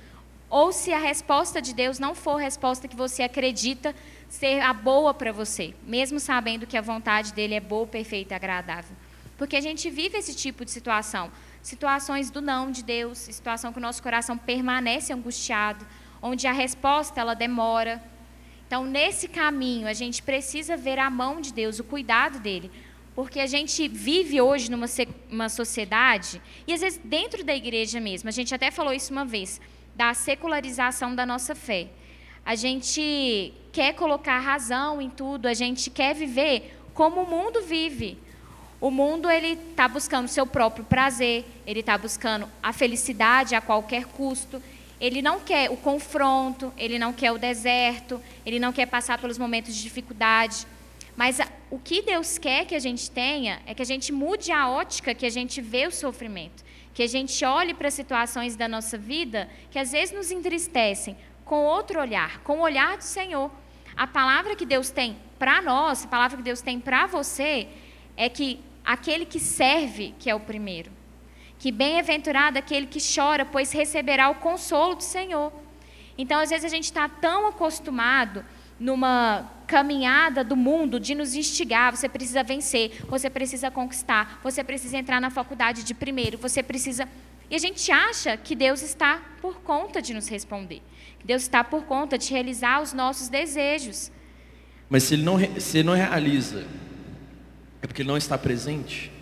Ou 0.50 0.72
se 0.72 0.92
a 0.92 0.98
resposta 0.98 1.62
de 1.62 1.72
Deus 1.72 2.00
não 2.00 2.16
for 2.16 2.38
a 2.38 2.42
resposta 2.42 2.88
que 2.88 2.96
você 2.96 3.22
acredita 3.22 3.94
ser 4.28 4.60
a 4.60 4.72
boa 4.72 5.14
para 5.14 5.30
você, 5.30 5.72
mesmo 5.84 6.18
sabendo 6.18 6.66
que 6.66 6.76
a 6.76 6.82
vontade 6.82 7.32
dele 7.32 7.54
é 7.54 7.60
boa, 7.60 7.86
perfeita 7.86 8.34
e 8.34 8.36
agradável. 8.36 8.96
Porque 9.36 9.56
a 9.56 9.60
gente 9.60 9.90
vive 9.90 10.18
esse 10.18 10.34
tipo 10.34 10.64
de 10.64 10.70
situação, 10.70 11.30
situações 11.62 12.30
do 12.30 12.40
não 12.40 12.70
de 12.70 12.82
Deus, 12.82 13.18
situação 13.18 13.72
que 13.72 13.78
o 13.78 13.82
nosso 13.82 14.02
coração 14.02 14.38
permanece 14.38 15.12
angustiado, 15.12 15.84
onde 16.22 16.46
a 16.46 16.52
resposta 16.52 17.20
ela 17.20 17.34
demora. 17.34 18.02
Então, 18.66 18.84
nesse 18.84 19.28
caminho, 19.28 19.86
a 19.86 19.92
gente 19.92 20.22
precisa 20.22 20.76
ver 20.76 20.98
a 20.98 21.10
mão 21.10 21.40
de 21.40 21.52
Deus, 21.52 21.78
o 21.78 21.84
cuidado 21.84 22.38
dele, 22.38 22.70
porque 23.14 23.38
a 23.38 23.46
gente 23.46 23.86
vive 23.86 24.40
hoje 24.40 24.70
numa 24.70 24.86
uma 25.30 25.48
sociedade, 25.48 26.40
e 26.66 26.72
às 26.72 26.80
vezes 26.80 27.00
dentro 27.04 27.44
da 27.44 27.54
igreja 27.54 28.00
mesmo, 28.00 28.28
a 28.28 28.32
gente 28.32 28.54
até 28.54 28.70
falou 28.70 28.92
isso 28.92 29.12
uma 29.12 29.24
vez, 29.24 29.60
da 29.94 30.12
secularização 30.14 31.14
da 31.14 31.24
nossa 31.24 31.54
fé. 31.54 31.88
A 32.44 32.54
gente 32.54 33.54
quer 33.72 33.94
colocar 33.94 34.38
razão 34.38 35.00
em 35.00 35.08
tudo, 35.08 35.46
a 35.46 35.54
gente 35.54 35.90
quer 35.90 36.14
viver 36.14 36.76
como 36.92 37.22
o 37.22 37.30
mundo 37.30 37.62
vive. 37.62 38.18
O 38.80 38.90
mundo 38.90 39.30
ele 39.30 39.58
está 39.70 39.88
buscando 39.88 40.28
seu 40.28 40.46
próprio 40.46 40.84
prazer, 40.84 41.44
ele 41.66 41.80
está 41.80 41.96
buscando 41.96 42.48
a 42.62 42.72
felicidade 42.72 43.54
a 43.54 43.60
qualquer 43.60 44.04
custo. 44.06 44.62
Ele 45.00 45.22
não 45.22 45.40
quer 45.40 45.70
o 45.70 45.76
confronto, 45.76 46.72
ele 46.76 46.98
não 46.98 47.12
quer 47.12 47.32
o 47.32 47.38
deserto, 47.38 48.20
ele 48.44 48.58
não 48.58 48.72
quer 48.72 48.86
passar 48.86 49.18
pelos 49.18 49.38
momentos 49.38 49.74
de 49.74 49.82
dificuldade. 49.82 50.66
Mas 51.16 51.38
o 51.70 51.78
que 51.78 52.02
Deus 52.02 52.38
quer 52.38 52.66
que 52.66 52.74
a 52.74 52.78
gente 52.78 53.10
tenha 53.10 53.60
é 53.66 53.74
que 53.74 53.82
a 53.82 53.86
gente 53.86 54.12
mude 54.12 54.50
a 54.50 54.68
ótica 54.68 55.14
que 55.14 55.26
a 55.26 55.30
gente 55.30 55.60
vê 55.60 55.86
o 55.86 55.90
sofrimento, 55.90 56.64
que 56.92 57.02
a 57.02 57.06
gente 57.06 57.44
olhe 57.44 57.72
para 57.72 57.90
situações 57.90 58.56
da 58.56 58.68
nossa 58.68 58.98
vida 58.98 59.48
que 59.70 59.78
às 59.78 59.92
vezes 59.92 60.14
nos 60.14 60.30
entristecem 60.30 61.16
com 61.44 61.64
outro 61.64 62.00
olhar, 62.00 62.40
com 62.40 62.58
o 62.58 62.62
olhar 62.62 62.96
do 62.96 63.04
Senhor. 63.04 63.50
A 63.96 64.06
palavra 64.06 64.56
que 64.56 64.66
Deus 64.66 64.90
tem 64.90 65.16
para 65.38 65.62
nós, 65.62 66.04
a 66.04 66.08
palavra 66.08 66.36
que 66.36 66.42
Deus 66.42 66.60
tem 66.60 66.80
para 66.80 67.06
você, 67.06 67.68
é 68.16 68.28
que 68.28 68.60
aquele 68.84 69.24
que 69.24 69.40
serve, 69.40 70.14
que 70.18 70.28
é 70.28 70.34
o 70.34 70.40
primeiro. 70.40 70.90
Que 71.58 71.72
bem-aventurado 71.72 72.58
aquele 72.58 72.86
que 72.86 72.98
chora, 73.00 73.44
pois 73.44 73.72
receberá 73.72 74.28
o 74.28 74.34
consolo 74.36 74.96
do 74.96 75.02
Senhor. 75.02 75.52
Então, 76.16 76.40
às 76.40 76.50
vezes, 76.50 76.64
a 76.64 76.68
gente 76.68 76.84
está 76.84 77.08
tão 77.08 77.46
acostumado 77.46 78.44
numa 78.78 79.50
caminhada 79.66 80.44
do 80.44 80.56
mundo 80.56 81.00
de 81.00 81.14
nos 81.14 81.34
instigar, 81.34 81.96
você 81.96 82.08
precisa 82.08 82.42
vencer, 82.42 83.02
você 83.08 83.30
precisa 83.30 83.70
conquistar, 83.70 84.40
você 84.42 84.62
precisa 84.62 84.98
entrar 84.98 85.20
na 85.20 85.30
faculdade 85.30 85.84
de 85.84 85.94
primeiro, 85.94 86.36
você 86.38 86.62
precisa. 86.62 87.08
E 87.50 87.54
a 87.54 87.58
gente 87.58 87.90
acha 87.90 88.36
que 88.36 88.54
Deus 88.54 88.82
está 88.82 89.22
por 89.40 89.60
conta 89.60 90.02
de 90.02 90.12
nos 90.12 90.28
responder, 90.28 90.82
que 91.18 91.26
Deus 91.26 91.42
está 91.42 91.62
por 91.64 91.84
conta 91.84 92.18
de 92.18 92.30
realizar 92.30 92.82
os 92.82 92.92
nossos 92.92 93.28
desejos. 93.28 94.10
Mas 94.88 95.04
se 95.04 95.14
ele 95.14 95.22
não, 95.22 95.38
se 95.58 95.78
ele 95.78 95.86
não 95.86 95.94
realiza, 95.94 96.66
é 97.84 97.86
porque 97.86 98.00
ele 98.00 98.08
não 98.08 98.16
está 98.16 98.38
presente? 98.38 99.12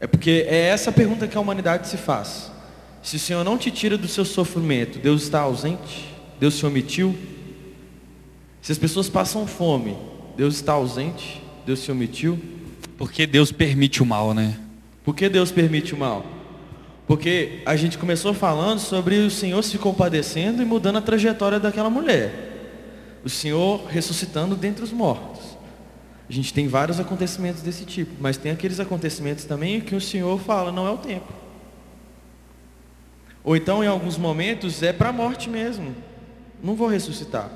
É 0.00 0.06
porque 0.06 0.46
é 0.48 0.68
essa 0.68 0.90
pergunta 0.90 1.28
que 1.28 1.36
a 1.36 1.40
humanidade 1.40 1.88
se 1.88 1.98
faz. 1.98 2.50
Se 3.02 3.16
o 3.16 3.18
Senhor 3.18 3.44
não 3.44 3.58
te 3.58 3.70
tira 3.70 3.98
do 3.98 4.08
seu 4.08 4.24
sofrimento, 4.24 4.98
Deus 4.98 5.24
está 5.24 5.40
ausente? 5.40 6.16
Deus 6.40 6.54
se 6.54 6.64
omitiu? 6.64 7.14
Se 8.62 8.72
as 8.72 8.78
pessoas 8.78 9.10
passam 9.10 9.46
fome, 9.46 9.94
Deus 10.38 10.54
está 10.54 10.72
ausente? 10.72 11.42
Deus 11.66 11.80
se 11.80 11.92
omitiu? 11.92 12.40
Porque 12.96 13.26
Deus 13.26 13.52
permite 13.52 14.02
o 14.02 14.06
mal, 14.06 14.32
né? 14.32 14.58
Por 15.04 15.14
que 15.14 15.28
Deus 15.28 15.52
permite 15.52 15.94
o 15.94 15.98
mal? 15.98 16.24
Porque 17.06 17.60
a 17.66 17.76
gente 17.76 17.98
começou 17.98 18.32
falando 18.32 18.78
sobre 18.78 19.16
o 19.18 19.30
Senhor 19.30 19.62
se 19.62 19.76
compadecendo 19.76 20.62
e 20.62 20.64
mudando 20.64 20.96
a 20.96 21.02
trajetória 21.02 21.60
daquela 21.60 21.90
mulher. 21.90 23.20
O 23.22 23.28
Senhor 23.28 23.84
ressuscitando 23.84 24.56
dentre 24.56 24.82
os 24.82 24.92
mortos. 24.92 25.55
A 26.28 26.32
gente 26.32 26.52
tem 26.52 26.66
vários 26.66 26.98
acontecimentos 26.98 27.62
desse 27.62 27.84
tipo, 27.84 28.12
mas 28.20 28.36
tem 28.36 28.50
aqueles 28.50 28.80
acontecimentos 28.80 29.44
também 29.44 29.80
que 29.80 29.94
o 29.94 30.00
Senhor 30.00 30.38
fala, 30.40 30.72
não 30.72 30.86
é 30.86 30.90
o 30.90 30.98
tempo. 30.98 31.32
Ou 33.44 33.56
então, 33.56 33.84
em 33.84 33.86
alguns 33.86 34.18
momentos, 34.18 34.82
é 34.82 34.92
para 34.92 35.10
a 35.10 35.12
morte 35.12 35.48
mesmo. 35.48 35.94
Não 36.60 36.74
vou 36.74 36.88
ressuscitar. 36.88 37.48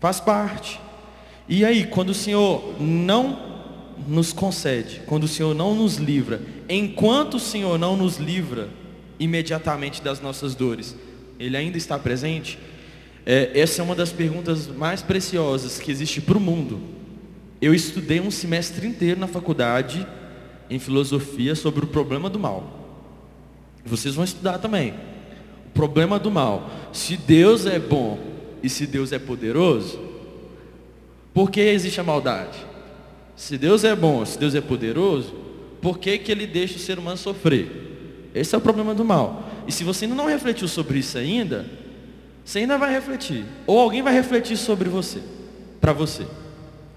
Faz 0.00 0.18
parte. 0.18 0.80
E 1.46 1.62
aí, 1.62 1.84
quando 1.84 2.10
o 2.10 2.14
Senhor 2.14 2.74
não 2.80 3.38
nos 4.08 4.32
concede, 4.32 5.02
quando 5.06 5.24
o 5.24 5.28
Senhor 5.28 5.54
não 5.54 5.74
nos 5.74 5.96
livra, 5.96 6.40
enquanto 6.70 7.34
o 7.34 7.40
Senhor 7.40 7.78
não 7.78 7.98
nos 7.98 8.16
livra 8.16 8.70
imediatamente 9.18 10.00
das 10.00 10.20
nossas 10.20 10.54
dores, 10.54 10.96
Ele 11.38 11.54
ainda 11.54 11.76
está 11.76 11.98
presente? 11.98 12.58
É, 13.26 13.60
essa 13.60 13.82
é 13.82 13.84
uma 13.84 13.94
das 13.94 14.10
perguntas 14.10 14.68
mais 14.68 15.02
preciosas 15.02 15.78
que 15.78 15.90
existe 15.90 16.22
para 16.22 16.38
o 16.38 16.40
mundo. 16.40 16.95
Eu 17.60 17.74
estudei 17.74 18.20
um 18.20 18.30
semestre 18.30 18.86
inteiro 18.86 19.18
na 19.18 19.26
faculdade 19.26 20.06
em 20.68 20.78
filosofia 20.78 21.54
sobre 21.54 21.84
o 21.84 21.88
problema 21.88 22.28
do 22.28 22.38
mal. 22.38 22.86
Vocês 23.84 24.14
vão 24.14 24.24
estudar 24.24 24.58
também. 24.58 24.94
O 25.68 25.70
problema 25.72 26.18
do 26.18 26.30
mal. 26.30 26.70
Se 26.92 27.16
Deus 27.16 27.66
é 27.66 27.78
bom 27.78 28.18
e 28.62 28.68
se 28.68 28.86
Deus 28.86 29.12
é 29.12 29.18
poderoso, 29.18 29.98
por 31.32 31.50
que 31.50 31.60
existe 31.60 32.00
a 32.00 32.04
maldade? 32.04 32.58
Se 33.36 33.56
Deus 33.56 33.84
é 33.84 33.94
bom, 33.94 34.24
se 34.24 34.38
Deus 34.38 34.54
é 34.54 34.60
poderoso, 34.60 35.34
por 35.80 35.98
que, 35.98 36.18
que 36.18 36.32
ele 36.32 36.46
deixa 36.46 36.76
o 36.76 36.80
ser 36.80 36.98
humano 36.98 37.16
sofrer? 37.16 38.30
Esse 38.34 38.54
é 38.54 38.58
o 38.58 38.60
problema 38.60 38.94
do 38.94 39.04
mal. 39.04 39.48
E 39.66 39.72
se 39.72 39.84
você 39.84 40.04
ainda 40.04 40.16
não 40.16 40.26
refletiu 40.26 40.66
sobre 40.66 40.98
isso 40.98 41.16
ainda, 41.16 41.66
você 42.44 42.60
ainda 42.60 42.76
vai 42.76 42.92
refletir. 42.92 43.44
Ou 43.66 43.78
alguém 43.78 44.02
vai 44.02 44.12
refletir 44.12 44.56
sobre 44.56 44.88
você, 44.88 45.20
para 45.80 45.92
você. 45.92 46.26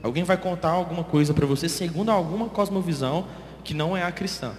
Alguém 0.01 0.23
vai 0.23 0.37
contar 0.37 0.69
alguma 0.69 1.03
coisa 1.03 1.33
para 1.33 1.45
você 1.45 1.67
segundo 1.67 2.09
alguma 2.09 2.47
cosmovisão 2.47 3.27
que 3.63 3.73
não 3.73 3.95
é 3.95 4.03
a 4.03 4.11
cristã. 4.11 4.53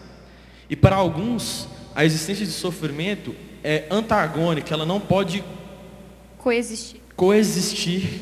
E 0.68 0.76
para 0.76 0.96
alguns, 0.96 1.66
a 1.94 2.04
existência 2.04 2.44
de 2.44 2.52
sofrimento 2.52 3.34
é 3.64 3.86
antagônica, 3.90 4.72
ela 4.72 4.86
não 4.86 5.00
pode 5.00 5.42
coexistir. 6.38 7.00
Coexistir 7.16 8.20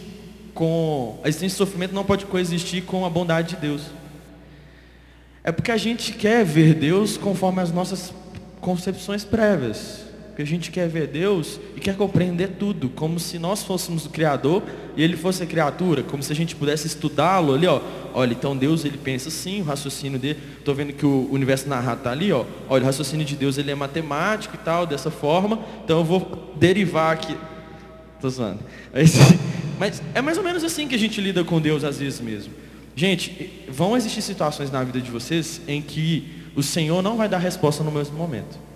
com 0.54 1.20
a 1.22 1.28
existência 1.28 1.54
de 1.54 1.58
sofrimento 1.58 1.94
não 1.94 2.04
pode 2.04 2.26
coexistir 2.26 2.84
com 2.84 3.04
a 3.04 3.10
bondade 3.10 3.54
de 3.54 3.60
Deus. 3.60 3.82
É 5.44 5.52
porque 5.52 5.70
a 5.70 5.76
gente 5.76 6.12
quer 6.12 6.44
ver 6.44 6.74
Deus 6.74 7.16
conforme 7.16 7.62
as 7.62 7.72
nossas 7.72 8.12
concepções 8.60 9.24
prévias. 9.24 10.07
Porque 10.38 10.46
a 10.48 10.56
gente 10.56 10.70
quer 10.70 10.88
ver 10.88 11.08
Deus 11.08 11.58
e 11.74 11.80
quer 11.80 11.96
compreender 11.96 12.50
tudo, 12.60 12.88
como 12.90 13.18
se 13.18 13.40
nós 13.40 13.64
fôssemos 13.64 14.06
o 14.06 14.08
Criador 14.08 14.62
e 14.96 15.02
Ele 15.02 15.16
fosse 15.16 15.42
a 15.42 15.46
criatura, 15.46 16.04
como 16.04 16.22
se 16.22 16.32
a 16.32 16.36
gente 16.36 16.54
pudesse 16.54 16.86
estudá-lo 16.86 17.54
ali, 17.54 17.66
ó. 17.66 17.80
Olha, 18.14 18.34
então 18.34 18.56
Deus 18.56 18.84
ele 18.84 18.96
pensa 18.96 19.30
assim, 19.30 19.62
o 19.62 19.64
raciocínio 19.64 20.16
dele. 20.16 20.38
Estou 20.56 20.76
vendo 20.76 20.92
que 20.92 21.04
o 21.04 21.28
universo 21.32 21.68
narrado 21.68 21.98
está 21.98 22.12
ali, 22.12 22.30
ó. 22.30 22.44
Olha, 22.68 22.84
o 22.84 22.86
raciocínio 22.86 23.26
de 23.26 23.34
Deus 23.34 23.58
ele 23.58 23.72
é 23.72 23.74
matemático 23.74 24.54
e 24.54 24.58
tal, 24.58 24.86
dessa 24.86 25.10
forma. 25.10 25.58
Então 25.84 25.98
eu 25.98 26.04
vou 26.04 26.54
derivar 26.54 27.14
aqui. 27.14 27.36
Estou 28.14 28.30
zoando. 28.30 28.60
Mas 29.76 30.00
é 30.14 30.22
mais 30.22 30.38
ou 30.38 30.44
menos 30.44 30.62
assim 30.62 30.86
que 30.86 30.94
a 30.94 30.98
gente 30.98 31.20
lida 31.20 31.42
com 31.42 31.60
Deus 31.60 31.82
às 31.82 31.98
vezes 31.98 32.20
mesmo. 32.20 32.52
Gente, 32.94 33.64
vão 33.68 33.96
existir 33.96 34.22
situações 34.22 34.70
na 34.70 34.84
vida 34.84 35.00
de 35.00 35.10
vocês 35.10 35.60
em 35.66 35.82
que 35.82 36.44
o 36.54 36.62
Senhor 36.62 37.02
não 37.02 37.16
vai 37.16 37.28
dar 37.28 37.38
resposta 37.38 37.82
no 37.82 37.90
mesmo 37.90 38.16
momento 38.16 38.68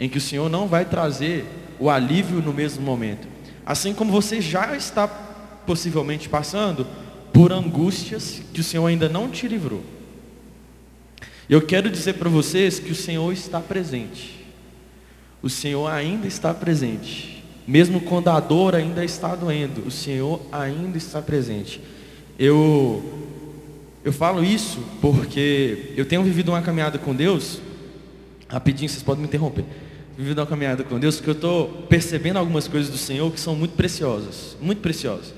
em 0.00 0.08
que 0.08 0.16
o 0.16 0.20
Senhor 0.20 0.48
não 0.48 0.66
vai 0.66 0.86
trazer 0.86 1.44
o 1.78 1.90
alívio 1.90 2.40
no 2.40 2.54
mesmo 2.54 2.82
momento. 2.82 3.28
Assim 3.66 3.92
como 3.92 4.10
você 4.10 4.40
já 4.40 4.74
está 4.74 5.06
possivelmente 5.06 6.26
passando 6.26 6.86
por 7.34 7.52
angústias 7.52 8.40
que 8.54 8.62
o 8.62 8.64
Senhor 8.64 8.86
ainda 8.86 9.10
não 9.10 9.28
te 9.28 9.46
livrou. 9.46 9.84
Eu 11.50 11.60
quero 11.60 11.90
dizer 11.90 12.14
para 12.14 12.30
vocês 12.30 12.78
que 12.78 12.90
o 12.90 12.94
Senhor 12.94 13.30
está 13.30 13.60
presente. 13.60 14.42
O 15.42 15.50
Senhor 15.50 15.86
ainda 15.86 16.26
está 16.26 16.54
presente. 16.54 17.44
Mesmo 17.66 18.00
quando 18.00 18.28
a 18.28 18.40
dor 18.40 18.74
ainda 18.74 19.04
está 19.04 19.36
doendo, 19.36 19.86
o 19.86 19.90
Senhor 19.90 20.40
ainda 20.50 20.96
está 20.96 21.20
presente. 21.20 21.78
Eu 22.38 23.04
eu 24.02 24.14
falo 24.14 24.42
isso 24.42 24.82
porque 25.02 25.92
eu 25.94 26.06
tenho 26.06 26.22
vivido 26.22 26.52
uma 26.52 26.62
caminhada 26.62 26.96
com 26.96 27.14
Deus. 27.14 27.60
Rapidinho, 28.48 28.88
vocês 28.88 29.02
podem 29.02 29.20
me 29.20 29.28
interromper 29.28 29.64
vivido 30.20 30.38
uma 30.38 30.46
caminhada 30.46 30.84
com 30.84 30.98
Deus, 30.98 31.16
porque 31.16 31.30
eu 31.30 31.34
estou 31.34 31.68
percebendo 31.88 32.38
algumas 32.38 32.68
coisas 32.68 32.90
do 32.90 32.98
Senhor 32.98 33.32
que 33.32 33.40
são 33.40 33.56
muito 33.56 33.72
preciosas, 33.72 34.56
muito 34.60 34.80
preciosas. 34.82 35.32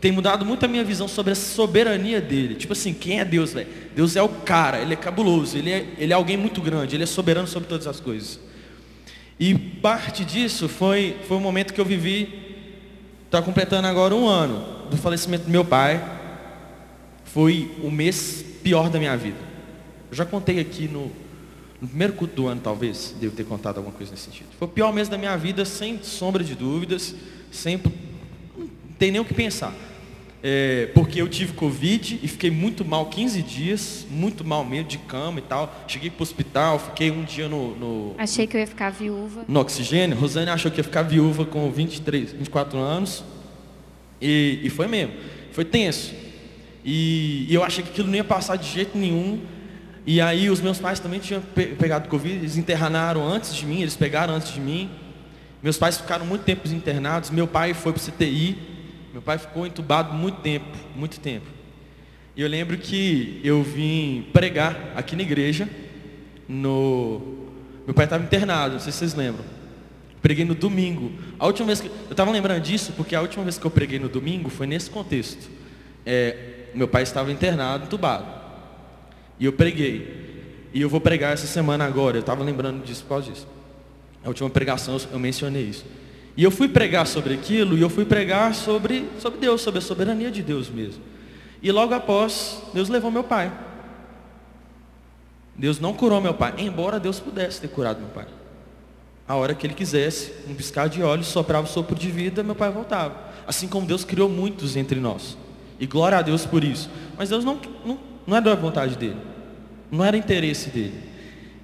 tem 0.00 0.12
mudado 0.12 0.44
muito 0.46 0.64
a 0.64 0.68
minha 0.68 0.84
visão 0.84 1.08
sobre 1.08 1.32
a 1.32 1.34
soberania 1.34 2.20
dele. 2.20 2.54
Tipo 2.54 2.72
assim, 2.72 2.94
quem 2.94 3.18
é 3.18 3.24
Deus, 3.24 3.52
velho? 3.52 3.66
Deus 3.96 4.14
é 4.14 4.22
o 4.22 4.28
cara, 4.28 4.78
ele 4.78 4.92
é 4.92 4.96
cabuloso, 4.96 5.58
ele 5.58 5.72
é, 5.72 5.86
ele 5.98 6.12
é 6.12 6.14
alguém 6.14 6.36
muito 6.36 6.60
grande, 6.60 6.94
ele 6.94 7.02
é 7.02 7.06
soberano 7.06 7.48
sobre 7.48 7.68
todas 7.68 7.88
as 7.88 7.98
coisas. 7.98 8.38
E 9.40 9.54
parte 9.54 10.24
disso 10.24 10.68
foi, 10.68 11.16
foi 11.26 11.36
o 11.36 11.40
momento 11.40 11.74
que 11.74 11.80
eu 11.80 11.84
vivi, 11.84 12.56
está 13.24 13.42
completando 13.42 13.88
agora 13.88 14.14
um 14.14 14.28
ano 14.28 14.88
do 14.88 14.96
falecimento 14.96 15.46
do 15.46 15.50
meu 15.50 15.64
pai. 15.64 16.00
Foi 17.24 17.72
o 17.82 17.90
mês 17.90 18.44
pior 18.62 18.88
da 18.88 19.00
minha 19.00 19.16
vida. 19.16 19.38
Eu 20.10 20.16
já 20.16 20.24
contei 20.24 20.60
aqui 20.60 20.86
no, 20.86 21.10
no 21.80 21.88
primeiro 21.88 22.12
culto 22.14 22.34
do 22.34 22.46
ano, 22.48 22.60
talvez, 22.60 23.14
devo 23.20 23.34
ter 23.34 23.44
contado 23.44 23.78
alguma 23.78 23.94
coisa 23.94 24.10
nesse 24.12 24.24
sentido. 24.24 24.48
Foi 24.58 24.66
o 24.66 24.70
pior 24.70 24.92
mês 24.92 25.08
da 25.08 25.16
minha 25.16 25.36
vida, 25.36 25.64
sem 25.64 26.02
sombra 26.02 26.42
de 26.42 26.54
dúvidas, 26.54 27.14
sem. 27.50 27.80
Não 28.56 28.68
tem 28.98 29.12
nem 29.12 29.20
o 29.20 29.24
que 29.24 29.34
pensar. 29.34 29.74
É, 30.40 30.90
porque 30.94 31.20
eu 31.20 31.28
tive 31.28 31.52
Covid 31.52 32.20
e 32.22 32.28
fiquei 32.28 32.50
muito 32.50 32.84
mal 32.84 33.06
15 33.06 33.42
dias, 33.42 34.06
muito 34.08 34.44
mal 34.44 34.64
mesmo, 34.64 34.88
de 34.88 34.98
cama 34.98 35.40
e 35.40 35.42
tal. 35.42 35.72
Cheguei 35.88 36.10
para 36.10 36.20
o 36.20 36.22
hospital, 36.22 36.78
fiquei 36.78 37.10
um 37.10 37.24
dia 37.24 37.48
no, 37.48 37.74
no, 37.76 38.14
Achei 38.16 38.46
que 38.46 38.56
eu 38.56 38.60
ia 38.60 38.66
ficar 38.66 38.90
viúva. 38.90 39.44
No 39.48 39.60
oxigênio. 39.60 40.16
Rosane 40.16 40.50
achou 40.50 40.70
que 40.70 40.78
ia 40.78 40.84
ficar 40.84 41.02
viúva 41.02 41.44
com 41.44 41.70
23, 41.70 42.32
24 42.32 42.78
anos. 42.78 43.24
E, 44.20 44.60
e 44.62 44.70
foi 44.70 44.86
mesmo. 44.86 45.14
Foi 45.52 45.64
tenso. 45.64 46.14
E, 46.84 47.46
e, 47.48 47.54
eu 47.54 47.64
achei 47.64 47.82
que 47.82 47.90
aquilo 47.90 48.06
não 48.06 48.14
ia 48.14 48.24
passar 48.24 48.56
de 48.56 48.68
jeito 48.68 48.96
nenhum. 48.96 49.40
E 50.10 50.22
aí 50.22 50.48
os 50.48 50.58
meus 50.58 50.78
pais 50.78 50.98
também 50.98 51.20
tinham 51.20 51.42
pe 51.42 51.66
pegado 51.66 52.08
Covid, 52.08 52.36
eles 52.36 52.56
internaram 52.56 53.28
antes 53.28 53.54
de 53.54 53.66
mim, 53.66 53.82
eles 53.82 53.94
pegaram 53.94 54.32
antes 54.32 54.54
de 54.54 54.58
mim. 54.58 54.88
Meus 55.62 55.76
pais 55.76 55.98
ficaram 55.98 56.24
muito 56.24 56.44
tempo 56.44 56.66
internados. 56.66 57.28
Meu 57.28 57.46
pai 57.46 57.74
foi 57.74 57.92
para 57.92 58.00
o 58.00 58.10
CTI. 58.10 58.56
Meu 59.12 59.20
pai 59.20 59.36
ficou 59.36 59.66
entubado 59.66 60.14
muito 60.14 60.40
tempo, 60.40 60.78
muito 60.96 61.20
tempo. 61.20 61.44
E 62.34 62.40
eu 62.40 62.48
lembro 62.48 62.78
que 62.78 63.38
eu 63.44 63.62
vim 63.62 64.30
pregar 64.32 64.94
aqui 64.96 65.14
na 65.14 65.20
igreja. 65.20 65.68
No... 66.48 67.50
Meu 67.84 67.92
pai 67.92 68.06
estava 68.06 68.24
internado, 68.24 68.72
não 68.76 68.80
sei 68.80 68.92
se 68.92 69.00
vocês 69.00 69.14
lembram. 69.14 69.44
Preguei 70.22 70.46
no 70.46 70.54
domingo. 70.54 71.12
A 71.38 71.46
última 71.46 71.66
vez 71.66 71.82
que 71.82 71.88
eu 71.88 72.12
estava 72.12 72.30
lembrando 72.30 72.62
disso 72.62 72.94
porque 72.96 73.14
a 73.14 73.20
última 73.20 73.44
vez 73.44 73.58
que 73.58 73.66
eu 73.66 73.70
preguei 73.70 73.98
no 73.98 74.08
domingo 74.08 74.48
foi 74.48 74.66
nesse 74.66 74.88
contexto. 74.88 75.50
É, 76.06 76.70
meu 76.74 76.88
pai 76.88 77.02
estava 77.02 77.30
internado, 77.30 77.84
entubado. 77.84 78.37
E 79.38 79.44
eu 79.44 79.52
preguei. 79.52 80.68
E 80.72 80.80
eu 80.80 80.88
vou 80.88 81.00
pregar 81.00 81.32
essa 81.32 81.46
semana 81.46 81.84
agora. 81.84 82.16
Eu 82.16 82.20
estava 82.20 82.42
lembrando 82.42 82.84
disso 82.84 83.02
por 83.02 83.10
causa 83.10 83.30
disso. 83.30 83.46
A 84.24 84.28
última 84.28 84.50
pregação 84.50 84.98
eu 85.12 85.18
mencionei 85.18 85.62
isso. 85.62 85.84
E 86.36 86.44
eu 86.44 86.50
fui 86.50 86.68
pregar 86.68 87.06
sobre 87.06 87.34
aquilo, 87.34 87.76
e 87.76 87.80
eu 87.80 87.90
fui 87.90 88.04
pregar 88.04 88.54
sobre, 88.54 89.08
sobre 89.18 89.40
Deus, 89.40 89.60
sobre 89.60 89.78
a 89.78 89.82
soberania 89.82 90.30
de 90.30 90.42
Deus 90.42 90.68
mesmo. 90.68 91.02
E 91.60 91.72
logo 91.72 91.92
após, 91.94 92.62
Deus 92.72 92.88
levou 92.88 93.10
meu 93.10 93.24
pai. 93.24 93.52
Deus 95.56 95.80
não 95.80 95.92
curou 95.92 96.20
meu 96.20 96.34
pai, 96.34 96.54
embora 96.58 97.00
Deus 97.00 97.18
pudesse 97.18 97.60
ter 97.60 97.66
curado 97.66 97.98
meu 97.98 98.10
pai. 98.10 98.26
A 99.26 99.34
hora 99.34 99.52
que 99.54 99.66
ele 99.66 99.74
quisesse, 99.74 100.32
um 100.48 100.54
piscar 100.54 100.88
de 100.88 101.02
olhos, 101.02 101.26
soprava 101.26 101.66
o 101.66 101.70
sopro 101.70 101.96
de 101.96 102.10
vida, 102.10 102.44
meu 102.44 102.54
pai 102.54 102.70
voltava. 102.70 103.16
Assim 103.46 103.66
como 103.66 103.86
Deus 103.86 104.04
criou 104.04 104.28
muitos 104.28 104.76
entre 104.76 105.00
nós. 105.00 105.36
E 105.80 105.86
glória 105.86 106.18
a 106.18 106.22
Deus 106.22 106.46
por 106.46 106.62
isso. 106.62 106.88
Mas 107.16 107.28
Deus 107.28 107.44
não, 107.44 107.60
não, 107.84 107.98
não 108.28 108.36
era 108.36 108.44
da 108.44 108.54
vontade 108.54 108.94
dele. 108.98 109.16
Não 109.90 110.04
era 110.04 110.14
interesse 110.14 110.68
dele. 110.68 110.92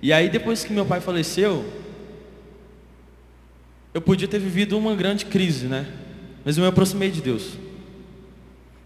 E 0.00 0.14
aí 0.14 0.30
depois 0.30 0.64
que 0.64 0.72
meu 0.72 0.86
pai 0.86 0.98
faleceu, 0.98 1.62
eu 3.92 4.00
podia 4.00 4.26
ter 4.26 4.38
vivido 4.38 4.78
uma 4.78 4.94
grande 4.94 5.26
crise, 5.26 5.66
né? 5.66 5.86
Mas 6.42 6.56
eu 6.56 6.62
me 6.62 6.68
aproximei 6.68 7.10
de 7.10 7.20
Deus. 7.20 7.52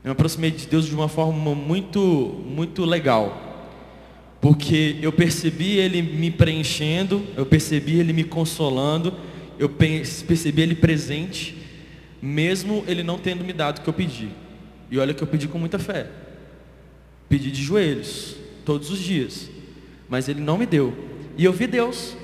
Eu 0.03 0.07
me 0.09 0.11
aproximei 0.11 0.51
de 0.51 0.67
Deus 0.67 0.87
de 0.87 0.95
uma 0.95 1.09
forma 1.09 1.55
muito, 1.55 2.01
muito 2.45 2.85
legal. 2.85 3.63
Porque 4.41 4.97
eu 5.01 5.13
percebi 5.13 5.77
Ele 5.77 6.03
me 6.03 6.33
preenchendo, 6.33 7.25
eu 7.37 7.47
percebi 7.47 8.01
Ele 8.01 8.13
me 8.13 8.25
consolando, 8.25 9.15
eu 9.57 9.69
percebi 9.69 10.63
Ele 10.63 10.75
presente, 10.75 11.57
mesmo 12.21 12.83
Ele 12.89 13.05
não 13.05 13.19
tendo 13.19 13.45
me 13.45 13.53
dado 13.53 13.79
o 13.79 13.83
que 13.83 13.89
eu 13.89 13.95
pedi. 13.95 14.31
E 14.91 14.99
olha 14.99 15.15
que 15.15 15.23
eu 15.23 15.29
pedi 15.29 15.47
com 15.47 15.61
muita 15.61 15.79
fé. 15.79 16.27
Pedi 17.29 17.51
de 17.51 17.63
joelhos, 17.63 18.37
todos 18.65 18.91
os 18.91 18.99
dias. 18.99 19.51
Mas 20.09 20.29
Ele 20.29 20.41
não 20.41 20.57
me 20.57 20.67
deu. 20.67 20.97
E 21.37 21.45
eu 21.45 21.53
vi 21.53 21.67
Deus 21.67 22.17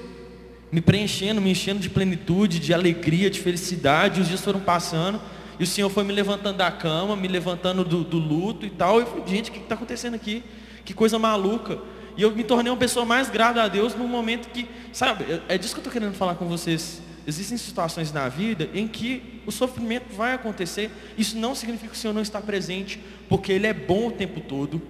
me 0.72 0.80
preenchendo, 0.80 1.40
me 1.40 1.50
enchendo 1.50 1.78
de 1.78 1.88
plenitude, 1.88 2.58
de 2.58 2.74
alegria, 2.74 3.30
de 3.30 3.40
felicidade. 3.40 4.20
Os 4.20 4.28
dias 4.28 4.40
foram 4.40 4.60
passando 4.60 5.20
e 5.58 5.62
o 5.62 5.66
Senhor 5.66 5.88
foi 5.88 6.02
me 6.02 6.12
levantando 6.12 6.56
da 6.56 6.70
cama, 6.70 7.14
me 7.14 7.28
levantando 7.28 7.84
do, 7.84 8.02
do 8.02 8.18
luto 8.18 8.66
e 8.66 8.70
tal. 8.70 8.98
Eu 8.98 9.06
falei, 9.06 9.24
gente, 9.26 9.50
o 9.50 9.52
que 9.52 9.60
está 9.60 9.74
acontecendo 9.74 10.14
aqui? 10.14 10.42
Que 10.84 10.92
coisa 10.92 11.18
maluca. 11.18 11.78
E 12.16 12.22
eu 12.22 12.34
me 12.34 12.44
tornei 12.44 12.72
uma 12.72 12.78
pessoa 12.78 13.04
mais 13.04 13.30
grata 13.30 13.62
a 13.62 13.68
Deus 13.68 13.94
no 13.94 14.06
momento 14.08 14.48
que, 14.48 14.68
sabe, 14.92 15.40
é 15.48 15.58
disso 15.58 15.74
que 15.74 15.78
eu 15.78 15.82
estou 15.82 15.92
querendo 15.92 16.14
falar 16.14 16.34
com 16.34 16.46
vocês. 16.46 17.00
Existem 17.26 17.56
situações 17.56 18.12
na 18.12 18.28
vida 18.28 18.68
em 18.74 18.86
que 18.86 19.40
o 19.46 19.52
sofrimento 19.52 20.14
vai 20.14 20.34
acontecer. 20.34 20.90
Isso 21.16 21.36
não 21.38 21.54
significa 21.54 21.90
que 21.90 21.96
o 21.96 22.00
Senhor 22.00 22.12
não 22.12 22.22
está 22.22 22.40
presente, 22.40 23.00
porque 23.28 23.52
Ele 23.52 23.66
é 23.66 23.72
bom 23.72 24.08
o 24.08 24.12
tempo 24.12 24.40
todo, 24.40 24.80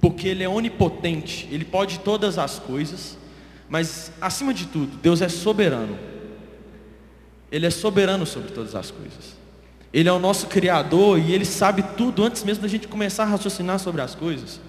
porque 0.00 0.26
Ele 0.28 0.42
é 0.42 0.48
onipotente, 0.48 1.48
Ele 1.50 1.64
pode 1.64 2.00
todas 2.00 2.38
as 2.38 2.58
coisas. 2.58 3.16
Mas, 3.68 4.10
acima 4.20 4.52
de 4.52 4.66
tudo, 4.66 4.96
Deus 4.96 5.20
é 5.20 5.28
soberano. 5.28 5.98
Ele 7.50 7.66
é 7.66 7.70
soberano 7.70 8.26
sobre 8.26 8.50
todas 8.50 8.74
as 8.74 8.90
coisas. 8.90 9.36
Ele 9.92 10.08
é 10.08 10.12
o 10.12 10.18
nosso 10.18 10.46
Criador 10.46 11.18
e 11.18 11.32
Ele 11.32 11.44
sabe 11.44 11.82
tudo 11.96 12.24
antes 12.24 12.44
mesmo 12.44 12.62
da 12.62 12.68
gente 12.68 12.88
começar 12.88 13.22
a 13.22 13.26
raciocinar 13.26 13.78
sobre 13.78 14.00
as 14.00 14.14
coisas. 14.14 14.60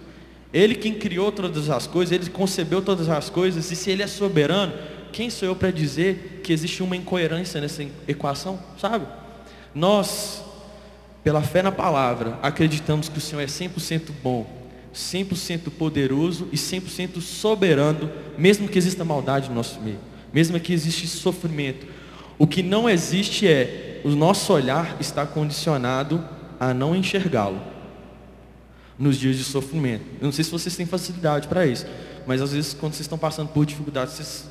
Ele 0.54 0.76
quem 0.76 0.94
criou 0.94 1.32
todas 1.32 1.70
as 1.70 1.86
coisas, 1.86 2.12
Ele 2.12 2.30
concebeu 2.30 2.82
todas 2.82 3.10
as 3.10 3.30
coisas, 3.30 3.72
e 3.72 3.76
se 3.76 3.92
Ele 3.92 4.02
é 4.02 4.08
soberano, 4.08 4.74
quem 5.12 5.30
sou 5.30 5.48
eu 5.48 5.56
para 5.56 5.72
dizer 5.72 6.42
que 6.44 6.54
existe 6.54 6.82
uma 6.82 6.96
incoerência 6.96 7.60
nessa 7.60 7.86
equação? 8.08 8.60
Sabe? 8.80 9.06
Nós, 9.74 10.44
pela 11.24 11.42
fé 11.42 11.62
na 11.62 11.72
palavra, 11.72 12.40
acreditamos 12.42 13.10
que 13.10 13.18
o 13.18 13.22
Senhor 13.22 13.42
é 13.42 13.46
100% 13.46 14.12
bom 14.24 14.60
100% 14.94 15.70
poderoso 15.72 16.48
e 16.52 16.56
100% 16.56 17.22
soberano, 17.22 18.12
mesmo 18.38 18.68
que 18.68 18.78
exista 18.78 19.06
maldade 19.06 19.50
no 19.50 19.56
nosso 19.56 19.80
meio, 19.80 20.00
mesmo 20.34 20.60
que 20.60 20.74
exista 20.74 21.08
sofrimento. 21.18 21.88
O 22.38 22.48
que 22.48 22.64
não 22.64 22.90
existe 22.90 23.48
é 23.48 24.02
o 24.04 24.10
nosso 24.10 24.52
olhar 24.54 24.98
está 25.00 25.26
condicionado 25.26 26.24
a 26.60 26.74
não 26.74 26.96
enxergá-lo 26.96 27.62
nos 28.98 29.18
dias 29.18 29.38
de 29.38 29.44
sofrimento. 29.44 30.04
Eu 30.20 30.26
não 30.26 30.32
sei 30.32 30.44
se 30.44 30.52
vocês 30.52 30.76
têm 30.76 30.86
facilidade 30.86 31.48
para 31.48 31.66
isso, 31.66 31.86
mas 32.26 32.42
às 32.42 32.52
vezes 32.52 32.74
quando 32.74 32.94
vocês 32.94 33.06
estão 33.06 33.18
passando 33.18 33.50
por 33.50 33.66
dificuldades, 33.66 34.14
vocês, 34.14 34.49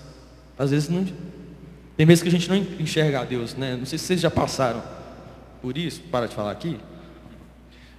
às 0.58 0.70
vezes 0.70 0.88
não 0.88 1.06
tem 1.96 2.06
vezes 2.06 2.22
que 2.22 2.28
a 2.28 2.32
gente 2.32 2.48
não 2.48 2.56
enxerga 2.78 3.20
a 3.20 3.24
Deus, 3.24 3.54
né? 3.54 3.76
Não 3.76 3.84
sei 3.84 3.98
se 3.98 4.04
vocês 4.04 4.20
já 4.20 4.30
passaram 4.30 4.82
por 5.60 5.76
isso, 5.76 6.00
para 6.12 6.26
de 6.26 6.34
falar 6.34 6.52
aqui. 6.52 6.76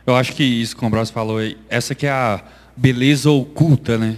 Eu 0.06 0.16
acho 0.16 0.34
que 0.34 0.44
isso 0.44 0.76
que 0.76 0.84
o 0.84 0.88
Ambrosio 0.88 1.14
falou, 1.14 1.40
essa 1.70 1.94
que 1.94 2.06
é 2.06 2.12
a 2.12 2.42
beleza 2.76 3.30
oculta, 3.30 3.98
né? 3.98 4.18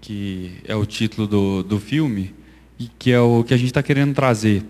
Que 0.00 0.58
é 0.64 0.76
o 0.76 0.86
título 0.86 1.26
do, 1.26 1.62
do 1.64 1.80
filme, 1.80 2.34
e 2.78 2.88
que 2.98 3.10
é 3.10 3.20
o 3.20 3.42
que 3.42 3.52
a 3.52 3.56
gente 3.56 3.66
está 3.66 3.82
querendo 3.82 4.14
trazer. 4.14 4.62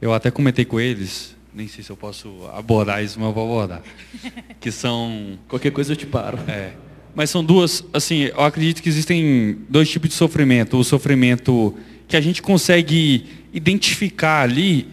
Eu 0.00 0.14
até 0.14 0.30
comentei 0.30 0.64
com 0.64 0.80
eles, 0.80 1.36
nem 1.54 1.68
sei 1.68 1.84
se 1.84 1.90
eu 1.90 1.96
posso 1.96 2.48
abordar 2.54 3.04
isso, 3.04 3.20
mas 3.20 3.28
eu 3.28 3.34
vou 3.34 3.44
abordar. 3.44 3.82
Que 4.58 4.70
são. 4.70 5.38
Qualquer 5.48 5.70
coisa 5.70 5.92
eu 5.92 5.96
te 5.96 6.06
paro. 6.06 6.38
É. 6.48 6.72
Mas 7.14 7.28
são 7.28 7.44
duas, 7.44 7.84
assim, 7.92 8.22
eu 8.22 8.40
acredito 8.40 8.82
que 8.82 8.88
existem 8.88 9.58
dois 9.68 9.90
tipos 9.90 10.08
de 10.08 10.14
sofrimento. 10.14 10.78
O 10.78 10.84
sofrimento 10.84 11.76
que 12.12 12.16
a 12.18 12.20
gente 12.20 12.42
consegue 12.42 13.24
identificar 13.54 14.42
ali 14.42 14.86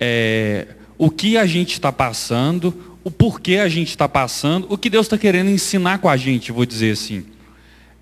é, 0.00 0.66
o 0.98 1.08
que 1.08 1.38
a 1.38 1.46
gente 1.46 1.74
está 1.74 1.92
passando, 1.92 2.98
o 3.04 3.12
porquê 3.12 3.58
a 3.58 3.68
gente 3.68 3.90
está 3.90 4.08
passando, 4.08 4.66
o 4.68 4.76
que 4.76 4.90
Deus 4.90 5.06
está 5.06 5.16
querendo 5.16 5.50
ensinar 5.50 5.98
com 5.98 6.08
a 6.08 6.16
gente, 6.16 6.50
vou 6.50 6.66
dizer 6.66 6.90
assim. 6.90 7.26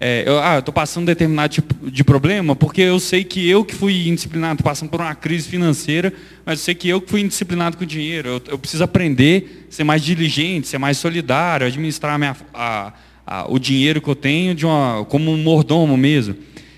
É, 0.01 0.25
eu, 0.27 0.41
ah, 0.41 0.59
estou 0.59 0.73
passando 0.73 1.05
determinado 1.05 1.53
tipo 1.53 1.91
de 1.91 2.03
problema 2.03 2.57
porque 2.57 2.81
eu 2.81 2.99
sei 2.99 3.23
que 3.25 3.47
eu 3.47 3.63
que 3.63 3.75
fui 3.75 4.09
indisciplinado, 4.09 4.63
passando 4.63 4.89
por 4.89 5.03
uma 5.03 5.15
crise 5.15 5.51
financeira, 5.51 6.11
mas 6.43 6.61
eu 6.61 6.65
sei 6.65 6.75
que 6.75 6.89
eu 6.89 6.99
que 6.99 7.11
fui 7.11 7.21
indisciplinado 7.21 7.77
com 7.77 7.85
o 7.85 7.87
dinheiro. 7.87 8.27
Eu, 8.27 8.43
eu 8.53 8.59
preciso 8.59 8.83
aprender, 8.83 9.67
ser 9.69 9.85
mais 9.85 10.03
diligente, 10.03 10.67
ser 10.67 10.79
mais 10.79 10.97
solidário, 10.97 11.67
administrar 11.67 12.15
a 12.15 12.19
minha, 12.19 12.37
a, 12.55 12.93
a, 13.27 13.53
o 13.53 13.59
dinheiro 13.59 14.01
que 14.01 14.09
eu 14.09 14.17
tenho 14.17 14.55
de 14.55 14.65
uma, 14.65 15.05
como 15.11 15.31
um 15.31 15.37
mordomo 15.37 15.95
mesmo. 15.95 16.35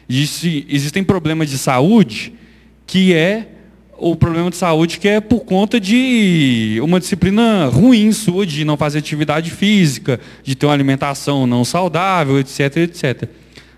Existe, 0.09 0.67
existem 0.69 1.03
problemas 1.03 1.49
de 1.49 1.59
saúde 1.59 2.35
que 2.87 3.15
é 3.15 3.49
o 3.97 4.15
problema 4.15 4.51
de 4.51 4.57
saúde 4.57 4.99
que 4.99 5.09
é 5.09 5.21
por 5.21 5.41
conta 5.41 5.81
de 5.81 6.79
uma 6.83 7.01
disciplina 7.01 7.67
ruim 7.67 8.13
sua, 8.13 8.45
de 8.45 8.65
não 8.65 8.77
fazer 8.77 8.99
atividade 8.99 9.51
física, 9.51 10.21
de 10.43 10.55
ter 10.55 10.67
uma 10.67 10.73
alimentação 10.73 11.47
não 11.47 11.65
saudável, 11.65 12.39
etc, 12.39 12.77
etc. 12.79 13.29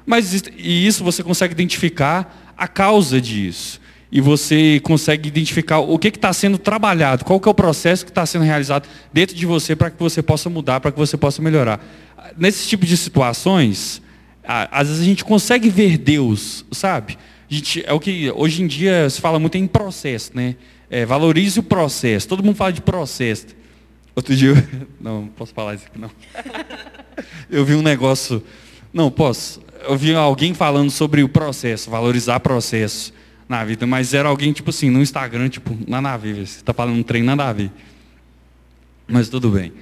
Mas 0.04 0.42
e 0.56 0.86
isso 0.86 1.04
você 1.04 1.22
consegue 1.22 1.52
identificar 1.52 2.54
a 2.56 2.66
causa 2.66 3.20
disso. 3.20 3.80
e 4.10 4.20
você 4.20 4.80
consegue 4.84 5.28
identificar 5.28 5.80
o 5.80 5.98
que 5.98 6.08
está 6.08 6.32
sendo 6.32 6.58
trabalhado, 6.58 7.24
qual 7.24 7.40
que 7.40 7.48
é 7.48 7.50
o 7.50 7.54
processo 7.54 8.04
que 8.04 8.10
está 8.10 8.24
sendo 8.24 8.44
realizado 8.44 8.88
dentro 9.12 9.34
de 9.34 9.44
você 9.44 9.74
para 9.74 9.90
que 9.90 9.98
você 9.98 10.22
possa 10.22 10.48
mudar, 10.48 10.80
para 10.80 10.92
que 10.92 10.98
você 10.98 11.16
possa 11.16 11.42
melhorar. 11.42 11.84
Nesse 12.36 12.68
tipo 12.68 12.86
de 12.86 12.96
situações, 12.96 14.00
às 14.46 14.88
vezes 14.88 15.02
a 15.02 15.06
gente 15.06 15.24
consegue 15.24 15.68
ver 15.68 15.98
Deus, 15.98 16.64
sabe? 16.70 17.18
Gente, 17.48 17.82
é 17.86 17.92
o 17.92 18.00
que 18.00 18.30
hoje 18.32 18.62
em 18.62 18.66
dia 18.66 19.08
se 19.10 19.20
fala 19.20 19.38
muito 19.38 19.56
em 19.56 19.66
processo, 19.66 20.32
né? 20.34 20.56
É, 20.90 21.04
valorize 21.04 21.58
o 21.58 21.62
processo. 21.62 22.28
Todo 22.28 22.42
mundo 22.42 22.56
fala 22.56 22.72
de 22.72 22.80
processo. 22.80 23.46
Outro 24.14 24.34
dia, 24.34 24.50
eu... 24.50 24.56
não, 25.00 25.22
não 25.22 25.28
posso 25.28 25.52
falar 25.52 25.74
isso 25.74 25.84
aqui 25.86 25.98
não. 25.98 26.10
Eu 27.48 27.64
vi 27.64 27.74
um 27.74 27.82
negócio, 27.82 28.42
não 28.92 29.10
posso. 29.10 29.62
Eu 29.88 29.96
vi 29.96 30.14
alguém 30.14 30.52
falando 30.52 30.90
sobre 30.90 31.22
o 31.22 31.28
processo, 31.28 31.90
valorizar 31.90 32.40
processo 32.40 33.12
na 33.48 33.64
vida, 33.64 33.86
mas 33.86 34.12
era 34.12 34.28
alguém 34.28 34.52
tipo 34.52 34.70
assim 34.70 34.90
no 34.90 35.00
Instagram, 35.00 35.48
tipo 35.48 35.76
nada 35.86 36.12
a 36.12 36.16
ver. 36.16 36.34
Você 36.34 36.58
está 36.58 36.74
falando 36.74 36.98
um 36.98 37.02
trem 37.02 37.22
nada 37.22 37.48
a 37.48 37.52
ver. 37.52 37.70
Mas 39.06 39.28
tudo 39.28 39.50
bem. 39.50 39.72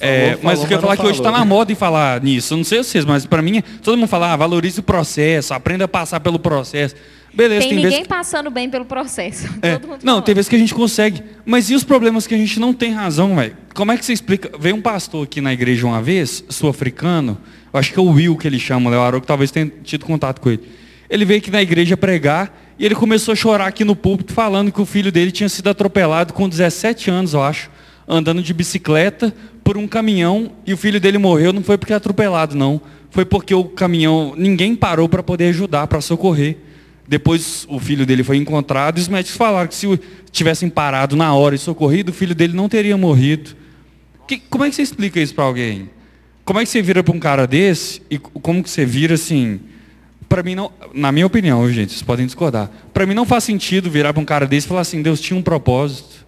É, 0.00 0.30
falou, 0.30 0.40
mas 0.42 0.58
eu 0.60 0.64
queria 0.66 0.80
falar 0.80 0.96
que 0.96 1.02
hoje 1.06 1.18
está 1.18 1.30
na 1.30 1.44
moda 1.44 1.72
em 1.72 1.74
falar 1.74 2.22
nisso. 2.22 2.54
Eu 2.54 2.58
não 2.58 2.64
sei 2.64 2.78
vocês, 2.78 3.04
mas 3.04 3.26
para 3.26 3.42
mim, 3.42 3.62
todo 3.82 3.96
mundo 3.96 4.08
fala, 4.08 4.32
ah, 4.32 4.36
valorize 4.36 4.80
o 4.80 4.82
processo, 4.82 5.52
aprenda 5.54 5.84
a 5.84 5.88
passar 5.88 6.20
pelo 6.20 6.38
processo. 6.38 6.94
Beleza, 7.32 7.60
tem, 7.60 7.68
tem 7.68 7.76
ninguém 7.76 7.90
vezes... 7.90 8.06
passando 8.06 8.50
bem 8.50 8.70
pelo 8.70 8.84
processo. 8.84 9.48
É. 9.60 9.78
não, 10.02 10.22
tem 10.22 10.34
vezes 10.34 10.48
que 10.48 10.56
a 10.56 10.58
gente 10.58 10.74
consegue. 10.74 11.22
Mas 11.44 11.68
e 11.68 11.74
os 11.74 11.84
problemas 11.84 12.26
que 12.26 12.34
a 12.34 12.38
gente 12.38 12.58
não 12.58 12.72
tem 12.72 12.92
razão, 12.92 13.34
velho? 13.36 13.56
Como 13.74 13.92
é 13.92 13.96
que 13.96 14.04
você 14.04 14.12
explica? 14.12 14.50
Veio 14.58 14.76
um 14.76 14.80
pastor 14.80 15.24
aqui 15.24 15.40
na 15.40 15.52
igreja 15.52 15.86
uma 15.86 16.00
vez, 16.00 16.44
sul-africano, 16.48 17.36
eu 17.72 17.78
acho 17.78 17.92
que 17.92 17.98
é 17.98 18.02
o 18.02 18.06
Will 18.06 18.36
que 18.36 18.46
ele 18.46 18.58
chama, 18.58 18.88
o 18.88 18.92
Léo 18.92 19.02
Aroco, 19.02 19.26
talvez 19.26 19.50
tenha 19.50 19.70
tido 19.84 20.04
contato 20.04 20.40
com 20.40 20.50
ele. 20.50 20.62
Ele 21.10 21.24
veio 21.24 21.38
aqui 21.38 21.50
na 21.50 21.60
igreja 21.60 21.96
pregar 21.96 22.56
e 22.78 22.84
ele 22.84 22.94
começou 22.94 23.32
a 23.32 23.36
chorar 23.36 23.66
aqui 23.66 23.84
no 23.84 23.96
púlpito, 23.96 24.32
falando 24.32 24.70
que 24.70 24.80
o 24.80 24.86
filho 24.86 25.10
dele 25.10 25.30
tinha 25.30 25.48
sido 25.48 25.68
atropelado 25.68 26.32
com 26.32 26.48
17 26.48 27.10
anos, 27.10 27.34
eu 27.34 27.42
acho, 27.42 27.70
andando 28.06 28.42
de 28.42 28.54
bicicleta 28.54 29.34
por 29.68 29.76
um 29.76 29.86
caminhão 29.86 30.50
e 30.66 30.72
o 30.72 30.78
filho 30.78 30.98
dele 30.98 31.18
morreu. 31.18 31.52
Não 31.52 31.62
foi 31.62 31.76
porque 31.76 31.92
é 31.92 31.96
atropelado, 31.96 32.56
não. 32.56 32.80
Foi 33.10 33.26
porque 33.26 33.54
o 33.54 33.64
caminhão, 33.64 34.32
ninguém 34.34 34.74
parou 34.74 35.10
para 35.10 35.22
poder 35.22 35.50
ajudar, 35.50 35.86
para 35.86 36.00
socorrer. 36.00 36.56
Depois 37.06 37.66
o 37.68 37.78
filho 37.78 38.06
dele 38.06 38.24
foi 38.24 38.38
encontrado 38.38 38.96
e 38.96 39.02
os 39.02 39.08
médicos 39.08 39.36
falaram 39.36 39.68
que 39.68 39.74
se 39.74 40.00
tivessem 40.32 40.70
parado 40.70 41.16
na 41.16 41.34
hora 41.34 41.54
e 41.54 41.58
socorrido, 41.58 42.12
o 42.12 42.14
filho 42.14 42.34
dele 42.34 42.54
não 42.54 42.66
teria 42.66 42.96
morrido. 42.96 43.50
Que, 44.26 44.38
como 44.38 44.64
é 44.64 44.70
que 44.70 44.76
você 44.76 44.80
explica 44.80 45.20
isso 45.20 45.34
para 45.34 45.44
alguém? 45.44 45.90
Como 46.46 46.58
é 46.58 46.64
que 46.64 46.70
você 46.70 46.80
vira 46.80 47.04
para 47.04 47.14
um 47.14 47.20
cara 47.20 47.46
desse 47.46 48.00
e 48.10 48.16
como 48.16 48.62
que 48.62 48.70
você 48.70 48.86
vira 48.86 49.16
assim? 49.16 49.60
Para 50.30 50.42
mim 50.42 50.54
não, 50.54 50.72
na 50.94 51.12
minha 51.12 51.26
opinião, 51.26 51.70
gente, 51.70 51.90
vocês 51.90 52.02
podem 52.02 52.24
discordar. 52.24 52.70
Para 52.94 53.04
mim 53.04 53.12
não 53.12 53.26
faz 53.26 53.44
sentido 53.44 53.90
virar 53.90 54.14
para 54.14 54.22
um 54.22 54.24
cara 54.24 54.46
desse 54.46 54.66
e 54.66 54.68
falar 54.68 54.80
assim, 54.80 55.02
Deus 55.02 55.20
tinha 55.20 55.38
um 55.38 55.42
propósito. 55.42 56.26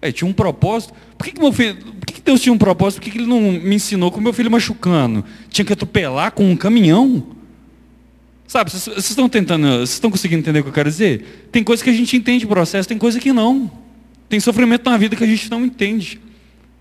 É, 0.00 0.12
tinha 0.12 0.28
um 0.28 0.32
propósito. 0.32 0.94
Por 1.16 1.24
que, 1.24 1.32
que 1.32 1.40
meu 1.40 1.52
filho, 1.52 1.74
por 1.76 2.06
que, 2.06 2.14
que 2.14 2.20
Deus 2.20 2.40
tinha 2.40 2.52
um 2.52 2.58
propósito? 2.58 3.00
Por 3.00 3.04
que, 3.04 3.10
que 3.10 3.18
ele 3.18 3.26
não 3.26 3.40
me 3.40 3.74
ensinou 3.74 4.10
com 4.10 4.20
meu 4.20 4.32
filho 4.32 4.50
machucando? 4.50 5.24
Tinha 5.48 5.64
que 5.64 5.72
atropelar 5.72 6.32
com 6.32 6.50
um 6.50 6.56
caminhão? 6.56 7.26
Sabe, 8.46 8.70
vocês 8.70 9.10
estão 9.10 9.28
tentando, 9.28 9.66
vocês 9.78 9.92
estão 9.92 10.10
conseguindo 10.10 10.40
entender 10.40 10.60
o 10.60 10.62
que 10.62 10.68
eu 10.68 10.72
quero 10.72 10.88
dizer? 10.88 11.48
Tem 11.50 11.64
coisa 11.64 11.82
que 11.82 11.90
a 11.90 11.92
gente 11.92 12.16
entende 12.16 12.44
o 12.44 12.48
processo, 12.48 12.88
tem 12.88 12.98
coisa 12.98 13.18
que 13.18 13.32
não. 13.32 13.70
Tem 14.28 14.38
sofrimento 14.38 14.88
na 14.88 14.96
vida 14.96 15.16
que 15.16 15.24
a 15.24 15.26
gente 15.26 15.50
não 15.50 15.64
entende. 15.64 16.20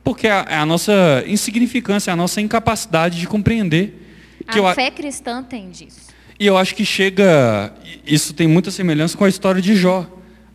Porque 0.03 0.27
é, 0.27 0.45
é 0.47 0.55
a 0.57 0.65
nossa 0.65 1.23
insignificância, 1.25 2.11
é 2.11 2.13
a 2.13 2.15
nossa 2.15 2.39
incapacidade 2.39 3.19
de 3.19 3.27
compreender. 3.27 4.01
Que 4.47 4.59
a 4.59 4.69
eu, 4.69 4.75
fé 4.75 4.91
cristã 4.91 5.41
tem 5.41 5.71
disso. 5.71 6.13
E 6.39 6.45
eu 6.45 6.57
acho 6.57 6.75
que 6.75 6.85
chega, 6.85 7.73
isso 8.05 8.33
tem 8.33 8.47
muita 8.47 8.69
semelhança 8.69 9.17
com 9.17 9.23
a 9.23 9.29
história 9.29 9.61
de 9.61 9.75
Jó. 9.75 10.05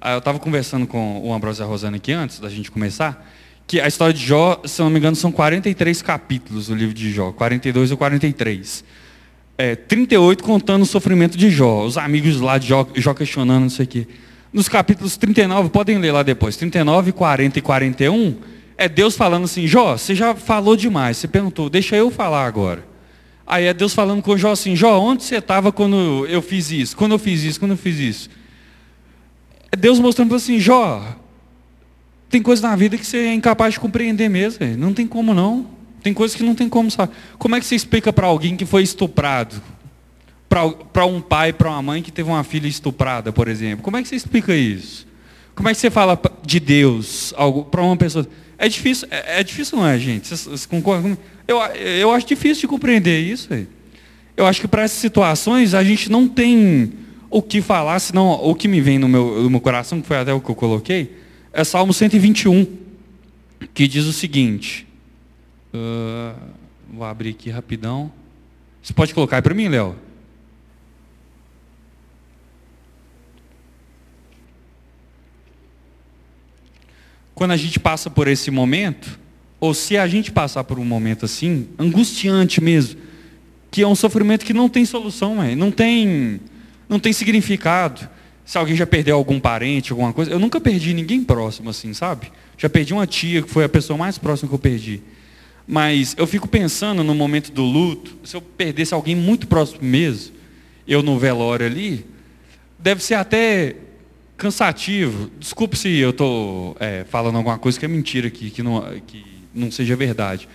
Ah, 0.00 0.12
eu 0.12 0.18
estava 0.18 0.38
conversando 0.38 0.86
com 0.86 1.20
o 1.22 1.32
Ambrosio 1.32 1.62
e 1.62 1.64
a 1.64 1.66
Rosana 1.66 1.96
aqui 1.96 2.12
antes 2.12 2.40
da 2.40 2.48
gente 2.48 2.70
começar, 2.70 3.28
que 3.66 3.80
a 3.80 3.86
história 3.86 4.14
de 4.14 4.24
Jó, 4.24 4.60
se 4.64 4.80
não 4.80 4.90
me 4.90 4.98
engano, 4.98 5.14
são 5.14 5.30
43 5.30 6.00
capítulos 6.00 6.68
do 6.68 6.74
livro 6.74 6.94
de 6.94 7.12
Jó, 7.12 7.32
42 7.32 7.90
ou 7.90 7.96
43 7.96 8.84
é, 9.60 9.76
38 9.76 10.42
contando 10.42 10.82
o 10.82 10.86
sofrimento 10.86 11.36
de 11.36 11.50
Jó, 11.50 11.84
os 11.84 11.98
amigos 11.98 12.40
lá 12.40 12.56
de 12.56 12.68
Jó, 12.68 12.86
Jó 12.94 13.12
questionando, 13.12 13.64
não 13.64 13.68
sei 13.68 13.84
o 13.84 13.88
quê. 13.88 14.06
Nos 14.50 14.70
capítulos 14.70 15.18
39, 15.18 15.68
podem 15.68 15.98
ler 15.98 16.12
lá 16.12 16.22
depois, 16.22 16.56
39, 16.56 17.12
40 17.12 17.58
e 17.58 17.62
41, 17.62 18.36
é 18.78 18.88
Deus 18.88 19.14
falando 19.14 19.44
assim, 19.44 19.66
Jó, 19.66 19.98
você 19.98 20.14
já 20.14 20.34
falou 20.34 20.76
demais, 20.76 21.18
você 21.18 21.28
perguntou, 21.28 21.68
deixa 21.68 21.94
eu 21.94 22.10
falar 22.10 22.46
agora. 22.46 22.82
Aí 23.46 23.66
é 23.66 23.74
Deus 23.74 23.92
falando 23.92 24.22
com 24.22 24.34
Jó 24.34 24.52
assim, 24.52 24.74
Jó, 24.74 24.98
onde 24.98 25.24
você 25.24 25.36
estava 25.36 25.70
quando 25.70 26.26
eu 26.26 26.40
fiz 26.40 26.70
isso? 26.70 26.96
Quando 26.96 27.12
eu 27.12 27.18
fiz 27.18 27.42
isso? 27.42 27.60
Quando 27.60 27.72
eu 27.72 27.76
fiz 27.76 27.98
isso? 27.98 28.30
É 29.72 29.76
Deus 29.76 29.98
mostrando 29.98 30.34
assim, 30.34 30.58
Jó, 30.58 31.16
tem 32.28 32.42
coisa 32.42 32.68
na 32.68 32.76
vida 32.76 32.96
que 32.96 33.06
você 33.06 33.18
é 33.18 33.34
incapaz 33.34 33.74
de 33.74 33.80
compreender 33.80 34.28
mesmo, 34.28 34.64
não 34.76 34.94
tem 34.94 35.06
como 35.06 35.34
não. 35.34 35.66
Tem 36.02 36.14
coisas 36.14 36.36
que 36.36 36.42
não 36.42 36.54
tem 36.54 36.68
como 36.68 36.90
saber. 36.90 37.12
Como 37.38 37.54
é 37.54 37.60
que 37.60 37.66
você 37.66 37.74
explica 37.74 38.12
para 38.12 38.26
alguém 38.26 38.56
que 38.56 38.64
foi 38.64 38.82
estuprado? 38.82 39.60
Para 40.48 41.04
um 41.04 41.20
pai, 41.20 41.52
para 41.52 41.68
uma 41.68 41.82
mãe 41.82 42.02
que 42.02 42.10
teve 42.10 42.28
uma 42.28 42.42
filha 42.42 42.66
estuprada, 42.66 43.32
por 43.32 43.48
exemplo. 43.48 43.84
Como 43.84 43.96
é 43.96 44.02
que 44.02 44.08
você 44.08 44.16
explica 44.16 44.54
isso? 44.56 45.06
Como 45.54 45.68
é 45.68 45.74
que 45.74 45.78
você 45.78 45.90
fala 45.90 46.18
de 46.44 46.58
Deus 46.58 47.34
para 47.70 47.82
uma 47.82 47.96
pessoa? 47.96 48.26
É 48.56 48.68
difícil, 48.68 49.06
é, 49.10 49.40
é, 49.40 49.44
difícil 49.44 49.78
não 49.78 49.86
é, 49.86 49.98
gente? 49.98 50.26
Vocês, 50.26 50.44
vocês 50.44 50.66
concordam? 50.66 51.16
Eu, 51.46 51.58
eu 51.58 52.10
acho 52.12 52.26
difícil 52.26 52.62
de 52.62 52.68
compreender 52.68 53.20
isso. 53.20 53.48
Eu 54.36 54.46
acho 54.46 54.60
que 54.60 54.68
para 54.68 54.82
essas 54.82 54.98
situações 54.98 55.74
a 55.74 55.84
gente 55.84 56.10
não 56.10 56.26
tem 56.26 56.92
o 57.30 57.40
que 57.40 57.62
falar, 57.62 57.98
senão 58.00 58.32
o 58.44 58.54
que 58.54 58.68
me 58.68 58.80
vem 58.80 58.98
no 58.98 59.08
meu, 59.08 59.42
no 59.42 59.50
meu 59.50 59.60
coração, 59.60 60.00
que 60.00 60.06
foi 60.06 60.18
até 60.18 60.32
o 60.32 60.40
que 60.40 60.50
eu 60.50 60.54
coloquei, 60.54 61.16
é 61.52 61.64
Salmo 61.64 61.92
121, 61.92 62.66
que 63.72 63.86
diz 63.86 64.04
o 64.04 64.12
seguinte: 64.12 64.86
Uh, 65.72 66.34
vou 66.92 67.04
abrir 67.04 67.30
aqui 67.30 67.48
rapidão. 67.48 68.10
Você 68.82 68.92
pode 68.92 69.14
colocar 69.14 69.36
aí 69.36 69.42
para 69.42 69.54
mim, 69.54 69.68
Léo? 69.68 69.94
Quando 77.34 77.52
a 77.52 77.56
gente 77.56 77.78
passa 77.78 78.10
por 78.10 78.26
esse 78.26 78.50
momento, 78.50 79.18
ou 79.60 79.72
se 79.72 79.96
a 79.96 80.06
gente 80.06 80.32
passar 80.32 80.64
por 80.64 80.78
um 80.78 80.84
momento 80.84 81.24
assim, 81.24 81.68
angustiante 81.78 82.60
mesmo, 82.60 83.00
que 83.70 83.82
é 83.82 83.86
um 83.86 83.94
sofrimento 83.94 84.44
que 84.44 84.52
não 84.52 84.68
tem 84.68 84.84
solução, 84.84 85.36
não 85.56 85.70
tem, 85.70 86.40
não 86.90 86.98
tem 86.98 87.12
significado. 87.12 88.06
Se 88.44 88.58
alguém 88.58 88.74
já 88.74 88.84
perdeu 88.84 89.14
algum 89.14 89.38
parente, 89.38 89.92
alguma 89.92 90.12
coisa, 90.12 90.32
eu 90.32 90.40
nunca 90.40 90.60
perdi 90.60 90.92
ninguém 90.92 91.22
próximo 91.22 91.70
assim, 91.70 91.94
sabe? 91.94 92.32
Já 92.58 92.68
perdi 92.68 92.92
uma 92.92 93.06
tia, 93.06 93.42
que 93.42 93.48
foi 93.48 93.62
a 93.62 93.68
pessoa 93.68 93.96
mais 93.96 94.18
próxima 94.18 94.48
que 94.48 94.54
eu 94.54 94.58
perdi. 94.58 95.00
Mas 95.68 96.16
eu 96.18 96.26
fico 96.26 96.48
pensando 96.48 97.04
no 97.04 97.14
momento 97.14 97.52
do 97.52 97.62
luto, 97.62 98.18
se 98.24 98.36
eu 98.36 98.42
perdesse 98.42 98.92
alguém 98.92 99.14
muito 99.14 99.46
próximo 99.46 99.78
mesmo, 99.82 100.34
eu 100.86 101.00
no 101.00 101.16
velório 101.16 101.64
ali, 101.64 102.04
deve 102.76 103.04
ser 103.04 103.14
até 103.14 103.76
cansativo. 104.36 105.30
Desculpe 105.38 105.78
se 105.78 105.96
eu 105.98 106.10
estou 106.10 106.76
é, 106.80 107.04
falando 107.08 107.36
alguma 107.36 107.56
coisa 107.56 107.78
que 107.78 107.84
é 107.84 107.88
mentira 107.88 108.26
aqui, 108.26 108.50
que 108.50 108.64
não, 108.64 108.82
que 109.06 109.24
não 109.54 109.70
seja 109.70 109.94
verdade. 109.94 110.48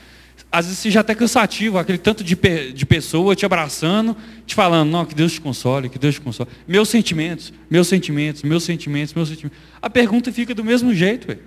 Às 0.56 0.68
vezes 0.68 0.80
seja 0.80 1.02
até 1.02 1.14
cansativo, 1.14 1.78
aquele 1.78 1.98
tanto 1.98 2.24
de, 2.24 2.34
de 2.74 2.86
pessoa 2.86 3.36
te 3.36 3.46
abraçando, 3.46 4.16
te 4.48 4.56
falando, 4.56 4.90
não, 4.90 5.06
que 5.06 5.14
Deus 5.14 5.34
te 5.34 5.42
console, 5.42 5.90
que 5.90 6.00
Deus 6.00 6.16
te 6.16 6.22
console. 6.22 6.50
Meus 6.66 6.88
sentimentos, 6.88 7.52
meus 7.70 7.90
sentimentos, 7.90 8.42
meus 8.42 8.64
sentimentos, 8.64 9.14
meus 9.14 9.28
sentimentos. 9.28 9.58
A 9.82 9.90
pergunta 9.90 10.32
fica 10.32 10.56
do 10.56 10.64
mesmo 10.64 10.94
jeito, 10.94 11.38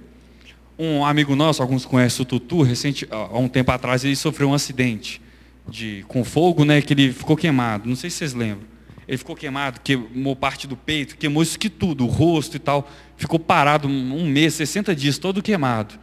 um 0.79 1.07
amigo 1.07 1.35
nosso, 1.35 1.63
alguns 1.63 1.87
conhecem 1.87 2.23
o 2.23 2.27
Tutu, 2.27 2.61
recente, 2.61 3.09
há 3.11 3.39
um 3.39 3.49
tempo 3.49 3.73
atrás 3.73 4.05
ele 4.05 4.15
sofreu 4.15 4.51
um 4.51 4.53
acidente 4.53 5.23
de, 5.67 6.05
com 6.07 6.23
fogo, 6.23 6.67
né, 6.67 6.83
que 6.83 6.93
ele 6.93 7.11
ficou 7.11 7.35
queimado. 7.35 7.89
Não 7.89 7.97
sei 7.97 8.11
se 8.11 8.19
vocês 8.19 8.35
lembram. 8.35 8.67
Ele 9.09 9.17
ficou 9.17 9.35
queimado, 9.35 9.81
queimou 9.81 10.37
parte 10.37 10.67
do 10.67 10.77
peito, 10.77 11.17
queimou 11.17 11.43
isso 11.43 11.59
que 11.59 11.71
tudo, 11.71 12.05
o 12.05 12.09
rosto 12.09 12.57
e 12.57 12.61
tal. 12.61 12.87
Ficou 13.17 13.39
parado 13.39 13.89
um 13.89 14.27
mês, 14.27 14.53
60 14.53 14.95
dias, 14.95 15.17
todo 15.17 15.43
queimado. 15.43 15.99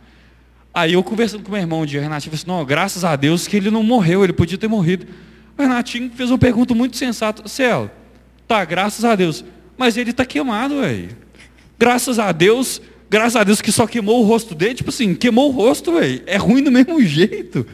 Aí 0.76 0.93
eu 0.93 1.01
conversando 1.01 1.41
com 1.43 1.51
meu 1.51 1.61
irmão 1.61 1.82
um 1.82 1.86
dia, 1.86 2.01
Renatinho, 2.01 2.32
falei 2.32 2.41
assim, 2.41 2.59
não, 2.59 2.65
graças 2.65 3.03
a 3.03 3.15
Deus 3.15 3.47
que 3.47 3.55
ele 3.55 3.71
não 3.71 3.82
morreu, 3.82 4.23
ele 4.23 4.34
podia 4.34 4.57
ter 4.57 4.67
morrido. 4.67 5.07
O 5.57 5.61
Renatinho 5.61 6.11
fez 6.13 6.30
uma 6.30 6.38
pergunta 6.38 6.76
muito 6.76 6.97
sensata. 6.97 7.47
Céu, 7.47 7.89
tá, 8.47 8.63
graças 8.65 9.05
a 9.05 9.15
Deus. 9.15 9.45
Mas 9.78 9.95
ele 9.95 10.11
está 10.11 10.26
queimado, 10.26 10.82
velho. 10.82 11.09
Graças 11.80 12.19
a 12.19 12.32
Deus, 12.32 12.82
Graças 13.09 13.36
a 13.36 13.43
Deus 13.43 13.61
que 13.61 13.71
só 13.71 13.86
queimou 13.86 14.21
o 14.21 14.28
rosto 14.28 14.55
dele. 14.55 14.73
Tipo 14.73 14.89
assim, 14.89 15.13
queimou 15.13 15.49
o 15.49 15.51
rosto, 15.51 15.93
velho. 15.93 16.21
É 16.26 16.38
ruim 16.38 16.63
do 16.63 16.71
mesmo 16.71 17.01
jeito. 17.03 17.65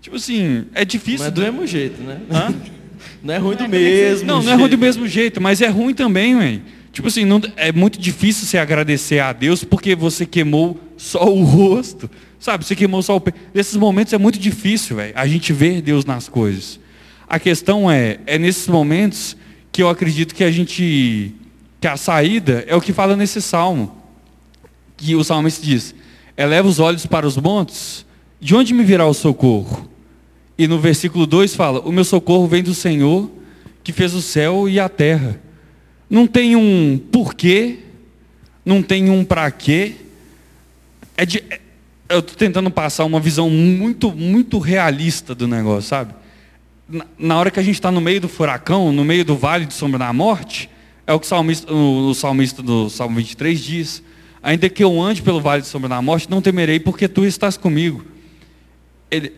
Tipo 0.00 0.16
assim, 0.16 0.66
é 0.74 0.84
difícil. 0.84 1.20
Não 1.20 1.26
é 1.26 1.30
do 1.30 1.40
mesmo 1.40 1.66
jeito, 1.66 2.02
né? 2.02 2.20
Hã? 2.30 2.54
Não 3.22 3.34
é 3.34 3.38
ruim 3.38 3.56
do 3.56 3.68
mesmo 3.68 4.26
Não, 4.26 4.42
não 4.42 4.52
é 4.52 4.54
ruim 4.54 4.68
do 4.68 4.78
mesmo 4.78 5.08
jeito, 5.08 5.40
mas 5.40 5.62
é 5.62 5.68
ruim 5.68 5.94
também, 5.94 6.38
velho. 6.38 6.62
Tipo 6.92 7.08
assim, 7.08 7.24
não, 7.24 7.40
é 7.56 7.72
muito 7.72 7.98
difícil 7.98 8.46
você 8.46 8.56
agradecer 8.58 9.18
a 9.18 9.32
Deus 9.32 9.64
porque 9.64 9.94
você 9.94 10.24
queimou 10.26 10.78
só 10.96 11.24
o 11.24 11.42
rosto. 11.42 12.08
Sabe, 12.44 12.62
você 12.62 12.76
queimou 12.76 13.02
só 13.02 13.16
o 13.16 13.20
peito. 13.22 13.40
Nesses 13.54 13.74
momentos 13.74 14.12
é 14.12 14.18
muito 14.18 14.38
difícil, 14.38 14.96
velho, 14.96 15.14
a 15.16 15.26
gente 15.26 15.50
ver 15.50 15.80
Deus 15.80 16.04
nas 16.04 16.28
coisas. 16.28 16.78
A 17.26 17.38
questão 17.38 17.90
é, 17.90 18.18
é 18.26 18.38
nesses 18.38 18.68
momentos 18.68 19.34
que 19.72 19.82
eu 19.82 19.88
acredito 19.88 20.34
que 20.34 20.44
a 20.44 20.50
gente 20.50 21.32
que 21.80 21.88
a 21.88 21.96
saída 21.96 22.62
é 22.68 22.76
o 22.76 22.82
que 22.82 22.92
fala 22.92 23.16
nesse 23.16 23.40
salmo. 23.40 23.96
Que 24.94 25.14
o 25.14 25.24
salmista 25.24 25.64
diz: 25.64 25.94
Eleva 26.36 26.68
os 26.68 26.78
olhos 26.78 27.06
para 27.06 27.26
os 27.26 27.38
montes, 27.38 28.04
de 28.38 28.54
onde 28.54 28.74
me 28.74 28.84
virá 28.84 29.06
o 29.06 29.14
socorro? 29.14 29.88
E 30.58 30.68
no 30.68 30.78
versículo 30.78 31.26
2 31.26 31.56
fala: 31.56 31.80
O 31.80 31.90
meu 31.90 32.04
socorro 32.04 32.46
vem 32.46 32.62
do 32.62 32.74
Senhor, 32.74 33.30
que 33.82 33.90
fez 33.90 34.12
o 34.12 34.20
céu 34.20 34.68
e 34.68 34.78
a 34.78 34.90
terra. 34.90 35.40
Não 36.10 36.26
tem 36.26 36.56
um 36.56 37.00
porquê, 37.10 37.78
não 38.66 38.82
tem 38.82 39.08
um 39.08 39.24
para 39.24 39.50
quê. 39.50 39.94
É 41.16 41.24
de, 41.24 41.42
é, 41.48 41.60
eu 42.08 42.18
estou 42.18 42.36
tentando 42.36 42.70
passar 42.70 43.04
uma 43.04 43.20
visão 43.20 43.48
muito, 43.48 44.12
muito 44.12 44.58
realista 44.58 45.34
do 45.34 45.48
negócio, 45.48 45.88
sabe? 45.88 46.14
Na, 47.18 47.38
hora 47.38 47.50
que 47.50 47.58
a 47.58 47.62
gente 47.62 47.76
está 47.76 47.90
no 47.90 48.00
meio 48.00 48.20
do 48.20 48.28
furacão, 48.28 48.92
no 48.92 49.04
meio 49.04 49.24
do 49.24 49.36
vale 49.36 49.64
de 49.64 49.72
sombra 49.72 49.98
da 49.98 50.12
morte, 50.12 50.68
é 51.06 51.12
o 51.12 51.20
que 51.20 51.26
o 51.26 51.28
salmista, 51.28 51.72
o, 51.72 52.10
o 52.10 52.14
salmista 52.14 52.62
do 52.62 52.90
Salmo 52.90 53.16
23 53.16 53.60
diz. 53.60 54.02
Ainda 54.42 54.68
que 54.68 54.84
eu 54.84 55.00
ande 55.00 55.22
pelo 55.22 55.40
vale 55.40 55.62
de 55.62 55.68
sombra 55.68 55.88
da 55.88 56.02
morte, 56.02 56.30
não 56.30 56.42
temerei, 56.42 56.78
porque 56.78 57.08
tu 57.08 57.24
estás 57.24 57.56
comigo. 57.56 58.04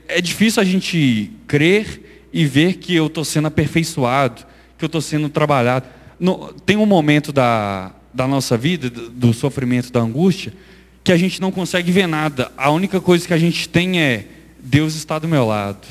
É 0.08 0.20
difícil 0.20 0.60
a 0.60 0.64
gente 0.64 1.30
crer 1.46 2.28
e 2.32 2.44
ver 2.44 2.74
que 2.74 2.94
eu 2.94 3.06
estou 3.06 3.24
sendo 3.24 3.46
aperfeiçoado, 3.46 4.44
que 4.76 4.84
eu 4.84 4.86
estou 4.86 5.00
sendo 5.00 5.28
trabalhado. 5.28 5.86
No, 6.18 6.52
tem 6.52 6.76
um 6.76 6.86
momento 6.86 7.32
da, 7.32 7.92
da 8.12 8.26
nossa 8.26 8.56
vida, 8.56 8.88
do, 8.88 9.10
do 9.10 9.32
sofrimento, 9.34 9.92
da 9.92 10.00
angústia, 10.00 10.52
que 11.07 11.12
a 11.12 11.16
gente 11.16 11.40
não 11.40 11.52
consegue 11.52 11.92
ver 11.92 12.09
nada. 12.09 12.50
A 12.57 12.68
única 12.68 13.00
coisa 13.00 13.24
que 13.24 13.32
a 13.32 13.38
gente 13.38 13.68
tem 13.68 14.00
é 14.00 14.26
Deus 14.59 14.96
está 14.96 15.20
do 15.20 15.28
meu 15.28 15.46
lado. 15.46 15.86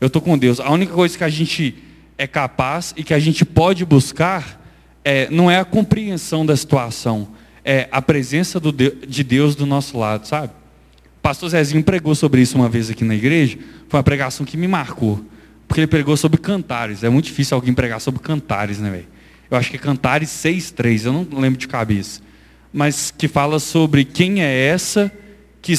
Eu 0.00 0.06
estou 0.06 0.22
com 0.22 0.38
Deus. 0.38 0.60
A 0.60 0.70
única 0.70 0.94
coisa 0.94 1.16
que 1.18 1.22
a 1.22 1.28
gente 1.28 1.74
é 2.16 2.26
capaz 2.26 2.94
e 2.96 3.04
que 3.04 3.12
a 3.12 3.18
gente 3.18 3.44
pode 3.44 3.84
buscar 3.84 4.58
é, 5.04 5.28
não 5.28 5.50
é 5.50 5.58
a 5.58 5.64
compreensão 5.64 6.46
da 6.46 6.56
situação, 6.56 7.28
é 7.62 7.86
a 7.92 8.00
presença 8.00 8.58
do, 8.58 8.72
de 8.72 9.22
Deus 9.22 9.54
do 9.54 9.66
nosso 9.66 9.98
lado, 9.98 10.26
sabe? 10.26 10.54
O 11.18 11.20
pastor 11.20 11.50
Zezinho 11.50 11.84
pregou 11.84 12.14
sobre 12.14 12.40
isso 12.40 12.56
uma 12.56 12.70
vez 12.70 12.88
aqui 12.88 13.04
na 13.04 13.14
igreja. 13.14 13.58
Foi 13.90 13.98
uma 13.98 14.04
pregação 14.04 14.46
que 14.46 14.56
me 14.56 14.66
marcou. 14.66 15.22
Porque 15.68 15.82
ele 15.82 15.86
pregou 15.86 16.16
sobre 16.16 16.40
cantares. 16.40 17.04
É 17.04 17.10
muito 17.10 17.26
difícil 17.26 17.54
alguém 17.54 17.74
pregar 17.74 18.00
sobre 18.00 18.22
cantares, 18.22 18.78
né, 18.78 18.90
velho? 18.90 19.08
Eu 19.50 19.58
acho 19.58 19.68
que 19.70 19.76
é 19.76 19.78
Cantares 19.78 20.30
6,3, 20.30 21.04
eu 21.04 21.12
não 21.12 21.26
lembro 21.38 21.58
de 21.58 21.68
cabeça 21.68 22.24
mas 22.76 23.10
que 23.10 23.26
fala 23.26 23.58
sobre 23.58 24.04
quem 24.04 24.42
é 24.42 24.66
essa 24.66 25.10
que 25.62 25.72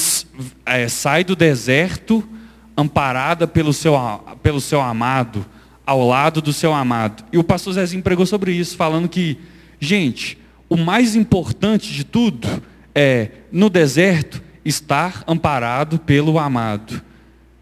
é, 0.66 0.88
sai 0.88 1.22
do 1.22 1.36
deserto 1.36 2.28
amparada 2.76 3.46
pelo 3.46 3.72
seu, 3.72 3.94
pelo 4.42 4.60
seu 4.60 4.80
amado, 4.80 5.46
ao 5.86 6.04
lado 6.04 6.42
do 6.42 6.52
seu 6.52 6.74
amado. 6.74 7.24
E 7.32 7.38
o 7.38 7.44
pastor 7.44 7.74
Zezinho 7.74 8.02
pregou 8.02 8.26
sobre 8.26 8.50
isso, 8.50 8.76
falando 8.76 9.08
que, 9.08 9.38
gente, 9.78 10.38
o 10.68 10.76
mais 10.76 11.14
importante 11.14 11.92
de 11.92 12.02
tudo 12.02 12.48
é, 12.92 13.30
no 13.52 13.70
deserto, 13.70 14.42
estar 14.64 15.22
amparado 15.24 16.00
pelo 16.00 16.36
amado. 16.36 17.00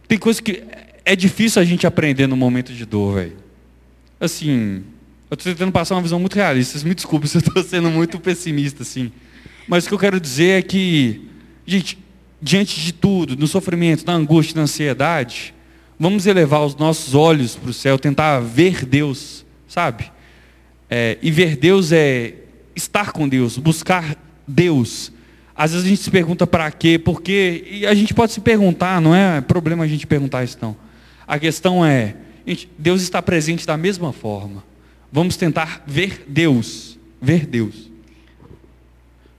Tem 0.09 0.17
coisa 0.17 0.41
que 0.41 0.65
é 1.05 1.15
difícil 1.15 1.61
a 1.61 1.65
gente 1.65 1.87
aprender 1.87 2.27
no 2.27 2.39
momento 2.39 2.73
de 2.73 2.87
dor, 2.87 3.17
velho. 3.17 3.37
Assim, 4.19 4.83
eu 5.31 5.35
estou 5.35 5.53
tentando 5.53 5.73
passar 5.73 5.95
uma 5.95 6.03
visão 6.03 6.19
muito 6.19 6.37
realista. 6.37 6.83
Me 6.89 6.95
desculpem 6.95 7.29
se 7.29 7.37
eu 7.37 7.41
estou 7.41 7.63
sendo 7.63 7.91
muito 7.91 8.19
pessimista, 8.19 8.83
assim. 8.83 9.13
Mas 9.67 9.85
o 9.85 9.89
que 9.89 9.95
eu 9.95 9.99
quero 9.99 10.21
dizer 10.21 10.59
é 10.59 10.63
que, 10.63 11.23
gente, 11.67 11.99
diante 12.41 12.81
de 12.81 12.93
tudo, 12.93 13.37
no 13.37 13.47
sofrimento, 13.47 14.07
na 14.07 14.13
angústia, 14.13 14.57
na 14.57 14.63
ansiedade, 14.63 15.55
vamos 15.99 16.27
elevar 16.27 16.65
os 16.65 16.77
nossos 16.77 17.15
olhos 17.15 17.57
para 17.57 17.71
o 17.71 17.73
céu, 17.73 17.99
tentar 17.99 18.41
ver 18.41 18.85
Deus, 18.85 19.45
sabe? 19.67 20.11
É, 20.89 21.19
e 21.21 21.31
ver 21.31 21.57
Deus 21.57 21.91
é 21.91 22.35
estar 22.75 23.11
com 23.11 23.29
Deus, 23.29 23.59
buscar 23.59 24.17
Deus. 24.47 25.11
Às 25.55 25.73
vezes 25.73 25.87
a 25.87 25.89
gente 25.89 26.03
se 26.03 26.11
pergunta 26.11 26.47
para 26.47 26.71
quê, 26.71 26.99
por 26.99 27.23
quê, 27.23 27.67
e 27.69 27.87
a 27.87 27.95
gente 27.95 28.15
pode 28.15 28.33
se 28.33 28.41
perguntar, 28.41 29.01
não 29.01 29.15
é 29.15 29.41
problema 29.41 29.85
a 29.85 29.89
gente 29.89 30.07
perguntar 30.07 30.45
isso 30.45 30.59
não. 30.61 30.77
A 31.27 31.39
questão 31.39 31.85
é, 31.85 32.15
gente, 32.47 32.69
Deus 32.79 33.03
está 33.03 33.21
presente 33.21 33.67
da 33.67 33.77
mesma 33.77 34.13
forma. 34.13 34.63
Vamos 35.11 35.37
tentar 35.37 35.83
ver 35.87 36.25
Deus, 36.29 36.99
ver 37.21 37.47
Deus. 37.47 37.96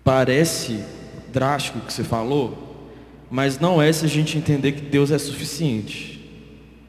Parece 0.08 0.80
drástico 1.34 1.80
o 1.80 1.82
que 1.82 1.92
você 1.92 2.02
falou, 2.02 2.88
mas 3.30 3.60
não 3.60 3.82
é 3.82 3.92
se 3.92 4.06
a 4.06 4.08
gente 4.08 4.38
entender 4.38 4.72
que 4.72 4.80
Deus 4.80 5.12
é 5.12 5.18
suficiente. 5.18 6.26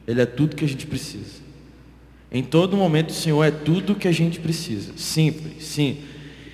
Ele 0.07 0.21
é 0.21 0.25
tudo 0.25 0.55
que 0.55 0.63
a 0.63 0.67
gente 0.67 0.87
precisa. 0.87 1.41
Em 2.31 2.41
todo 2.41 2.77
momento 2.77 3.09
o 3.09 3.13
Senhor 3.13 3.43
é 3.43 3.51
tudo 3.51 3.93
que 3.93 4.07
a 4.07 4.11
gente 4.13 4.39
precisa. 4.39 4.93
Simples, 4.95 5.65
sim. 5.65 5.97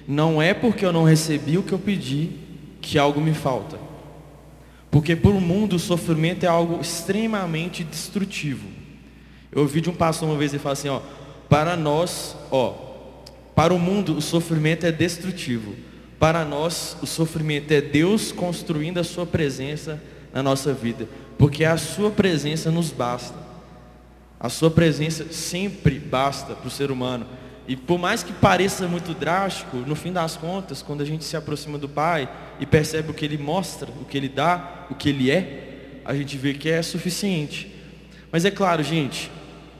Não 0.07 0.41
é 0.41 0.55
porque 0.55 0.83
eu 0.83 0.91
não 0.91 1.03
recebi 1.03 1.55
o 1.55 1.61
que 1.61 1.71
eu 1.71 1.77
pedi 1.77 2.31
que 2.81 2.97
algo 2.97 3.21
me 3.21 3.35
falta. 3.35 3.77
Porque 4.89 5.15
para 5.15 5.29
o 5.29 5.39
mundo 5.39 5.75
o 5.75 5.79
sofrimento 5.79 6.47
é 6.47 6.49
algo 6.49 6.81
extremamente 6.81 7.83
destrutivo. 7.83 8.67
Eu 9.51 9.61
ouvi 9.61 9.81
de 9.81 9.91
um 9.91 9.95
pastor 9.95 10.27
uma 10.27 10.35
vez 10.35 10.51
e 10.51 10.57
falar 10.57 10.73
assim, 10.73 10.89
ó, 10.89 10.99
para 11.47 11.77
nós, 11.77 12.35
ó, 12.49 12.73
para 13.53 13.71
o 13.71 13.77
mundo 13.77 14.17
o 14.17 14.21
sofrimento 14.21 14.83
é 14.83 14.91
destrutivo. 14.91 15.75
Para 16.19 16.45
nós, 16.45 16.95
o 17.01 17.05
sofrimento 17.05 17.71
é 17.71 17.81
Deus 17.81 18.31
construindo 18.31 18.99
a 18.99 19.03
sua 19.03 19.25
presença 19.25 20.01
na 20.33 20.41
nossa 20.41 20.73
vida, 20.73 21.07
porque 21.37 21.65
a 21.65 21.77
sua 21.77 22.09
presença 22.09 22.71
nos 22.71 22.91
basta. 22.91 23.37
A 24.39 24.49
sua 24.49 24.69
presença 24.69 25.31
sempre 25.31 25.99
basta 25.99 26.53
para 26.53 26.67
o 26.67 26.71
ser 26.71 26.91
humano. 26.91 27.25
E 27.67 27.75
por 27.75 27.97
mais 27.97 28.21
que 28.21 28.31
pareça 28.31 28.87
muito 28.87 29.13
drástico, 29.13 29.77
no 29.77 29.95
fim 29.95 30.13
das 30.13 30.37
contas, 30.37 30.81
quando 30.81 31.01
a 31.01 31.05
gente 31.05 31.23
se 31.23 31.35
aproxima 31.35 31.77
do 31.77 31.89
Pai 31.89 32.29
e 32.59 32.65
percebe 32.65 33.11
o 33.11 33.13
que 33.13 33.25
Ele 33.25 33.37
mostra, 33.37 33.89
o 33.99 34.05
que 34.05 34.17
Ele 34.17 34.29
dá, 34.29 34.85
o 34.89 34.95
que 34.95 35.09
Ele 35.09 35.31
é, 35.31 36.01
a 36.05 36.13
gente 36.13 36.37
vê 36.37 36.53
que 36.53 36.69
é 36.69 36.81
suficiente. 36.81 37.73
Mas 38.31 38.45
é 38.45 38.51
claro, 38.51 38.83
gente, 38.83 39.31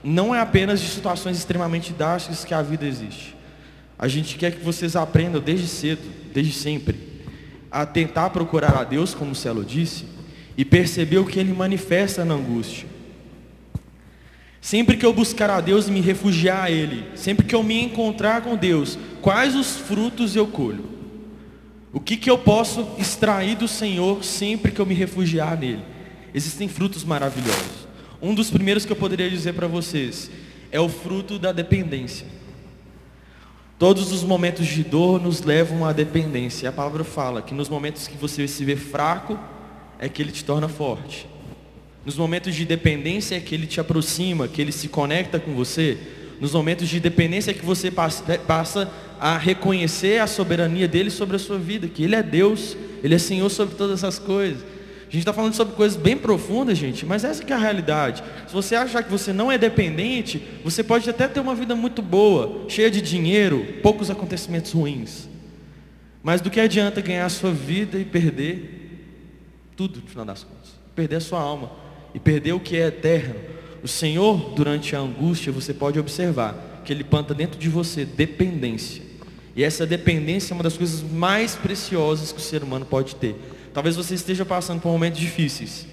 não 0.04 0.34
é 0.34 0.40
apenas 0.40 0.82
de 0.82 0.88
situações 0.88 1.38
extremamente 1.38 1.94
drásticas 1.94 2.44
que 2.44 2.54
a 2.54 2.62
vida 2.62 2.86
existe. 2.86 3.35
A 3.98 4.08
gente 4.08 4.38
quer 4.38 4.52
que 4.52 4.64
vocês 4.64 4.96
aprendam 4.96 5.42
desde 5.42 5.68
cedo, 5.68 6.02
desde 6.34 6.54
sempre, 6.54 6.98
a 7.72 7.86
tentar 7.86 8.30
procurar 8.30 8.76
a 8.76 8.84
Deus, 8.84 9.14
como 9.14 9.32
o 9.32 9.36
Celo 9.36 9.64
disse, 9.64 10.06
e 10.58 10.64
perceber 10.66 11.18
o 11.18 11.26
que 11.26 11.40
Ele 11.40 11.54
manifesta 11.54 12.26
na 12.26 12.34
angústia. 12.34 12.88
Sempre 14.60 14.98
que 14.98 15.06
eu 15.06 15.14
buscar 15.14 15.50
a 15.50 15.62
Deus 15.62 15.88
e 15.88 15.92
me 15.92 16.02
refugiar 16.02 16.64
a 16.64 16.72
Ele, 16.72 17.06
sempre 17.16 17.46
que 17.46 17.54
eu 17.54 17.64
me 17.64 17.82
encontrar 17.82 18.42
com 18.42 18.56
Deus, 18.56 18.98
quais 19.22 19.56
os 19.56 19.78
frutos 19.78 20.36
eu 20.36 20.48
colho? 20.48 20.96
O 21.96 22.00
que, 22.00 22.18
que 22.18 22.30
eu 22.30 22.38
posso 22.38 22.86
extrair 22.98 23.56
do 23.56 23.70
Senhor 23.70 24.22
sempre 24.22 24.70
que 24.70 24.82
eu 24.82 24.86
me 24.86 24.94
refugiar 24.94 25.58
nele? 25.58 25.82
Existem 26.34 26.68
frutos 26.68 27.06
maravilhosos. 27.06 27.88
Um 28.22 28.36
dos 28.36 28.50
primeiros 28.50 28.86
que 28.86 28.92
eu 28.92 28.98
poderia 28.98 29.30
dizer 29.30 29.54
para 29.54 29.66
vocês 29.66 30.30
é 30.72 30.80
o 30.80 30.90
fruto 30.90 31.40
da 31.40 31.54
dependência. 31.54 32.28
Todos 33.78 34.14
os 34.14 34.24
momentos 34.24 34.68
de 34.68 34.84
dor 34.84 35.22
nos 35.22 35.42
levam 35.42 35.86
à 35.86 35.92
dependência. 35.92 36.70
A 36.70 36.72
palavra 36.72 37.04
fala 37.04 37.42
que 37.42 37.54
nos 37.54 37.68
momentos 37.68 38.08
que 38.08 38.16
você 38.16 38.48
se 38.48 38.64
vê 38.64 38.76
fraco, 38.76 39.38
é 40.00 40.08
que 40.08 40.22
ele 40.22 40.32
te 40.32 40.44
torna 40.44 40.68
forte. 40.68 41.28
Nos 42.06 42.18
momentos 42.18 42.54
de 42.54 42.66
dependência 42.66 43.36
é 43.36 43.40
que 43.40 43.56
ele 43.56 43.66
te 43.66 43.80
aproxima, 43.80 44.48
que 44.48 44.62
ele 44.62 44.72
se 44.72 44.88
conecta 44.88 45.40
com 45.40 45.54
você. 45.54 45.98
Nos 46.40 46.54
momentos 46.54 46.88
de 46.88 47.00
dependência 47.00 47.52
é 47.52 47.54
que 47.54 47.66
você 47.66 47.90
passa 47.92 48.92
a 49.20 49.38
reconhecer 49.38 50.20
a 50.20 50.28
soberania 50.28 50.88
dele 50.88 51.10
sobre 51.10 51.36
a 51.36 51.40
sua 51.40 51.58
vida, 51.58 51.88
que 51.88 52.04
ele 52.04 52.16
é 52.16 52.22
Deus, 52.22 52.78
ele 53.04 53.16
é 53.16 53.18
Senhor 53.18 53.50
sobre 53.50 53.76
todas 53.76 54.04
as 54.04 54.20
coisas. 54.20 54.64
Gente 55.16 55.22
está 55.22 55.32
falando 55.32 55.54
sobre 55.54 55.76
coisas 55.76 55.98
bem 55.98 56.18
profundas, 56.18 56.78
gente, 56.78 57.06
mas 57.06 57.24
essa 57.24 57.42
é 57.42 57.54
a 57.54 57.58
realidade. 57.58 58.22
Se 58.46 58.54
você 58.54 58.76
achar 58.76 59.02
que 59.02 59.10
você 59.10 59.32
não 59.32 59.50
é 59.50 59.58
dependente, 59.58 60.46
você 60.62 60.84
pode 60.84 61.10
até 61.10 61.26
ter 61.26 61.40
uma 61.40 61.56
vida 61.56 61.74
muito 61.74 62.02
boa, 62.02 62.66
cheia 62.68 62.92
de 62.92 63.02
dinheiro, 63.02 63.66
poucos 63.82 64.12
acontecimentos 64.12 64.74
ruins. 64.74 65.30
Mas 66.22 66.42
do 66.42 66.50
que 66.50 66.60
adianta 66.60 67.00
ganhar 67.00 67.26
a 67.26 67.30
sua 67.30 67.52
vida 67.52 67.98
e 67.98 68.04
perder 68.04 69.08
tudo 69.78 70.02
no 70.02 70.08
final 70.08 70.26
das 70.26 70.44
contas? 70.44 70.74
Perder 70.94 71.16
a 71.16 71.22
sua 71.22 71.40
alma 71.40 71.72
e 72.14 72.20
perder 72.20 72.52
o 72.52 72.60
que 72.60 72.76
é 72.76 72.88
eterno. 72.88 73.36
O 73.82 73.88
Senhor, 73.88 74.54
durante 74.54 74.98
a 74.98 75.00
angústia, 75.00 75.50
você 75.50 75.74
pode 75.74 75.98
observar 75.98 76.82
que 76.84 76.92
Ele 76.92 77.06
planta 77.06 77.34
dentro 77.34 77.58
de 77.58 77.70
você 77.70 78.04
dependência. 78.04 79.02
E 79.56 79.64
essa 79.64 79.88
dependência 79.88 80.52
é 80.52 80.54
uma 80.56 80.64
das 80.64 80.76
coisas 80.76 81.02
mais 81.02 81.56
preciosas 81.56 82.34
que 82.34 82.40
o 82.40 82.44
ser 82.44 82.64
humano 82.64 82.86
pode 82.86 83.16
ter. 83.16 83.55
Talvez 83.76 83.98
você 83.98 84.16
esteja 84.16 84.46
passando 84.46 84.80
por 84.80 84.90
momentos 84.90 85.20
difíceis. 85.20 85.86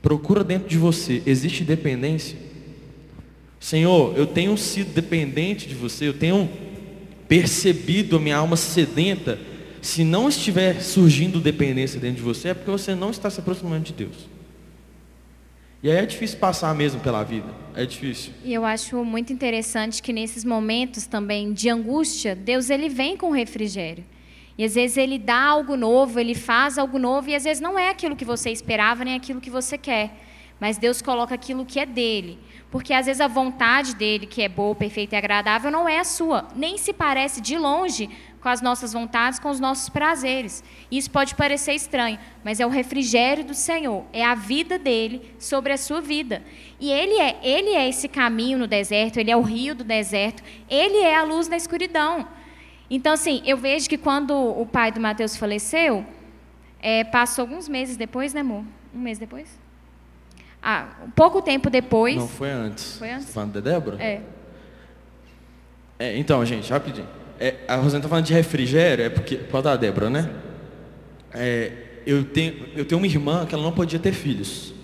Procura 0.00 0.44
dentro 0.44 0.68
de 0.68 0.78
você, 0.78 1.20
existe 1.26 1.64
dependência? 1.64 2.38
Senhor, 3.58 4.16
eu 4.16 4.28
tenho 4.28 4.56
sido 4.56 4.94
dependente 4.94 5.66
de 5.66 5.74
você, 5.74 6.06
eu 6.06 6.14
tenho 6.14 6.48
percebido 7.26 8.16
a 8.16 8.20
minha 8.20 8.36
alma 8.36 8.56
sedenta. 8.56 9.40
Se 9.82 10.04
não 10.04 10.28
estiver 10.28 10.80
surgindo 10.80 11.40
dependência 11.40 11.98
dentro 11.98 12.18
de 12.18 12.22
você, 12.22 12.50
é 12.50 12.54
porque 12.54 12.70
você 12.70 12.94
não 12.94 13.10
está 13.10 13.28
se 13.28 13.40
aproximando 13.40 13.86
de 13.86 13.92
Deus. 13.92 14.28
E 15.82 15.90
aí 15.90 15.96
é 15.96 16.06
difícil 16.06 16.38
passar 16.38 16.72
mesmo 16.76 17.00
pela 17.00 17.24
vida. 17.24 17.48
É 17.74 17.84
difícil. 17.84 18.32
E 18.44 18.54
eu 18.54 18.64
acho 18.64 19.04
muito 19.04 19.32
interessante 19.32 20.00
que 20.00 20.12
nesses 20.12 20.44
momentos 20.44 21.06
também 21.06 21.52
de 21.52 21.68
angústia, 21.68 22.36
Deus 22.36 22.70
ele 22.70 22.88
vem 22.88 23.16
com 23.16 23.32
refrigério. 23.32 24.04
E 24.60 24.64
às 24.64 24.74
vezes 24.74 24.98
ele 24.98 25.18
dá 25.18 25.42
algo 25.42 25.74
novo, 25.74 26.20
ele 26.20 26.34
faz 26.34 26.76
algo 26.76 26.98
novo, 26.98 27.30
e 27.30 27.34
às 27.34 27.44
vezes 27.44 27.62
não 27.62 27.78
é 27.78 27.88
aquilo 27.88 28.14
que 28.14 28.26
você 28.26 28.50
esperava, 28.50 29.02
nem 29.06 29.14
aquilo 29.14 29.40
que 29.40 29.48
você 29.48 29.78
quer. 29.78 30.10
Mas 30.60 30.76
Deus 30.76 31.00
coloca 31.00 31.34
aquilo 31.34 31.64
que 31.64 31.80
é 31.80 31.86
dele. 31.86 32.38
Porque 32.70 32.92
às 32.92 33.06
vezes 33.06 33.22
a 33.22 33.26
vontade 33.26 33.94
dele, 33.94 34.26
que 34.26 34.42
é 34.42 34.50
boa, 34.50 34.74
perfeita 34.74 35.14
e 35.14 35.18
agradável, 35.18 35.70
não 35.70 35.88
é 35.88 35.98
a 35.98 36.04
sua. 36.04 36.46
Nem 36.54 36.76
se 36.76 36.92
parece 36.92 37.40
de 37.40 37.56
longe 37.56 38.10
com 38.38 38.50
as 38.50 38.60
nossas 38.60 38.92
vontades, 38.92 39.38
com 39.38 39.48
os 39.48 39.58
nossos 39.58 39.88
prazeres. 39.88 40.62
Isso 40.92 41.10
pode 41.10 41.34
parecer 41.34 41.72
estranho, 41.72 42.18
mas 42.44 42.60
é 42.60 42.66
o 42.66 42.68
refrigério 42.68 43.42
do 43.42 43.54
Senhor, 43.54 44.04
é 44.12 44.22
a 44.22 44.34
vida 44.34 44.78
dele 44.78 45.34
sobre 45.38 45.72
a 45.72 45.78
sua 45.78 46.02
vida. 46.02 46.42
E 46.78 46.90
ele 46.90 47.18
é, 47.18 47.40
ele 47.42 47.70
é 47.70 47.88
esse 47.88 48.08
caminho 48.08 48.58
no 48.58 48.66
deserto, 48.66 49.16
ele 49.16 49.30
é 49.30 49.36
o 49.38 49.40
rio 49.40 49.74
do 49.74 49.84
deserto, 49.84 50.42
ele 50.68 50.98
é 50.98 51.16
a 51.16 51.22
luz 51.22 51.48
na 51.48 51.56
escuridão. 51.56 52.28
Então, 52.90 53.12
assim, 53.12 53.40
eu 53.46 53.56
vejo 53.56 53.88
que 53.88 53.96
quando 53.96 54.34
o 54.34 54.66
pai 54.66 54.90
do 54.90 55.00
Mateus 55.00 55.36
faleceu, 55.36 56.04
é, 56.82 57.04
passou 57.04 57.42
alguns 57.42 57.68
meses 57.68 57.96
depois, 57.96 58.34
né, 58.34 58.40
amor? 58.40 58.64
Um 58.92 58.98
mês 58.98 59.18
depois? 59.18 59.48
Ah, 60.62 60.88
um 61.06 61.10
pouco 61.10 61.40
tempo 61.40 61.70
depois. 61.70 62.16
Não, 62.16 62.26
foi 62.28 62.50
antes. 62.50 62.98
Foi 62.98 63.10
antes? 63.10 63.26
Você 63.26 63.28
tá 63.28 63.34
falando 63.34 63.52
da 63.52 63.60
Débora? 63.60 64.02
É. 64.02 64.20
É, 65.98 66.18
então, 66.18 66.44
gente, 66.44 66.70
rapidinho. 66.70 67.06
É, 67.38 67.54
a 67.68 67.76
Rosana 67.76 67.98
está 67.98 68.08
falando 68.08 68.24
de 68.24 68.34
refrigério, 68.34 69.04
é 69.04 69.08
porque. 69.08 69.36
Pode 69.36 69.64
dar 69.64 69.72
a 69.72 69.76
Débora, 69.76 70.10
né? 70.10 70.30
É, 71.32 71.72
eu, 72.04 72.24
tenho, 72.24 72.66
eu 72.74 72.84
tenho 72.84 72.98
uma 72.98 73.06
irmã 73.06 73.46
que 73.46 73.54
ela 73.54 73.62
não 73.62 73.72
podia 73.72 73.98
ter 73.98 74.12
filhos. 74.12 74.74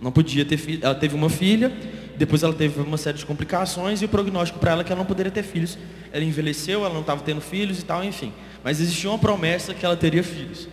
Não 0.00 0.12
podia 0.12 0.44
ter 0.44 0.56
filhos. 0.56 0.82
Ela 0.82 0.94
teve 0.94 1.14
uma 1.14 1.30
filha, 1.30 1.72
depois 2.16 2.42
ela 2.42 2.52
teve 2.52 2.80
uma 2.80 2.96
série 2.96 3.18
de 3.18 3.26
complicações 3.26 4.00
e 4.00 4.04
o 4.04 4.08
prognóstico 4.08 4.58
para 4.58 4.72
ela 4.72 4.80
é 4.82 4.84
que 4.84 4.92
ela 4.92 5.00
não 5.00 5.06
poderia 5.06 5.32
ter 5.32 5.42
filhos. 5.42 5.76
Ela 6.12 6.24
envelheceu, 6.24 6.84
ela 6.84 6.94
não 6.94 7.00
estava 7.00 7.22
tendo 7.22 7.40
filhos 7.40 7.80
e 7.80 7.84
tal, 7.84 8.04
enfim. 8.04 8.32
Mas 8.62 8.80
existia 8.80 9.10
uma 9.10 9.18
promessa 9.18 9.74
que 9.74 9.84
ela 9.84 9.96
teria 9.96 10.22
filhos. 10.22 10.68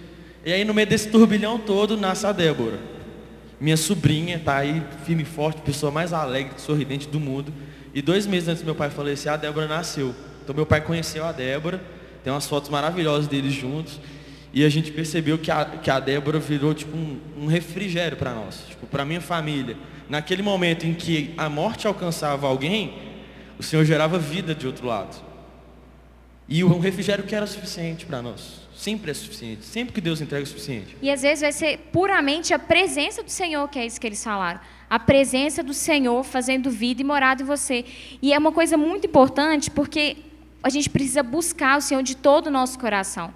E 0.46 0.52
aí, 0.52 0.64
no 0.64 0.74
meio 0.74 0.88
desse 0.88 1.10
turbilhão 1.10 1.60
todo, 1.60 1.98
nasce 1.98 2.26
a 2.26 2.32
Débora. 2.32 2.80
Minha 3.60 3.78
sobrinha 3.78 4.38
está 4.38 4.58
aí, 4.58 4.82
firme 5.06 5.24
e 5.24 5.26
forte, 5.26 5.62
pessoa 5.62 5.92
mais 5.92 6.14
alegre, 6.14 6.54
sorridente 6.58 7.08
do 7.08 7.20
mundo. 7.20 7.54
E 7.94 8.02
dois 8.02 8.26
meses 8.26 8.50
antes 8.50 8.64
do 8.64 8.66
meu 8.66 8.74
pai 8.74 8.90
falecer, 8.90 9.32
a 9.32 9.38
Débora 9.38 9.68
nasceu. 9.68 10.16
Então 10.44 10.56
meu 10.56 10.66
pai 10.66 10.82
conheceu 10.82 11.24
a 11.26 11.32
Débora, 11.32 11.82
tem 12.24 12.34
umas 12.34 12.48
fotos 12.48 12.70
maravilhosas 12.70 13.28
deles 13.28 13.54
juntos. 13.54 14.00
E 14.54 14.66
a 14.66 14.70
gente 14.70 14.92
percebeu 14.92 15.38
que 15.38 15.50
a, 15.50 15.64
que 15.64 15.90
a 15.90 16.00
Débora 16.00 16.40
virou 16.40 16.74
tipo 16.74 16.96
um, 16.98 17.20
um 17.38 17.46
refrigério 17.46 18.18
para 18.18 18.34
nós, 18.34 18.66
tipo, 18.68 18.86
para 18.86 19.06
minha 19.06 19.22
família. 19.22 19.78
Naquele 20.12 20.42
momento 20.44 20.86
em 20.86 20.94
que 20.94 21.34
a 21.38 21.48
morte 21.48 21.88
alcançava 21.88 22.46
alguém, 22.46 22.94
o 23.58 23.64
Senhor 23.64 23.86
gerava 23.86 24.20
vida 24.20 24.54
de 24.54 24.68
outro 24.68 24.86
lado. 24.86 25.16
E 26.50 26.66
um 26.66 26.80
refrigério 26.80 27.24
que 27.24 27.34
era 27.34 27.48
suficiente 27.48 28.06
para 28.06 28.22
nós. 28.22 28.68
Sempre 28.76 29.12
é 29.12 29.14
suficiente. 29.14 29.64
Sempre 29.64 29.94
que 29.94 30.02
Deus 30.02 30.20
entrega 30.20 30.44
é 30.44 30.46
suficiente. 30.46 30.98
E 31.02 31.10
às 31.10 31.22
vezes 31.22 31.40
vai 31.40 31.54
ser 31.54 31.78
puramente 31.94 32.54
a 32.54 32.60
presença 32.60 33.24
do 33.24 33.32
Senhor, 33.32 33.66
que 33.70 33.80
é 33.80 33.86
isso 33.86 34.02
que 34.02 34.06
eles 34.06 34.22
falaram. 34.22 34.60
A 34.90 35.00
presença 35.00 35.64
do 35.64 35.74
Senhor 35.74 36.22
fazendo 36.26 36.70
vida 36.70 37.02
e 37.02 37.06
morada 37.06 37.42
em 37.42 37.46
você. 37.46 37.86
E 38.22 38.34
é 38.34 38.38
uma 38.38 38.52
coisa 38.52 38.76
muito 38.76 39.08
importante 39.08 39.72
porque 39.72 40.18
a 40.62 40.70
gente 40.70 40.90
precisa 40.90 41.24
buscar 41.24 41.78
o 41.78 41.82
Senhor 41.82 42.04
de 42.04 42.18
todo 42.18 42.48
o 42.48 42.52
nosso 42.52 42.78
coração. 42.78 43.34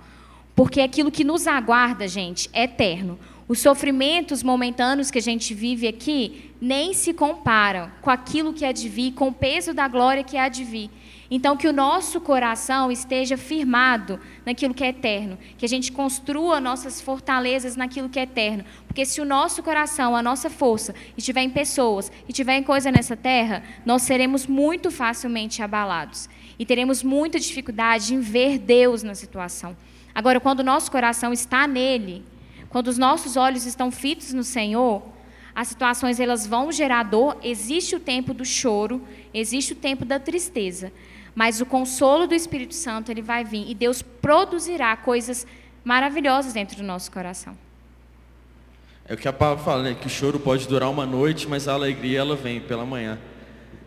Porque 0.54 0.82
aquilo 0.82 1.10
que 1.10 1.24
nos 1.24 1.48
aguarda, 1.48 2.06
gente, 2.06 2.50
é 2.52 2.64
eterno. 2.64 3.18
Os 3.48 3.60
sofrimentos 3.60 4.42
momentâneos 4.42 5.12
que 5.12 5.20
a 5.20 5.22
gente 5.22 5.54
vive 5.54 5.88
aqui 5.88 6.52
nem 6.66 6.96
se 6.96 7.14
comparam 7.14 7.92
com 8.02 8.10
aquilo 8.10 8.52
que 8.52 8.66
é 8.66 8.74
de 8.74 8.90
vir, 8.90 9.12
com 9.12 9.28
o 9.28 9.34
peso 9.34 9.72
da 9.72 9.88
glória 9.88 10.24
que 10.24 10.36
há 10.36 10.50
de 10.50 10.64
vir. 10.64 10.90
Então, 11.30 11.56
que 11.56 11.68
o 11.68 11.74
nosso 11.74 12.20
coração 12.20 12.92
esteja 12.92 13.38
firmado 13.38 14.20
naquilo 14.44 14.74
que 14.74 14.84
é 14.84 14.88
eterno, 14.88 15.38
que 15.60 15.66
a 15.66 15.70
gente 15.70 15.92
construa 15.92 16.60
nossas 16.60 17.00
fortalezas 17.00 17.76
naquilo 17.76 18.10
que 18.10 18.18
é 18.18 18.24
eterno. 18.24 18.66
Porque 18.88 19.06
se 19.06 19.22
o 19.22 19.26
nosso 19.26 19.62
coração, 19.62 20.16
a 20.16 20.24
nossa 20.24 20.50
força, 20.50 20.96
estiver 21.16 21.42
em 21.42 21.52
pessoas, 21.52 22.12
estiver 22.28 22.58
em 22.58 22.64
coisa 22.64 22.92
nessa 22.92 23.16
terra, 23.16 23.62
nós 23.86 24.02
seremos 24.02 24.48
muito 24.48 24.90
facilmente 24.90 25.62
abalados 25.62 26.28
e 26.58 26.66
teremos 26.66 27.04
muita 27.04 27.40
dificuldade 27.40 28.16
em 28.16 28.20
ver 28.20 28.58
Deus 28.58 29.04
na 29.04 29.14
situação. 29.14 29.78
Agora, 30.16 30.40
quando 30.40 30.62
o 30.62 30.64
nosso 30.64 30.90
coração 30.90 31.32
está 31.32 31.68
nele, 31.68 32.26
quando 32.70 32.88
os 32.88 32.98
nossos 32.98 33.38
olhos 33.38 33.68
estão 33.68 33.92
fitos 33.92 34.34
no 34.34 34.44
Senhor, 34.44 35.15
as 35.56 35.70
situações 35.70 36.20
elas 36.20 36.46
vão 36.46 36.70
gerar 36.70 37.04
dor, 37.04 37.38
existe 37.42 37.96
o 37.96 38.00
tempo 38.00 38.34
do 38.34 38.44
choro, 38.44 39.02
existe 39.34 39.72
o 39.72 39.76
tempo 39.76 40.04
da 40.04 40.20
tristeza, 40.20 40.92
mas 41.34 41.62
o 41.62 41.66
consolo 41.66 42.28
do 42.28 42.36
Espírito 42.36 42.76
Santo 42.76 43.10
ele 43.10 43.22
vai 43.22 43.46
vir 43.46 43.70
e 43.70 43.74
Deus 43.74 44.02
produzirá 44.02 44.96
coisas 44.98 45.48
maravilhosas 45.84 46.52
dentro 46.52 46.76
do 46.76 46.84
nosso 46.84 47.10
coração. 47.10 47.58
É 49.08 49.14
o 49.14 49.18
que 49.18 49.28
a 49.28 49.34
palavra 49.34 49.64
fala, 49.64 49.84
né? 49.84 49.96
Que 50.00 50.08
o 50.08 50.10
choro 50.10 50.40
pode 50.40 50.68
durar 50.68 50.90
uma 50.90 51.06
noite, 51.06 51.48
mas 51.48 51.68
a 51.68 51.74
alegria 51.74 52.20
ela 52.20 52.36
vem 52.36 52.60
pela 52.60 52.86
manhã. 52.86 53.20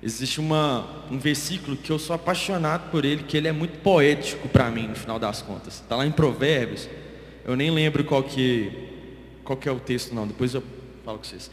Existe 0.00 0.38
uma, 0.38 1.04
um 1.10 1.18
versículo 1.18 1.76
que 1.76 1.90
eu 1.90 1.98
sou 1.98 2.14
apaixonado 2.14 2.88
por 2.90 3.04
ele, 3.04 3.24
que 3.24 3.36
ele 3.36 3.48
é 3.48 3.52
muito 3.52 3.80
poético 3.80 4.48
para 4.48 4.70
mim, 4.70 4.86
no 4.86 4.94
final 4.94 5.18
das 5.18 5.42
contas. 5.42 5.74
Está 5.74 5.96
lá 5.96 6.06
em 6.06 6.12
Provérbios. 6.12 6.88
Eu 7.44 7.56
nem 7.56 7.70
lembro 7.70 8.04
qual 8.04 8.22
que, 8.22 8.70
qual 9.42 9.56
que 9.56 9.68
é 9.68 9.72
o 9.72 9.80
texto, 9.80 10.14
não. 10.14 10.24
Depois 10.24 10.54
eu 10.54 10.62
falo 11.08 11.20
com 11.20 11.24
vocês. 11.24 11.50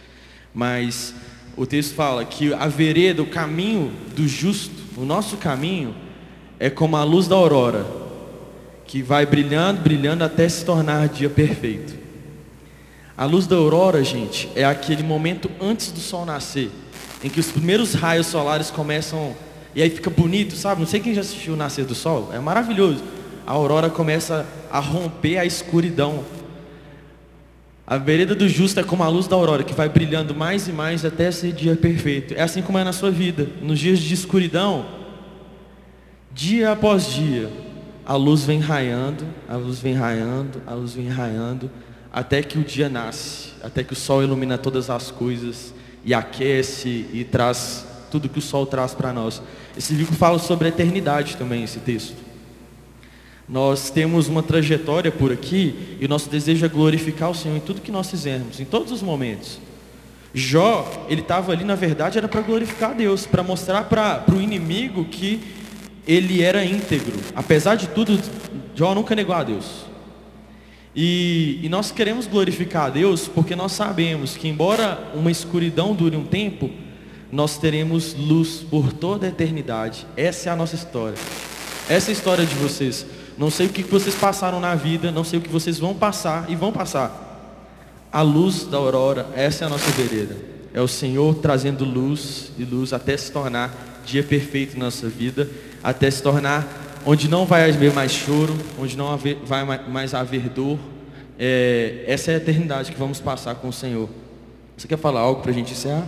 Mas 0.54 1.16
o 1.56 1.66
texto 1.66 1.96
fala 1.96 2.26
que 2.26 2.54
a 2.54 2.68
vereda, 2.68 3.22
o 3.22 3.26
caminho 3.26 3.90
do 4.14 4.28
justo, 4.28 4.76
o 4.98 5.06
nosso 5.06 5.38
caminho, 5.38 5.96
é 6.60 6.70
como 6.70 6.98
a 6.98 7.06
luz 7.06 7.26
da 7.26 7.38
aurora, 7.38 7.86
que 8.86 9.02
vai 9.02 9.26
brilhando, 9.26 9.80
brilhando 9.80 10.26
até 10.26 10.50
se 10.50 10.66
tornar 10.66 11.08
dia 11.08 11.30
perfeito. 11.30 11.98
A 13.16 13.24
luz 13.24 13.48
da 13.48 13.56
aurora, 13.56 14.04
gente, 14.04 14.50
é 14.56 14.66
aquele 14.66 15.04
momento 15.04 15.50
antes 15.62 15.90
do 15.90 16.02
sol 16.02 16.26
nascer 16.26 16.70
em 17.24 17.30
que 17.30 17.40
os 17.40 17.50
primeiros 17.50 17.94
raios 17.94 18.28
solares 18.28 18.70
começam 18.70 19.34
e 19.74 19.82
aí 19.82 19.90
fica 19.90 20.10
bonito, 20.10 20.58
sabe? 20.58 20.82
Não 20.82 20.88
sei 20.88 21.00
quem 21.00 21.14
já 21.14 21.22
assistiu 21.22 21.54
o 21.54 21.58
nascer 21.58 21.86
do 21.86 21.96
sol, 21.96 22.30
é 22.34 22.40
maravilhoso. 22.40 23.02
A 23.48 23.54
aurora 23.54 23.90
começa 23.90 24.46
a 24.70 24.80
romper 24.80 25.38
a 25.38 25.46
escuridão. 25.46 26.26
A 27.88 27.98
vereda 27.98 28.34
do 28.34 28.50
justo 28.50 28.80
é 28.80 28.84
como 28.84 29.04
a 29.04 29.08
luz 29.08 29.28
da 29.28 29.36
aurora, 29.36 29.64
que 29.64 29.74
vai 29.74 29.88
brilhando 29.88 30.34
mais 30.34 30.68
e 30.68 30.72
mais 30.72 31.06
até 31.06 31.30
ser 31.32 31.52
dia 31.52 31.76
perfeito. 31.76 32.34
É 32.34 32.42
assim 32.42 32.64
como 32.64 32.80
é 32.80 32.84
na 32.84 32.92
sua 32.92 33.12
vida. 33.12 33.48
Nos 33.62 33.78
dias 33.78 34.00
de 34.00 34.12
escuridão, 34.12 34.86
dia 36.34 36.72
após 36.72 37.14
dia, 37.14 37.52
a 38.04 38.16
luz 38.16 38.44
vem 38.44 38.60
raiando, 38.60 39.26
a 39.48 39.56
luz 39.56 39.80
vem 39.80 39.94
raiando, 39.94 40.62
a 40.66 40.74
luz 40.74 40.94
vem 40.94 41.08
raiando, 41.08 41.70
até 42.12 42.42
que 42.42 42.58
o 42.58 42.64
dia 42.64 42.90
nasce, 42.90 43.50
até 43.62 43.84
que 43.84 43.94
o 43.94 43.96
sol 43.96 44.24
ilumina 44.24 44.58
todas 44.58 44.90
as 44.90 45.12
coisas 45.12 45.72
e 46.04 46.12
aquece 46.12 47.06
e 47.14 47.24
traz 47.24 47.86
tudo 48.10 48.30
que 48.30 48.40
o 48.40 48.42
sol 48.42 48.66
traz 48.66 48.96
para 48.96 49.14
nós. 49.14 49.44
Esse 49.78 49.94
livro 49.94 50.16
fala 50.16 50.40
sobre 50.40 50.66
a 50.66 50.70
eternidade 50.70 51.38
também, 51.38 51.64
esse 51.64 51.80
texto. 51.80 52.25
Nós 53.48 53.92
temos 53.92 54.28
uma 54.28 54.42
trajetória 54.42 55.12
por 55.12 55.32
aqui 55.32 55.98
e 56.00 56.06
o 56.06 56.10
nosso 56.10 56.30
desejo 56.30 56.66
é 56.66 56.70
glorificar 56.70 57.30
o 57.30 57.36
Senhor 57.36 57.56
em 57.56 57.60
tudo 57.60 57.82
que 57.82 57.92
nós 57.92 58.10
fizermos, 58.10 58.60
em 58.60 58.66
todos 58.66 58.92
os 58.92 59.02
momentos. 59.02 59.60
Jó, 60.34 61.06
ele 61.08 61.22
estava 61.22 61.52
ali, 61.52 61.64
na 61.64 61.76
verdade, 61.76 62.18
era 62.18 62.28
para 62.28 62.42
glorificar 62.42 62.92
a 62.92 62.94
Deus, 62.94 63.26
para 63.26 63.42
mostrar 63.44 63.86
para 63.86 64.26
o 64.36 64.42
inimigo 64.42 65.06
que 65.06 65.40
ele 66.08 66.42
era 66.42 66.66
íntegro. 66.66 67.18
Apesar 67.36 67.76
de 67.76 67.88
tudo, 67.88 68.20
Jó 68.76 68.94
nunca 68.94 69.16
negou 69.16 69.34
a 69.34 69.44
Deus. 69.44 69.86
E, 70.96 71.60
e, 71.62 71.70
nós 71.70 71.92
queremos 71.92 72.26
glorificar 72.26 72.86
a 72.86 72.90
Deus 72.90 73.28
porque 73.28 73.56
nós 73.56 73.74
sabemos 73.74 74.38
que, 74.38 74.48
embora 74.48 75.12
uma 75.14 75.30
escuridão 75.30 75.94
dure 75.94 76.16
um 76.16 76.26
tempo, 76.26 76.70
nós 77.32 77.58
teremos 77.58 78.14
luz 78.14 78.66
por 78.70 78.94
toda 78.94 79.26
a 79.26 79.30
eternidade. 79.30 80.08
Essa 80.16 80.50
é 80.50 80.54
a 80.54 80.56
nossa 80.56 80.76
história. 80.76 81.18
Essa 81.90 82.10
é 82.10 82.12
a 82.12 82.14
história 82.14 82.46
de 82.46 82.56
vocês. 82.56 83.06
Não 83.38 83.50
sei 83.50 83.68
o 83.68 83.70
que 83.70 83.84
vocês 83.84 84.16
passaram 84.16 84.60
na 84.60 84.76
vida, 84.76 85.12
não 85.12 85.24
sei 85.24 85.40
o 85.40 85.42
que 85.42 85.50
vocês 85.50 85.78
vão 85.78 85.94
passar 85.94 86.50
e 86.50 86.56
vão 86.56 86.72
passar. 86.72 87.24
A 88.12 88.22
luz 88.22 88.64
da 88.64 88.78
aurora, 88.78 89.28
essa 89.36 89.66
é 89.66 89.68
a 89.68 89.70
nossa 89.70 89.90
vereda. 89.92 90.38
É 90.74 90.82
o 90.82 90.88
Senhor 90.88 91.36
trazendo 91.36 91.84
luz 91.84 92.52
e 92.58 92.64
luz 92.64 92.94
até 92.94 93.16
se 93.18 93.32
tornar 93.32 94.02
dia 94.06 94.24
perfeito 94.24 94.78
na 94.78 94.86
nossa 94.86 95.10
vida, 95.10 95.50
até 95.84 96.10
se 96.10 96.22
tornar 96.22 97.02
onde 97.06 97.28
não 97.28 97.46
vai 97.46 97.70
haver 97.70 97.94
mais 97.94 98.12
choro, 98.12 98.56
onde 98.80 98.98
não 98.98 99.12
haver, 99.12 99.38
vai 99.46 99.64
mais 99.88 100.14
haver 100.14 100.50
dor. 100.50 100.80
É, 101.38 102.06
essa 102.08 102.32
é 102.32 102.36
a 102.36 102.38
eternidade 102.38 102.92
que 102.92 102.98
vamos 102.98 103.20
passar 103.20 103.56
com 103.56 103.68
o 103.68 103.74
Senhor. 103.74 104.10
Você 104.78 104.88
quer 104.88 104.98
falar 104.98 105.22
algo 105.22 105.42
para 105.42 105.52
a 105.52 105.54
gente 105.54 105.74
encerrar? 105.74 106.08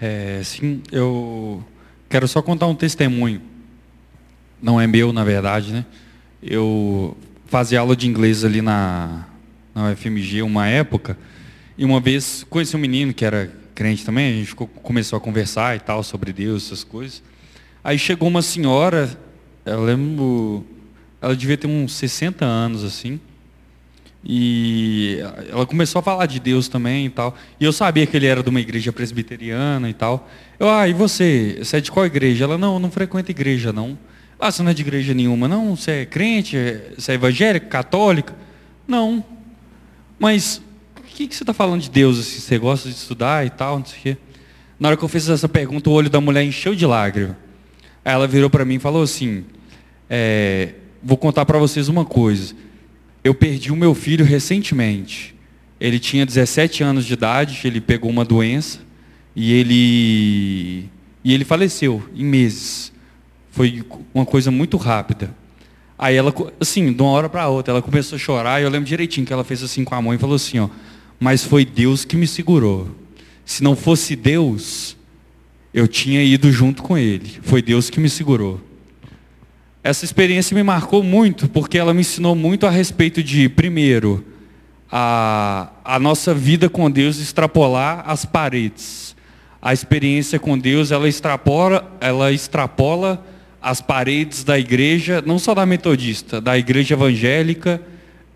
É, 0.00 0.40
sim, 0.44 0.82
eu 0.90 1.62
quero 2.08 2.26
só 2.28 2.42
contar 2.42 2.66
um 2.66 2.74
testemunho. 2.74 3.40
Não 4.60 4.80
é 4.80 4.86
meu, 4.86 5.12
na 5.12 5.24
verdade, 5.24 5.72
né? 5.72 5.84
Eu 6.42 7.16
fazia 7.46 7.80
aula 7.80 7.94
de 7.94 8.08
inglês 8.08 8.44
ali 8.44 8.60
na, 8.60 9.26
na 9.74 9.92
UFMG 9.92 10.42
uma 10.42 10.66
época, 10.66 11.16
e 11.78 11.84
uma 11.84 12.00
vez 12.00 12.44
conheci 12.50 12.76
um 12.76 12.80
menino 12.80 13.14
que 13.14 13.24
era 13.24 13.50
crente 13.74 14.04
também, 14.04 14.32
a 14.32 14.36
gente 14.36 14.48
ficou, 14.48 14.66
começou 14.66 15.16
a 15.16 15.20
conversar 15.20 15.76
e 15.76 15.80
tal 15.80 16.02
sobre 16.02 16.32
Deus, 16.32 16.66
essas 16.66 16.84
coisas. 16.84 17.22
Aí 17.84 17.98
chegou 17.98 18.28
uma 18.28 18.42
senhora, 18.42 19.10
eu 19.64 19.82
lembro, 19.82 20.64
ela 21.20 21.34
devia 21.36 21.56
ter 21.56 21.66
uns 21.66 21.94
60 21.94 22.44
anos 22.44 22.84
assim. 22.84 23.20
E 24.24 25.18
ela 25.50 25.66
começou 25.66 25.98
a 25.98 26.02
falar 26.02 26.26
de 26.26 26.38
Deus 26.38 26.68
também 26.68 27.06
e 27.06 27.10
tal. 27.10 27.36
E 27.58 27.64
eu 27.64 27.72
sabia 27.72 28.06
que 28.06 28.16
ele 28.16 28.26
era 28.26 28.42
de 28.42 28.48
uma 28.48 28.60
igreja 28.60 28.92
presbiteriana 28.92 29.90
e 29.90 29.94
tal. 29.94 30.28
Eu, 30.60 30.70
ah, 30.70 30.86
e 30.88 30.92
você? 30.92 31.58
Você 31.58 31.78
é 31.78 31.80
de 31.80 31.90
qual 31.90 32.06
igreja? 32.06 32.44
Ela, 32.44 32.56
não, 32.56 32.78
não 32.78 32.90
frequenta 32.90 33.32
igreja, 33.32 33.72
não. 33.72 33.98
Ah, 34.44 34.50
você 34.50 34.62
não 34.62 34.70
é 34.70 34.74
de 34.74 34.82
igreja 34.82 35.14
nenhuma, 35.14 35.46
não? 35.46 35.76
Você 35.76 35.90
é 35.90 36.06
crente? 36.06 36.56
Você 36.96 37.12
é 37.12 37.14
evangélica, 37.14 37.66
católica? 37.66 38.34
Não. 38.88 39.24
Mas 40.18 40.60
o 40.98 41.02
que, 41.02 41.28
que 41.28 41.36
você 41.36 41.44
está 41.44 41.54
falando 41.54 41.82
de 41.82 41.90
Deus? 41.90 42.18
Assim? 42.18 42.40
Você 42.40 42.58
gosta 42.58 42.88
de 42.88 42.94
estudar 42.96 43.46
e 43.46 43.50
tal, 43.50 43.78
não 43.78 43.86
sei 43.86 43.98
o 43.98 44.02
quê. 44.02 44.16
Na 44.80 44.88
hora 44.88 44.96
que 44.96 45.04
eu 45.04 45.08
fiz 45.08 45.28
essa 45.28 45.48
pergunta, 45.48 45.88
o 45.88 45.92
olho 45.92 46.10
da 46.10 46.20
mulher 46.20 46.42
encheu 46.42 46.74
de 46.74 46.84
lágrimas. 46.84 47.36
Aí 48.04 48.12
ela 48.12 48.26
virou 48.26 48.50
para 48.50 48.64
mim 48.64 48.74
e 48.74 48.78
falou 48.80 49.02
assim, 49.04 49.44
é, 50.10 50.74
vou 51.00 51.16
contar 51.16 51.46
para 51.46 51.58
vocês 51.58 51.88
uma 51.88 52.04
coisa 52.04 52.54
eu 53.24 53.34
perdi 53.34 53.70
o 53.70 53.76
meu 53.76 53.94
filho 53.94 54.24
recentemente. 54.24 55.34
Ele 55.80 55.98
tinha 55.98 56.26
17 56.26 56.82
anos 56.82 57.04
de 57.04 57.12
idade, 57.12 57.60
ele 57.64 57.80
pegou 57.80 58.10
uma 58.10 58.24
doença 58.24 58.80
e 59.34 59.52
ele 59.52 60.88
e 61.24 61.32
ele 61.32 61.44
faleceu 61.44 62.02
em 62.14 62.24
meses. 62.24 62.91
Foi 63.52 63.84
uma 64.14 64.24
coisa 64.24 64.50
muito 64.50 64.78
rápida. 64.78 65.32
Aí 65.98 66.16
ela, 66.16 66.34
assim, 66.58 66.92
de 66.92 67.00
uma 67.00 67.10
hora 67.12 67.28
para 67.28 67.46
outra, 67.48 67.74
ela 67.74 67.82
começou 67.82 68.16
a 68.16 68.18
chorar 68.18 68.60
e 68.60 68.64
eu 68.64 68.70
lembro 68.70 68.88
direitinho 68.88 69.26
que 69.26 69.32
ela 69.32 69.44
fez 69.44 69.62
assim 69.62 69.84
com 69.84 69.94
a 69.94 70.02
mão 70.02 70.12
e 70.12 70.18
falou 70.18 70.34
assim, 70.34 70.58
ó, 70.58 70.68
mas 71.20 71.44
foi 71.44 71.64
Deus 71.64 72.04
que 72.04 72.16
me 72.16 72.26
segurou. 72.26 72.88
Se 73.44 73.62
não 73.62 73.76
fosse 73.76 74.16
Deus, 74.16 74.96
eu 75.72 75.86
tinha 75.86 76.24
ido 76.24 76.50
junto 76.50 76.82
com 76.82 76.96
ele. 76.96 77.38
Foi 77.42 77.60
Deus 77.60 77.90
que 77.90 78.00
me 78.00 78.08
segurou. 78.08 78.58
Essa 79.84 80.04
experiência 80.04 80.54
me 80.54 80.62
marcou 80.62 81.02
muito, 81.02 81.48
porque 81.48 81.76
ela 81.76 81.92
me 81.92 82.00
ensinou 82.00 82.34
muito 82.34 82.66
a 82.66 82.70
respeito 82.70 83.22
de, 83.22 83.48
primeiro, 83.50 84.24
a, 84.90 85.70
a 85.84 85.98
nossa 85.98 86.32
vida 86.32 86.70
com 86.70 86.90
Deus 86.90 87.18
extrapolar 87.18 88.02
as 88.06 88.24
paredes. 88.24 89.14
A 89.60 89.72
experiência 89.74 90.38
com 90.38 90.58
Deus, 90.58 90.90
ela 90.90 91.08
extrapola, 91.08 91.96
ela 92.00 92.32
extrapola 92.32 93.24
as 93.62 93.80
paredes 93.80 94.44
da 94.44 94.58
igreja, 94.58 95.22
não 95.24 95.38
só 95.38 95.54
da 95.54 95.64
metodista, 95.64 96.40
da 96.40 96.58
igreja 96.58 96.94
evangélica. 96.94 97.80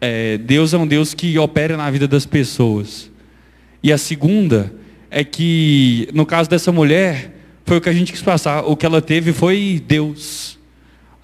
É, 0.01 0.39
Deus 0.39 0.73
é 0.73 0.79
um 0.79 0.87
Deus 0.87 1.13
que 1.15 1.39
opera 1.39 1.77
na 1.77 1.91
vida 1.91 2.07
das 2.07 2.25
pessoas. 2.25 3.11
E 3.83 3.93
a 3.93 3.99
segunda 3.99 4.73
é 5.11 5.25
que, 5.25 6.09
no 6.15 6.25
caso 6.25 6.49
dessa 6.49 6.71
mulher, 6.71 7.35
foi 7.65 7.79
o 7.79 7.81
que 7.81 7.89
a 7.89 7.93
gente 7.93 8.13
quis 8.13 8.23
passar. 8.23 8.63
O 8.65 8.77
que 8.77 8.87
ela 8.87 9.03
teve 9.03 9.33
foi 9.33 9.83
Deus 9.87 10.57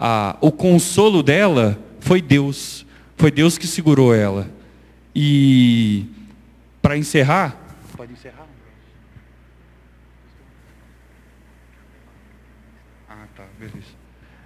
a, 0.05 0.36
o 0.40 0.50
consolo 0.50 1.22
dela 1.22 1.78
foi 2.00 2.20
Deus. 2.20 2.84
Foi 3.16 3.30
Deus 3.30 3.57
que 3.57 3.68
segurou 3.68 4.12
ela. 4.12 4.50
E 5.14 6.07
para 6.82 6.98
encerrar. 6.98 7.57
Pode 7.96 8.12
encerrar? 8.12 8.48
Ah, 13.09 13.26
tá, 13.36 13.44
beleza. 13.61 13.94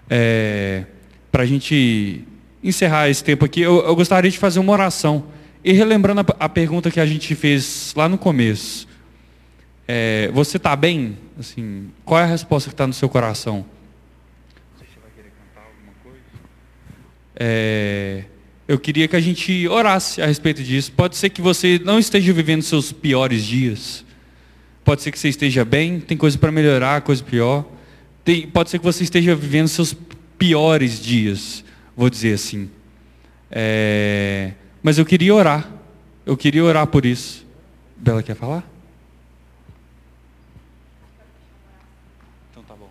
É, 0.09 0.85
para 1.31 1.43
a 1.43 1.47
gente 1.47 2.25
encerrar 2.63 3.09
esse 3.09 3.23
tempo 3.23 3.45
aqui, 3.45 3.61
eu, 3.61 3.85
eu, 3.85 3.95
gostaria 3.95 4.31
de 4.31 4.39
fazer 4.39 4.59
uma 4.59 4.73
oração. 4.73 5.27
E 5.63 5.73
relembrando 5.73 6.21
a, 6.21 6.45
a 6.45 6.49
pergunta 6.49 6.91
que 6.91 7.01
a 7.01 7.07
gente 7.07 7.35
fez 7.35 7.93
lá 7.97 8.09
no 8.09 8.17
começo. 8.19 8.89
É, 9.87 10.31
você 10.33 10.57
está 10.57 10.75
bem? 10.75 11.17
Assim, 11.39 11.91
qual 12.05 12.21
é 12.21 12.25
a 12.25 12.27
resposta 12.27 12.71
que 12.71 12.75
está 12.75 12.87
no 12.87 12.93
seu 12.93 13.09
coração? 13.09 13.65
É, 17.39 18.25
eu 18.67 18.79
queria 18.79 19.07
que 19.07 19.15
a 19.15 19.21
gente 19.21 19.69
orasse 19.69 20.23
a 20.23 20.27
respeito 20.27 20.63
disso. 20.63 20.91
Pode 20.93 21.17
ser 21.17 21.31
que 21.31 21.43
você 21.43 21.81
não 21.85 21.99
esteja 21.99 22.33
vivendo 22.33 22.63
seus 22.63 22.91
piores 22.91 23.45
dias. 23.45 24.05
Pode 24.85 25.03
ser 25.03 25.13
que 25.13 25.19
você 25.19 25.29
esteja 25.29 25.65
bem, 25.65 26.01
tem 26.01 26.17
coisa 26.17 26.39
para 26.39 26.51
melhorar, 26.51 27.03
coisa 27.03 27.23
pior. 27.23 27.65
Tem, 28.27 28.45
pode 28.45 28.71
ser 28.71 28.81
que 28.81 28.85
você 28.85 29.05
esteja 29.05 29.37
vivendo 29.37 29.69
seus 29.69 29.95
piores 30.37 31.01
dias, 31.01 31.65
vou 31.97 32.11
dizer 32.11 32.35
assim. 32.35 32.69
É, 33.49 34.51
mas 34.83 34.99
eu 34.99 35.07
queria 35.07 35.33
orar. 35.33 35.71
Eu 36.27 36.37
queria 36.37 36.65
orar 36.65 36.89
por 36.89 37.07
isso. 37.07 37.47
Bela 37.97 38.25
quer 38.25 38.35
falar? 38.35 38.69
Então 42.51 42.65
tá 42.65 42.75
bom. 42.75 42.89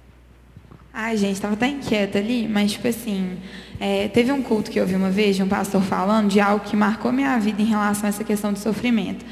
Ai, 0.93 1.17
gente, 1.17 1.33
estava 1.33 1.55
até 1.55 1.67
inquieta 1.67 2.17
ali, 2.17 2.47
mas 2.47 2.71
tipo 2.71 2.87
assim, 2.87 3.37
é, 3.77 4.07
teve 4.07 4.31
um 4.31 4.41
culto 4.41 4.71
que 4.71 4.79
eu 4.79 4.87
vi 4.87 4.95
uma 4.95 5.09
vez 5.09 5.35
de 5.35 5.43
um 5.43 5.49
pastor 5.49 5.81
falando 5.81 6.29
de 6.29 6.39
algo 6.39 6.63
que 6.63 6.77
marcou 6.77 7.11
minha 7.11 7.37
vida 7.39 7.61
em 7.61 7.65
relação 7.65 8.05
a 8.05 8.07
essa 8.07 8.23
questão 8.23 8.53
do 8.53 8.59
sofrimento. 8.59 9.25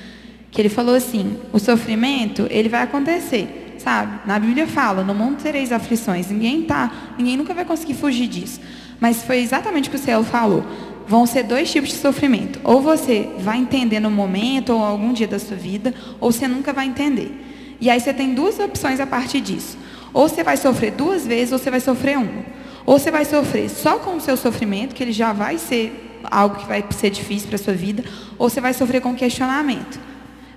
Que 0.51 0.61
ele 0.61 0.67
falou 0.67 0.95
assim: 0.95 1.39
o 1.53 1.59
sofrimento 1.59 2.45
ele 2.49 2.67
vai 2.67 2.81
acontecer, 2.81 3.62
sabe? 3.77 4.19
Na 4.25 4.39
Bíblia 4.39 4.67
fala: 4.67 5.03
no 5.03 5.13
mundo 5.13 5.41
tereis 5.41 5.71
aflições. 5.71 6.29
Ninguém 6.29 6.63
tá, 6.63 6.91
ninguém 7.17 7.37
nunca 7.37 7.53
vai 7.53 7.65
conseguir 7.65 7.93
fugir 7.93 8.27
disso. 8.27 8.59
Mas 8.99 9.23
foi 9.23 9.39
exatamente 9.39 9.89
o 9.89 9.91
que 9.91 9.97
o 9.97 9.99
Céu 9.99 10.23
falou. 10.23 10.65
Vão 11.07 11.25
ser 11.25 11.43
dois 11.43 11.71
tipos 11.71 11.89
de 11.89 11.95
sofrimento. 11.95 12.59
Ou 12.63 12.81
você 12.81 13.29
vai 13.39 13.57
entender 13.57 13.99
no 13.99 14.09
momento 14.09 14.73
ou 14.73 14.83
algum 14.83 15.11
dia 15.11 15.27
da 15.27 15.39
sua 15.39 15.57
vida, 15.57 15.93
ou 16.19 16.31
você 16.31 16.47
nunca 16.47 16.71
vai 16.71 16.87
entender. 16.87 17.75
E 17.81 17.89
aí 17.89 17.99
você 17.99 18.13
tem 18.13 18.33
duas 18.33 18.59
opções 18.59 18.99
a 18.99 19.05
partir 19.05 19.41
disso. 19.41 19.77
Ou 20.13 20.29
você 20.29 20.43
vai 20.43 20.55
sofrer 20.55 20.91
duas 20.91 21.25
vezes, 21.25 21.51
ou 21.51 21.59
você 21.59 21.69
vai 21.69 21.79
sofrer 21.79 22.17
uma. 22.17 22.45
Ou 22.85 22.97
você 22.97 23.11
vai 23.11 23.25
sofrer 23.25 23.69
só 23.69 23.97
com 23.97 24.15
o 24.15 24.21
seu 24.21 24.37
sofrimento, 24.37 24.95
que 24.95 25.03
ele 25.03 25.11
já 25.11 25.33
vai 25.33 25.57
ser 25.57 26.21
algo 26.29 26.55
que 26.55 26.65
vai 26.65 26.83
ser 26.91 27.09
difícil 27.09 27.47
para 27.47 27.55
a 27.55 27.59
sua 27.59 27.73
vida, 27.73 28.03
ou 28.37 28.49
você 28.49 28.61
vai 28.61 28.73
sofrer 28.73 29.01
com 29.01 29.13
questionamento. 29.13 29.99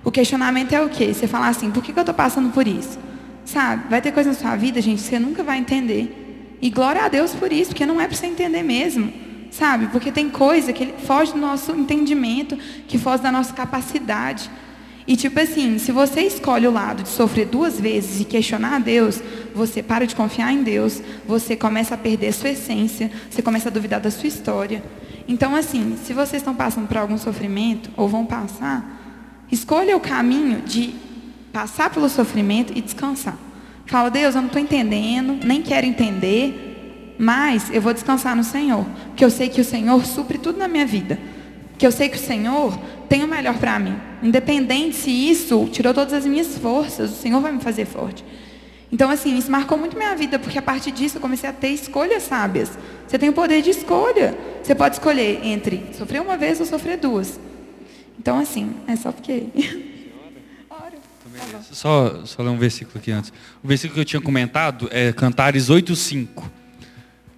O 0.03 0.11
questionamento 0.11 0.73
é 0.73 0.81
o 0.81 0.89
quê? 0.89 1.13
Você 1.13 1.27
falar 1.27 1.49
assim, 1.49 1.71
por 1.71 1.83
que, 1.83 1.91
que 1.91 1.99
eu 1.99 2.01
estou 2.01 2.15
passando 2.15 2.49
por 2.51 2.67
isso? 2.67 2.97
Sabe? 3.45 3.89
Vai 3.89 4.01
ter 4.01 4.11
coisa 4.11 4.29
na 4.29 4.35
sua 4.35 4.55
vida, 4.55 4.81
gente, 4.81 5.01
que 5.01 5.09
você 5.09 5.19
nunca 5.19 5.43
vai 5.43 5.57
entender. 5.57 6.57
E 6.61 6.69
glória 6.69 7.03
a 7.03 7.07
Deus 7.07 7.33
por 7.33 7.51
isso, 7.51 7.69
porque 7.69 7.85
não 7.85 7.99
é 8.01 8.07
para 8.07 8.15
você 8.15 8.25
entender 8.25 8.63
mesmo. 8.63 9.11
Sabe? 9.51 9.87
Porque 9.87 10.11
tem 10.11 10.29
coisa 10.29 10.73
que 10.73 10.93
foge 11.05 11.31
do 11.31 11.39
nosso 11.39 11.71
entendimento, 11.71 12.57
que 12.87 12.97
foge 12.97 13.23
da 13.23 13.31
nossa 13.31 13.53
capacidade. 13.53 14.49
E 15.07 15.15
tipo 15.15 15.39
assim, 15.39 15.79
se 15.79 15.93
você 15.93 16.21
escolhe 16.21 16.67
o 16.67 16.71
lado 16.71 17.03
de 17.03 17.09
sofrer 17.09 17.47
duas 17.47 17.79
vezes 17.79 18.19
e 18.19 18.25
questionar 18.25 18.75
a 18.75 18.79
Deus, 18.79 19.21
você 19.55 19.81
para 19.81 20.05
de 20.05 20.13
confiar 20.13 20.51
em 20.51 20.63
Deus, 20.63 21.01
você 21.25 21.55
começa 21.55 21.95
a 21.95 21.97
perder 21.97 22.27
a 22.27 22.33
sua 22.33 22.49
essência, 22.49 23.09
você 23.29 23.41
começa 23.41 23.69
a 23.69 23.71
duvidar 23.71 24.01
da 24.01 24.11
sua 24.11 24.27
história. 24.27 24.83
Então 25.25 25.55
assim, 25.55 25.97
se 26.03 26.11
vocês 26.11 26.41
estão 26.41 26.53
passando 26.53 26.87
por 26.87 26.97
algum 26.97 27.17
sofrimento 27.17 27.89
ou 27.95 28.09
vão 28.09 28.25
passar, 28.25 28.96
escolha 29.51 29.95
o 29.95 29.99
caminho 29.99 30.61
de 30.61 30.93
passar 31.51 31.89
pelo 31.89 32.09
sofrimento 32.09 32.73
e 32.75 32.81
descansar. 32.81 33.37
Fala, 33.85 34.09
Deus, 34.09 34.35
eu 34.35 34.41
não 34.41 34.47
estou 34.47 34.61
entendendo, 34.61 35.45
nem 35.45 35.61
quero 35.61 35.85
entender, 35.85 37.15
mas 37.17 37.69
eu 37.71 37.81
vou 37.81 37.93
descansar 37.93 38.35
no 38.35 38.43
Senhor, 38.43 38.85
porque 39.07 39.23
eu 39.23 39.29
sei 39.29 39.49
que 39.49 39.61
o 39.61 39.65
Senhor 39.65 40.05
supre 40.05 40.37
tudo 40.37 40.59
na 40.59 40.67
minha 40.67 40.85
vida. 40.85 41.17
Que 41.77 41.85
eu 41.85 41.91
sei 41.91 42.09
que 42.09 42.17
o 42.17 42.19
Senhor 42.19 42.77
tem 43.07 43.23
o 43.23 43.27
melhor 43.27 43.57
para 43.57 43.79
mim. 43.79 43.95
Independente 44.21 44.95
se 44.95 45.11
isso 45.11 45.67
tirou 45.71 45.93
todas 45.93 46.13
as 46.13 46.25
minhas 46.25 46.57
forças, 46.57 47.11
o 47.11 47.15
Senhor 47.15 47.39
vai 47.39 47.51
me 47.51 47.61
fazer 47.61 47.85
forte. 47.85 48.25
Então, 48.91 49.09
assim, 49.09 49.37
isso 49.37 49.51
marcou 49.51 49.77
muito 49.77 49.97
minha 49.97 50.15
vida, 50.15 50.39
porque 50.39 50.57
a 50.57 50.61
partir 50.61 50.91
disso 50.91 51.17
eu 51.17 51.21
comecei 51.21 51.49
a 51.49 51.53
ter 51.53 51.69
escolhas 51.69 52.23
sábias. 52.23 52.77
Você 53.07 53.19
tem 53.19 53.29
o 53.29 53.33
poder 53.33 53.61
de 53.61 53.69
escolha. 53.69 54.37
Você 54.63 54.73
pode 54.73 54.95
escolher 54.95 55.41
entre 55.43 55.83
sofrer 55.93 56.21
uma 56.21 56.37
vez 56.37 56.59
ou 56.59 56.65
sofrer 56.65 56.97
duas. 56.97 57.39
Então, 58.19 58.39
assim, 58.39 58.75
é 58.87 58.95
só 58.95 59.11
porque. 59.11 59.47
Tá 61.51 61.61
só, 61.61 62.25
só 62.25 62.41
ler 62.41 62.49
um 62.49 62.57
versículo 62.57 62.97
aqui 62.97 63.11
antes. 63.11 63.31
O 63.63 63.67
versículo 63.67 63.93
que 63.93 63.99
eu 64.01 64.05
tinha 64.05 64.19
comentado 64.19 64.89
é 64.91 65.13
Cantares 65.13 65.69
8,5. 65.69 66.43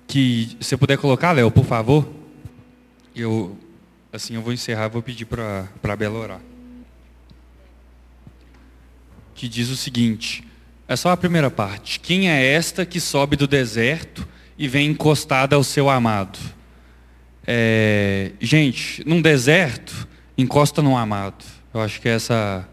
Que 0.08 0.56
você 0.58 0.78
puder 0.78 0.98
colocar, 0.98 1.34
Léo, 1.34 1.52
por 1.52 1.66
favor. 1.66 2.10
Eu 3.14 3.58
assim 4.12 4.36
eu 4.36 4.42
vou 4.42 4.52
encerrar, 4.52 4.88
vou 4.88 5.02
pedir 5.02 5.26
para 5.26 5.68
a 5.84 5.96
Bela 5.96 6.18
orar. 6.18 6.42
Que 9.36 9.48
diz 9.48 9.70
o 9.70 9.78
seguinte, 9.78 10.44
é 10.88 10.96
só 10.96 11.12
a 11.12 11.18
primeira 11.18 11.50
parte. 11.50 12.00
Quem 12.00 12.30
é 12.30 12.46
esta 12.46 12.86
que 12.86 13.00
sobe 13.00 13.36
do 13.36 13.48
deserto 13.48 14.28
e 14.58 14.68
vem 14.68 14.90
encostada 14.90 15.56
ao 15.56 15.64
seu 15.64 15.90
amado? 15.90 16.40
É, 17.46 18.32
gente, 18.40 19.08
num 19.08 19.22
deserto, 19.22 20.08
encosta 20.42 20.82
no 20.82 20.96
amado. 20.96 21.44
Eu 21.74 21.82
acho 21.82 22.00
que 22.00 22.08
é 22.08 22.14
essa, 22.14 22.68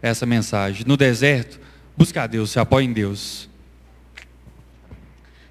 essa 0.00 0.24
mensagem. 0.24 0.84
No 0.86 0.96
deserto, 0.96 1.60
busca 1.96 2.22
a 2.22 2.26
Deus, 2.26 2.50
se 2.50 2.58
apoia 2.58 2.84
em 2.84 2.92
Deus. 2.92 3.48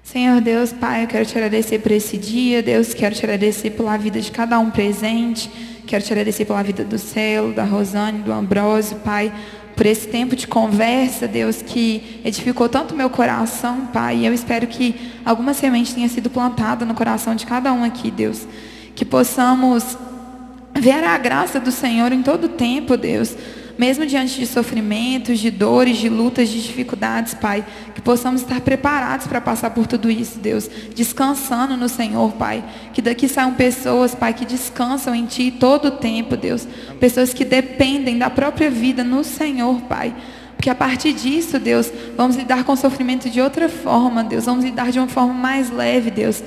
Senhor 0.02 0.40
Deus, 0.40 0.72
Pai, 0.72 1.04
eu 1.04 1.06
quero 1.06 1.26
te 1.26 1.36
agradecer 1.36 1.80
por 1.80 1.92
esse 1.92 2.16
dia. 2.16 2.62
Deus, 2.62 2.94
quero 2.94 3.14
te 3.14 3.24
agradecer 3.24 3.70
pela 3.70 3.96
vida 3.98 4.20
de 4.20 4.30
cada 4.30 4.58
um 4.58 4.70
presente. 4.70 5.50
Quero 5.86 6.02
te 6.02 6.12
agradecer 6.12 6.44
pela 6.46 6.62
vida 6.62 6.84
do 6.84 6.98
Céu, 6.98 7.52
da 7.52 7.64
Rosane, 7.64 8.22
do 8.22 8.32
Ambrósio, 8.32 8.96
Pai 8.98 9.32
por 9.78 9.86
esse 9.86 10.08
tempo 10.08 10.34
de 10.34 10.48
conversa, 10.48 11.28
Deus, 11.28 11.62
que 11.62 12.20
edificou 12.24 12.68
tanto 12.68 12.96
meu 12.96 13.08
coração, 13.08 13.86
Pai. 13.86 14.16
E 14.16 14.26
eu 14.26 14.34
espero 14.34 14.66
que 14.66 15.12
alguma 15.24 15.54
semente 15.54 15.94
tenha 15.94 16.08
sido 16.08 16.28
plantada 16.28 16.84
no 16.84 16.94
coração 16.94 17.36
de 17.36 17.46
cada 17.46 17.72
um 17.72 17.84
aqui, 17.84 18.10
Deus. 18.10 18.44
Que 18.96 19.04
possamos 19.04 19.96
ver 20.80 21.04
a 21.04 21.16
graça 21.18 21.58
do 21.60 21.70
Senhor 21.70 22.12
em 22.12 22.22
todo 22.22 22.48
tempo, 22.48 22.96
Deus. 22.96 23.36
Mesmo 23.78 24.04
diante 24.04 24.40
de 24.40 24.46
sofrimentos, 24.46 25.38
de 25.38 25.52
dores, 25.52 25.98
de 25.98 26.08
lutas, 26.08 26.48
de 26.48 26.60
dificuldades, 26.60 27.34
Pai, 27.34 27.64
que 27.94 28.02
possamos 28.02 28.40
estar 28.40 28.60
preparados 28.60 29.28
para 29.28 29.40
passar 29.40 29.70
por 29.70 29.86
tudo 29.86 30.10
isso, 30.10 30.40
Deus, 30.40 30.68
descansando 30.96 31.76
no 31.76 31.88
Senhor, 31.88 32.32
Pai, 32.32 32.64
que 32.92 33.00
daqui 33.00 33.28
saiam 33.28 33.54
pessoas, 33.54 34.16
Pai, 34.16 34.34
que 34.34 34.44
descansam 34.44 35.14
em 35.14 35.26
Ti 35.26 35.52
todo 35.52 35.86
o 35.86 35.90
tempo, 35.92 36.36
Deus, 36.36 36.66
pessoas 36.98 37.32
que 37.32 37.44
dependem 37.44 38.18
da 38.18 38.28
própria 38.28 38.68
vida 38.68 39.04
no 39.04 39.22
Senhor, 39.22 39.80
Pai, 39.82 40.12
porque 40.56 40.70
a 40.70 40.74
partir 40.74 41.12
disso, 41.12 41.60
Deus, 41.60 41.88
vamos 42.16 42.34
lidar 42.34 42.64
com 42.64 42.72
o 42.72 42.76
sofrimento 42.76 43.30
de 43.30 43.40
outra 43.40 43.68
forma, 43.68 44.24
Deus, 44.24 44.46
vamos 44.46 44.64
lidar 44.64 44.90
de 44.90 44.98
uma 44.98 45.06
forma 45.06 45.32
mais 45.32 45.70
leve, 45.70 46.10
Deus, 46.10 46.42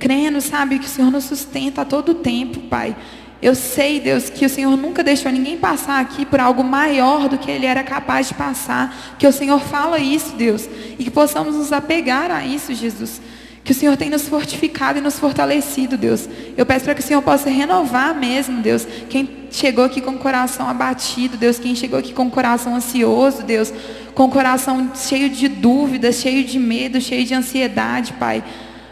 crendo, 0.00 0.40
sabe, 0.40 0.80
que 0.80 0.86
o 0.86 0.88
Senhor 0.88 1.12
nos 1.12 1.22
sustenta 1.22 1.82
a 1.82 1.84
todo 1.84 2.12
tempo, 2.12 2.58
Pai, 2.62 2.96
eu 3.42 3.56
sei, 3.56 3.98
Deus, 3.98 4.30
que 4.30 4.46
o 4.46 4.48
Senhor 4.48 4.76
nunca 4.76 5.02
deixou 5.02 5.32
ninguém 5.32 5.58
passar 5.58 6.00
aqui 6.00 6.24
por 6.24 6.38
algo 6.38 6.62
maior 6.62 7.28
do 7.28 7.36
que 7.36 7.50
ele 7.50 7.66
era 7.66 7.82
capaz 7.82 8.28
de 8.28 8.34
passar. 8.34 9.16
Que 9.18 9.26
o 9.26 9.32
Senhor 9.32 9.58
fala 9.60 9.98
isso, 9.98 10.36
Deus. 10.36 10.68
E 10.96 11.02
que 11.02 11.10
possamos 11.10 11.56
nos 11.56 11.72
apegar 11.72 12.30
a 12.30 12.46
isso, 12.46 12.72
Jesus. 12.72 13.20
Que 13.64 13.72
o 13.72 13.74
Senhor 13.74 13.96
tem 13.96 14.08
nos 14.08 14.28
fortificado 14.28 15.00
e 15.00 15.02
nos 15.02 15.18
fortalecido, 15.18 15.96
Deus. 15.96 16.28
Eu 16.56 16.64
peço 16.64 16.84
para 16.84 16.94
que 16.94 17.00
o 17.00 17.04
Senhor 17.04 17.20
possa 17.20 17.50
renovar 17.50 18.14
mesmo, 18.14 18.62
Deus. 18.62 18.86
Quem 19.10 19.28
chegou 19.50 19.84
aqui 19.84 20.00
com 20.00 20.12
o 20.12 20.18
coração 20.18 20.68
abatido, 20.68 21.36
Deus. 21.36 21.58
Quem 21.58 21.74
chegou 21.74 21.98
aqui 21.98 22.12
com 22.12 22.26
o 22.26 22.30
coração 22.30 22.76
ansioso, 22.76 23.42
Deus. 23.42 23.72
Com 24.14 24.26
o 24.26 24.30
coração 24.30 24.92
cheio 24.94 25.28
de 25.28 25.48
dúvidas, 25.48 26.20
cheio 26.20 26.44
de 26.44 26.60
medo, 26.60 27.00
cheio 27.00 27.24
de 27.24 27.34
ansiedade, 27.34 28.12
Pai. 28.12 28.44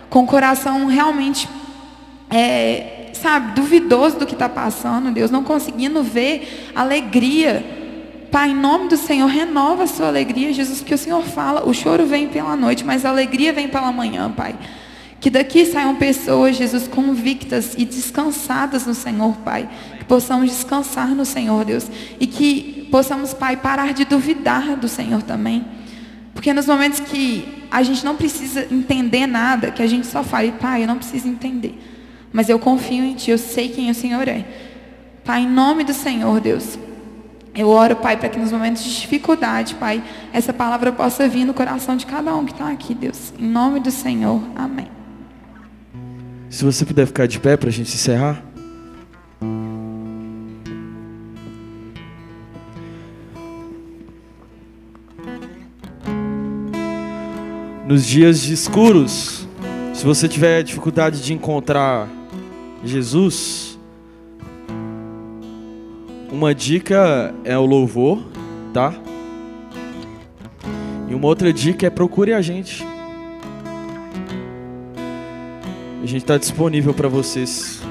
Com 0.09 0.25
o 0.25 0.27
coração 0.27 0.87
realmente. 0.87 1.49
É, 2.29 3.00
sabe, 3.21 3.53
duvidoso 3.53 4.19
do 4.19 4.27
que 4.27 4.35
está 4.35 4.49
passando, 4.49 5.11
Deus, 5.11 5.31
não 5.31 5.45
conseguindo 5.45 6.03
ver 6.03 6.71
alegria. 6.75 7.65
Pai, 8.31 8.51
em 8.51 8.55
nome 8.55 8.89
do 8.89 8.97
Senhor, 8.97 9.27
renova 9.27 9.85
a 9.85 9.87
sua 9.87 10.07
alegria, 10.07 10.53
Jesus, 10.53 10.79
porque 10.79 10.95
o 10.95 10.99
Senhor 10.99 11.23
fala, 11.23 11.69
o 11.69 11.75
choro 11.75 12.07
vem 12.07 12.29
pela 12.29 12.57
noite, 12.57 12.85
mas 12.85 13.05
a 13.05 13.11
alegria 13.11 13.53
vem 13.53 13.69
pela 13.69 13.91
manhã, 13.91 14.31
Pai. 14.31 14.55
Que 15.21 15.29
daqui 15.29 15.67
saiam 15.67 15.97
pessoas, 15.97 16.57
Jesus, 16.57 16.89
convictas 16.89 17.75
e 17.77 17.85
descansadas 17.85 18.87
no 18.87 18.95
Senhor, 18.95 19.37
Pai. 19.39 19.69
Que 19.99 20.05
possamos 20.05 20.49
descansar 20.49 21.09
no 21.09 21.25
Senhor, 21.27 21.65
Deus. 21.65 21.87
E 22.19 22.27
que 22.27 22.89
possamos, 22.91 23.35
Pai, 23.35 23.57
parar 23.57 23.93
de 23.93 24.05
duvidar 24.05 24.77
do 24.77 24.89
Senhor 24.89 25.23
também. 25.23 25.65
Porque 26.33 26.55
nos 26.55 26.67
momentos 26.67 27.01
que 27.01 27.67
a 27.71 27.83
gente 27.83 28.05
não 28.05 28.17
precisa 28.17 28.67
entender 28.71 29.27
nada, 29.27 29.71
que 29.71 29.83
a 29.83 29.87
gente 29.87 30.07
só 30.07 30.23
fale, 30.23 30.53
Pai, 30.53 30.85
eu 30.85 30.87
não 30.87 30.97
preciso 30.97 31.29
entender. 31.29 31.79
Mas 32.33 32.49
eu 32.49 32.59
confio 32.59 33.05
em 33.05 33.15
Ti, 33.15 33.31
eu 33.33 33.39
sei 33.39 33.69
quem 33.69 33.91
o 33.91 33.95
Senhor 33.95 34.27
é. 34.29 34.45
Pai, 35.25 35.43
em 35.43 35.49
nome 35.49 35.85
do 35.85 35.93
Senhor, 35.93 36.41
Deus. 36.41 36.79
Eu 37.55 37.69
oro, 37.69 37.97
Pai, 37.97 38.17
para 38.17 38.29
que 38.29 38.39
nos 38.39 38.53
momentos 38.53 38.85
de 38.85 39.01
dificuldade, 39.01 39.75
Pai, 39.75 40.03
essa 40.33 40.53
palavra 40.53 40.93
possa 40.93 41.29
vir 41.29 41.45
no 41.45 41.53
coração 41.53 41.97
de 41.97 42.07
cada 42.07 42.35
um 42.35 42.45
que 42.45 42.53
está 42.53 42.71
aqui, 42.71 42.95
Deus. 42.95 43.33
Em 43.39 43.47
nome 43.47 43.81
do 43.81 43.91
Senhor. 43.91 44.41
Amém. 44.55 44.89
Se 46.49 46.65
você 46.65 46.85
puder 46.85 47.07
ficar 47.07 47.27
de 47.27 47.39
pé 47.39 47.57
para 47.57 47.69
a 47.69 47.73
gente 47.73 47.95
encerrar. 47.95 48.43
Nos 57.87 58.07
dias 58.07 58.45
escuros, 58.45 59.49
se 59.93 60.05
você 60.05 60.29
tiver 60.29 60.63
dificuldade 60.63 61.21
de 61.21 61.33
encontrar 61.33 62.09
Jesus, 62.85 63.79
uma 66.33 66.55
dica 66.55 67.35
é 67.45 67.57
o 67.59 67.67
louvor, 67.67 68.23
tá? 68.73 68.95
E 71.09 71.15
uma 71.15 71.27
outra 71.27 71.53
dica 71.53 71.87
é 71.87 71.91
procure 71.91 72.33
a 72.33 72.41
gente. 72.41 72.83
A 76.03 76.07
gente 76.07 76.23
está 76.23 76.39
disponível 76.39 76.95
para 76.95 77.09
vocês. 77.09 77.83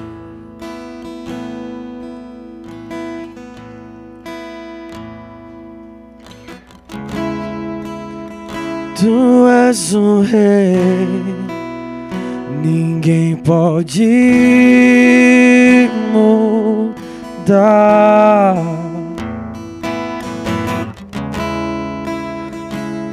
Tu 8.98 9.46
és 9.48 9.94
um 9.94 10.20
rei 10.20 11.59
ninguém 12.62 13.36
pode 13.36 14.08
mudar. 16.12 17.90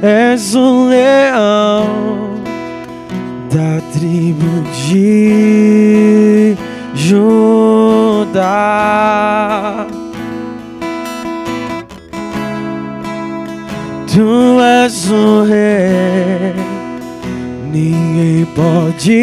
És 0.00 0.54
um 0.54 0.88
leão 0.88 2.38
da 3.50 3.80
tribo 3.92 4.62
de 4.86 6.54
Judá. 6.94 8.38
Tu 14.06 14.60
és 14.60 15.10
um 15.10 15.44
rei 15.44 16.67
ninguém 17.78 18.44
pode 18.54 19.14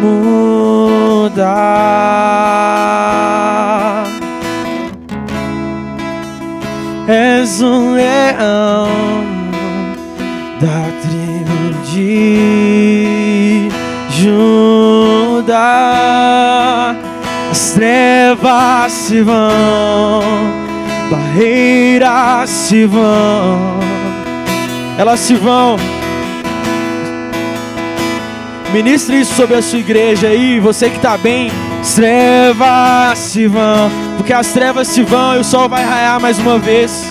mudar. 0.00 1.44
És 7.06 7.60
um 7.62 7.92
leão 7.94 8.88
da 10.60 10.88
tribo 11.02 11.74
de 11.92 13.68
Judá. 14.10 15.56
As 17.50 17.70
trevas 17.72 18.92
se 18.92 19.22
vão, 19.22 20.22
barreiras 21.10 22.50
se 22.50 22.84
vão, 22.84 23.78
elas 24.98 25.20
se 25.20 25.34
vão 25.34 25.78
Ministre 28.72 29.20
isso 29.20 29.34
sobre 29.34 29.56
a 29.56 29.62
sua 29.62 29.78
igreja 29.78 30.28
aí, 30.28 30.60
você 30.60 30.90
que 30.90 30.96
está 30.96 31.16
bem. 31.16 31.50
As 31.80 31.94
trevas 31.94 33.18
se 33.18 33.46
vão, 33.46 33.90
porque 34.16 34.32
as 34.32 34.48
trevas 34.48 34.88
se 34.88 35.02
vão 35.02 35.36
e 35.36 35.38
o 35.38 35.44
sol 35.44 35.68
vai 35.68 35.82
raiar 35.84 36.20
mais 36.20 36.38
uma 36.38 36.58
vez. 36.58 37.10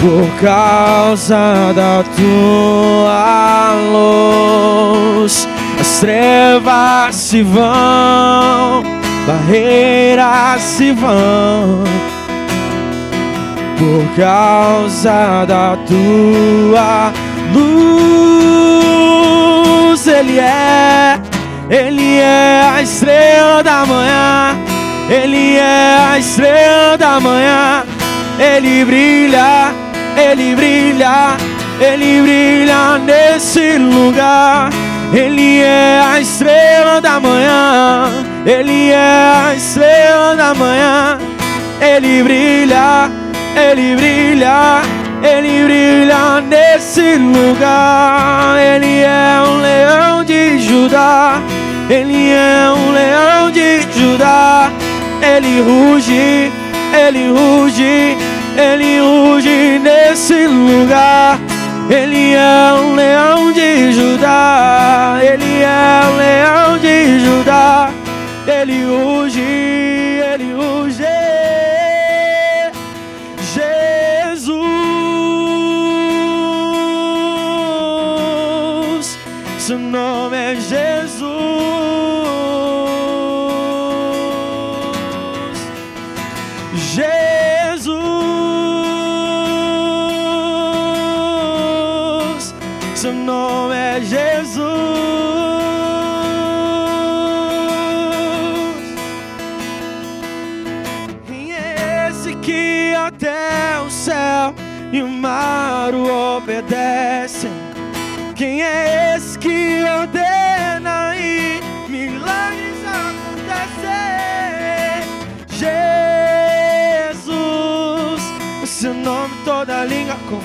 Por 0.00 0.40
causa 0.40 1.72
da 1.72 2.02
tua 2.16 3.74
luz, 3.92 5.46
as 5.78 6.00
trevas 6.00 7.14
se 7.14 7.42
vão, 7.42 8.82
barreiras 9.24 10.62
se 10.62 10.90
vão. 10.90 11.84
Por 13.78 14.16
causa 14.16 15.44
da 15.46 15.78
tua 15.86 17.12
luz 17.54 18.19
Ele 20.06 20.38
é, 20.38 21.20
Ele 21.68 22.18
é 22.18 22.62
a 22.74 22.82
estrela 22.82 23.62
da 23.62 23.84
manhã, 23.84 24.56
Ele 25.08 25.56
é 25.56 25.96
a 26.10 26.18
estrela 26.18 26.96
da 26.96 27.20
manhã, 27.20 27.84
Ele 28.38 28.84
brilha, 28.84 29.74
Ele 30.16 30.56
brilha, 30.56 31.36
Ele 31.80 32.22
brilha 32.22 32.98
nesse 32.98 33.78
lugar. 33.78 34.70
Ele 35.12 35.60
é 35.60 36.00
a 36.04 36.20
estrela 36.20 37.00
da 37.00 37.20
manhã, 37.20 38.10
Ele 38.46 38.90
é 38.90 39.32
a 39.48 39.54
estrela 39.54 40.36
da 40.36 40.54
manhã, 40.54 41.18
Ele 41.80 42.22
brilha, 42.22 43.10
Ele 43.56 43.96
brilha. 43.96 45.00
Ele 45.22 45.64
brilha 45.64 45.89
nesse 46.42 47.16
lugar. 47.16 48.56
Ele 48.58 49.00
é 49.00 49.42
um 49.46 49.60
leão 49.60 50.24
de 50.24 50.58
Judá. 50.58 51.40
Ele 51.88 52.30
é 52.30 52.70
um 52.70 52.92
leão 52.92 53.50
de 53.50 53.80
Judá. 53.92 54.70
Ele 55.22 55.60
ruge, 55.60 56.50
ele 56.92 57.28
ruge, 57.30 58.16
ele 58.56 59.00
ruge 59.00 59.78
nesse 59.78 60.46
lugar. 60.46 61.38
Ele 61.90 62.34
é 62.34 62.72
um 62.74 62.94
leão 62.94 63.52
de 63.52 63.92
Judá. 63.92 65.18
Ele 65.20 65.62
é 65.62 66.00
um 66.06 66.16
leão 66.16 66.78
de 66.78 67.18
Judá. 67.20 67.90
Ele 68.46 68.84
ruge. 68.84 69.79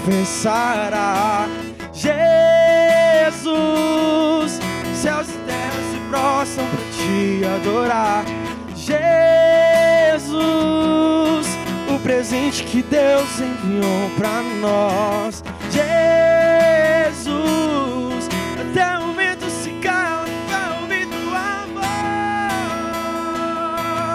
Confessará. 0.05 1.49
Jesus, 1.91 3.39
céus 4.93 5.27
e 5.29 5.37
terras 5.47 5.85
se 5.91 5.97
prostram 6.09 6.67
para 6.67 6.85
te 6.91 7.43
adorar. 7.45 8.23
Jesus, 8.75 10.27
o 11.89 11.99
presente 11.99 12.63
que 12.63 12.83
Deus 12.83 13.39
enviou 13.39 14.11
para 14.17 14.43
nós. 14.61 15.43
Jesus, 15.71 17.25
até 18.61 18.99
o 18.99 19.11
vento 19.13 19.49
se 19.49 19.71
cala 19.81 20.27
para 20.47 20.81
ouvir 20.81 21.07
tua 21.07 21.65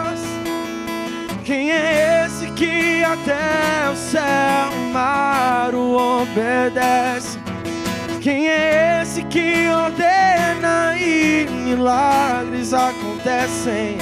voz. 0.07 0.21
Quem 1.45 1.73
é 1.73 2.27
esse 2.27 2.47
que 2.53 3.03
até 3.03 3.91
o 3.91 3.97
céu 3.97 4.80
e 4.91 4.93
mar 4.93 5.73
o 5.75 6.23
obedece? 6.23 7.39
Quem 8.21 8.49
é 8.49 9.01
esse 9.03 9.23
que 9.25 9.67
ordena 9.69 10.97
e 10.99 11.47
milagres 11.49 12.75
acontecem? 12.75 13.97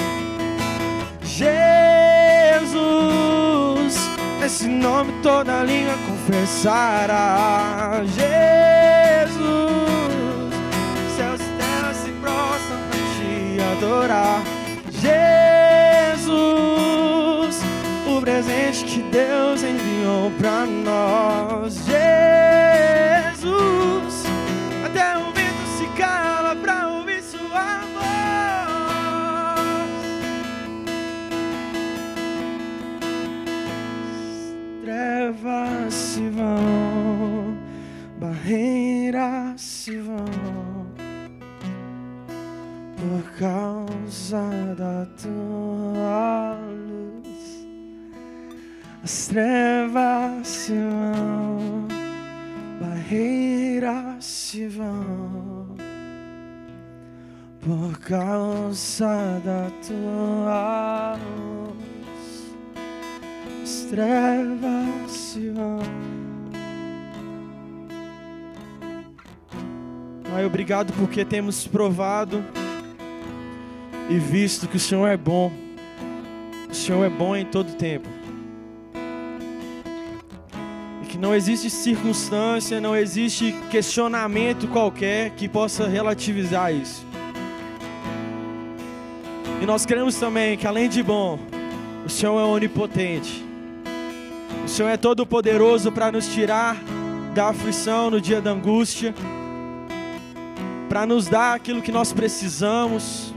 Jesus, 1.22 2.68
esse 4.44 4.66
nome 4.66 5.12
toda 5.22 5.62
língua 5.62 5.94
confessará. 6.08 8.00
Jesus, 8.04 9.38
céus 11.16 11.40
e 11.40 11.50
terras 11.58 11.96
se 11.96 12.10
prostram 12.12 12.78
para 12.88 12.98
te 13.14 13.60
adorar. 13.76 14.42
Jesus, 16.20 17.62
o 18.06 18.20
presente 18.20 18.87
Deus 19.10 19.62
enviou 19.62 20.30
para 20.38 20.66
nós. 20.66 21.74
Jesus, 21.86 23.77
trevas 63.90 65.10
se 65.10 65.48
vão. 65.50 65.78
Pai, 70.30 70.44
obrigado 70.44 70.92
porque 70.92 71.24
temos 71.24 71.66
provado 71.66 72.44
e 74.10 74.18
visto 74.18 74.68
que 74.68 74.76
o 74.76 74.80
Senhor 74.80 75.06
é 75.06 75.16
bom. 75.16 75.50
O 76.70 76.74
Senhor 76.74 77.04
é 77.04 77.08
bom 77.08 77.34
em 77.34 77.46
todo 77.46 77.74
tempo. 77.76 78.08
E 81.02 81.06
que 81.06 81.16
não 81.16 81.34
existe 81.34 81.70
circunstância, 81.70 82.80
não 82.80 82.94
existe 82.94 83.54
questionamento 83.70 84.68
qualquer 84.68 85.30
que 85.30 85.48
possa 85.48 85.88
relativizar 85.88 86.72
isso. 86.72 87.06
E 89.62 89.66
nós 89.66 89.86
cremos 89.86 90.16
também 90.16 90.56
que 90.58 90.66
além 90.66 90.88
de 90.88 91.02
bom, 91.02 91.38
o 92.04 92.08
Senhor 92.10 92.38
é 92.38 92.44
onipotente. 92.44 93.47
Senhor 94.78 94.90
é 94.90 94.96
todo 94.96 95.26
poderoso 95.26 95.90
para 95.90 96.12
nos 96.12 96.28
tirar 96.28 96.76
da 97.34 97.48
aflição 97.48 98.10
no 98.10 98.20
dia 98.20 98.40
da 98.40 98.52
angústia, 98.52 99.12
para 100.88 101.04
nos 101.04 101.26
dar 101.26 101.56
aquilo 101.56 101.82
que 101.82 101.90
nós 101.90 102.12
precisamos. 102.12 103.34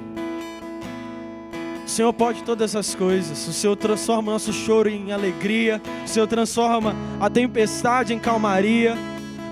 O 1.84 1.90
Senhor 1.90 2.14
pode 2.14 2.44
todas 2.44 2.76
essas 2.76 2.94
coisas. 2.94 3.48
O 3.48 3.54
Senhor 3.54 3.76
transforma 3.76 4.32
nosso 4.32 4.54
choro 4.54 4.88
em 4.88 5.12
alegria. 5.12 5.82
O 6.06 6.08
Senhor 6.08 6.28
transforma 6.28 6.96
a 7.20 7.28
tempestade 7.28 8.14
em 8.14 8.20
calmaria. 8.20 8.96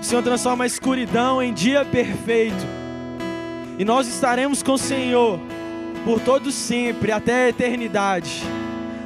O 0.00 0.04
Senhor 0.04 0.22
transforma 0.22 0.62
a 0.62 0.68
escuridão 0.68 1.42
em 1.42 1.52
dia 1.52 1.84
perfeito. 1.84 2.64
E 3.80 3.84
nós 3.84 4.06
estaremos 4.06 4.62
com 4.62 4.74
o 4.74 4.78
Senhor 4.78 5.40
por 6.04 6.20
todo 6.20 6.52
sempre, 6.52 7.10
até 7.10 7.46
a 7.46 7.48
eternidade. 7.48 8.44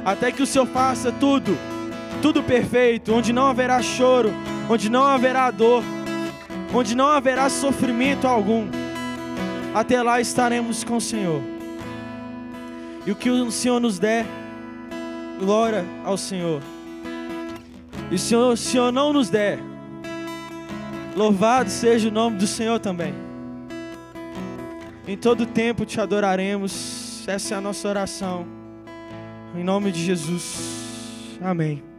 Até 0.05 0.31
que 0.31 0.43
o 0.43 0.45
Senhor 0.45 0.67
faça 0.67 1.11
tudo, 1.11 1.57
tudo 2.21 2.43
perfeito, 2.43 3.13
onde 3.13 3.31
não 3.31 3.47
haverá 3.47 3.81
choro, 3.81 4.31
onde 4.69 4.89
não 4.89 5.03
haverá 5.03 5.51
dor, 5.51 5.83
onde 6.73 6.95
não 6.95 7.07
haverá 7.07 7.49
sofrimento 7.49 8.27
algum. 8.27 8.67
Até 9.73 10.01
lá 10.01 10.21
estaremos 10.21 10.83
com 10.83 10.97
o 10.97 11.01
Senhor. 11.01 11.41
E 13.05 13.11
o 13.11 13.15
que 13.15 13.29
o 13.29 13.51
Senhor 13.51 13.79
nos 13.79 13.99
der, 13.99 14.25
glória 15.39 15.85
ao 16.03 16.17
Senhor. 16.17 16.61
E 18.11 18.17
se 18.17 18.35
o 18.35 18.55
Senhor 18.55 18.91
não 18.91 19.11
nos 19.11 19.29
der, 19.29 19.59
louvado 21.15 21.69
seja 21.69 22.09
o 22.09 22.11
nome 22.11 22.37
do 22.37 22.47
Senhor 22.47 22.79
também. 22.79 23.13
Em 25.07 25.15
todo 25.15 25.45
tempo 25.45 25.85
te 25.85 26.01
adoraremos. 26.01 27.23
Essa 27.27 27.55
é 27.55 27.57
a 27.57 27.61
nossa 27.61 27.87
oração. 27.87 28.45
Em 29.55 29.63
nome 29.63 29.91
de 29.91 30.03
Jesus. 30.03 31.37
Amém. 31.41 31.94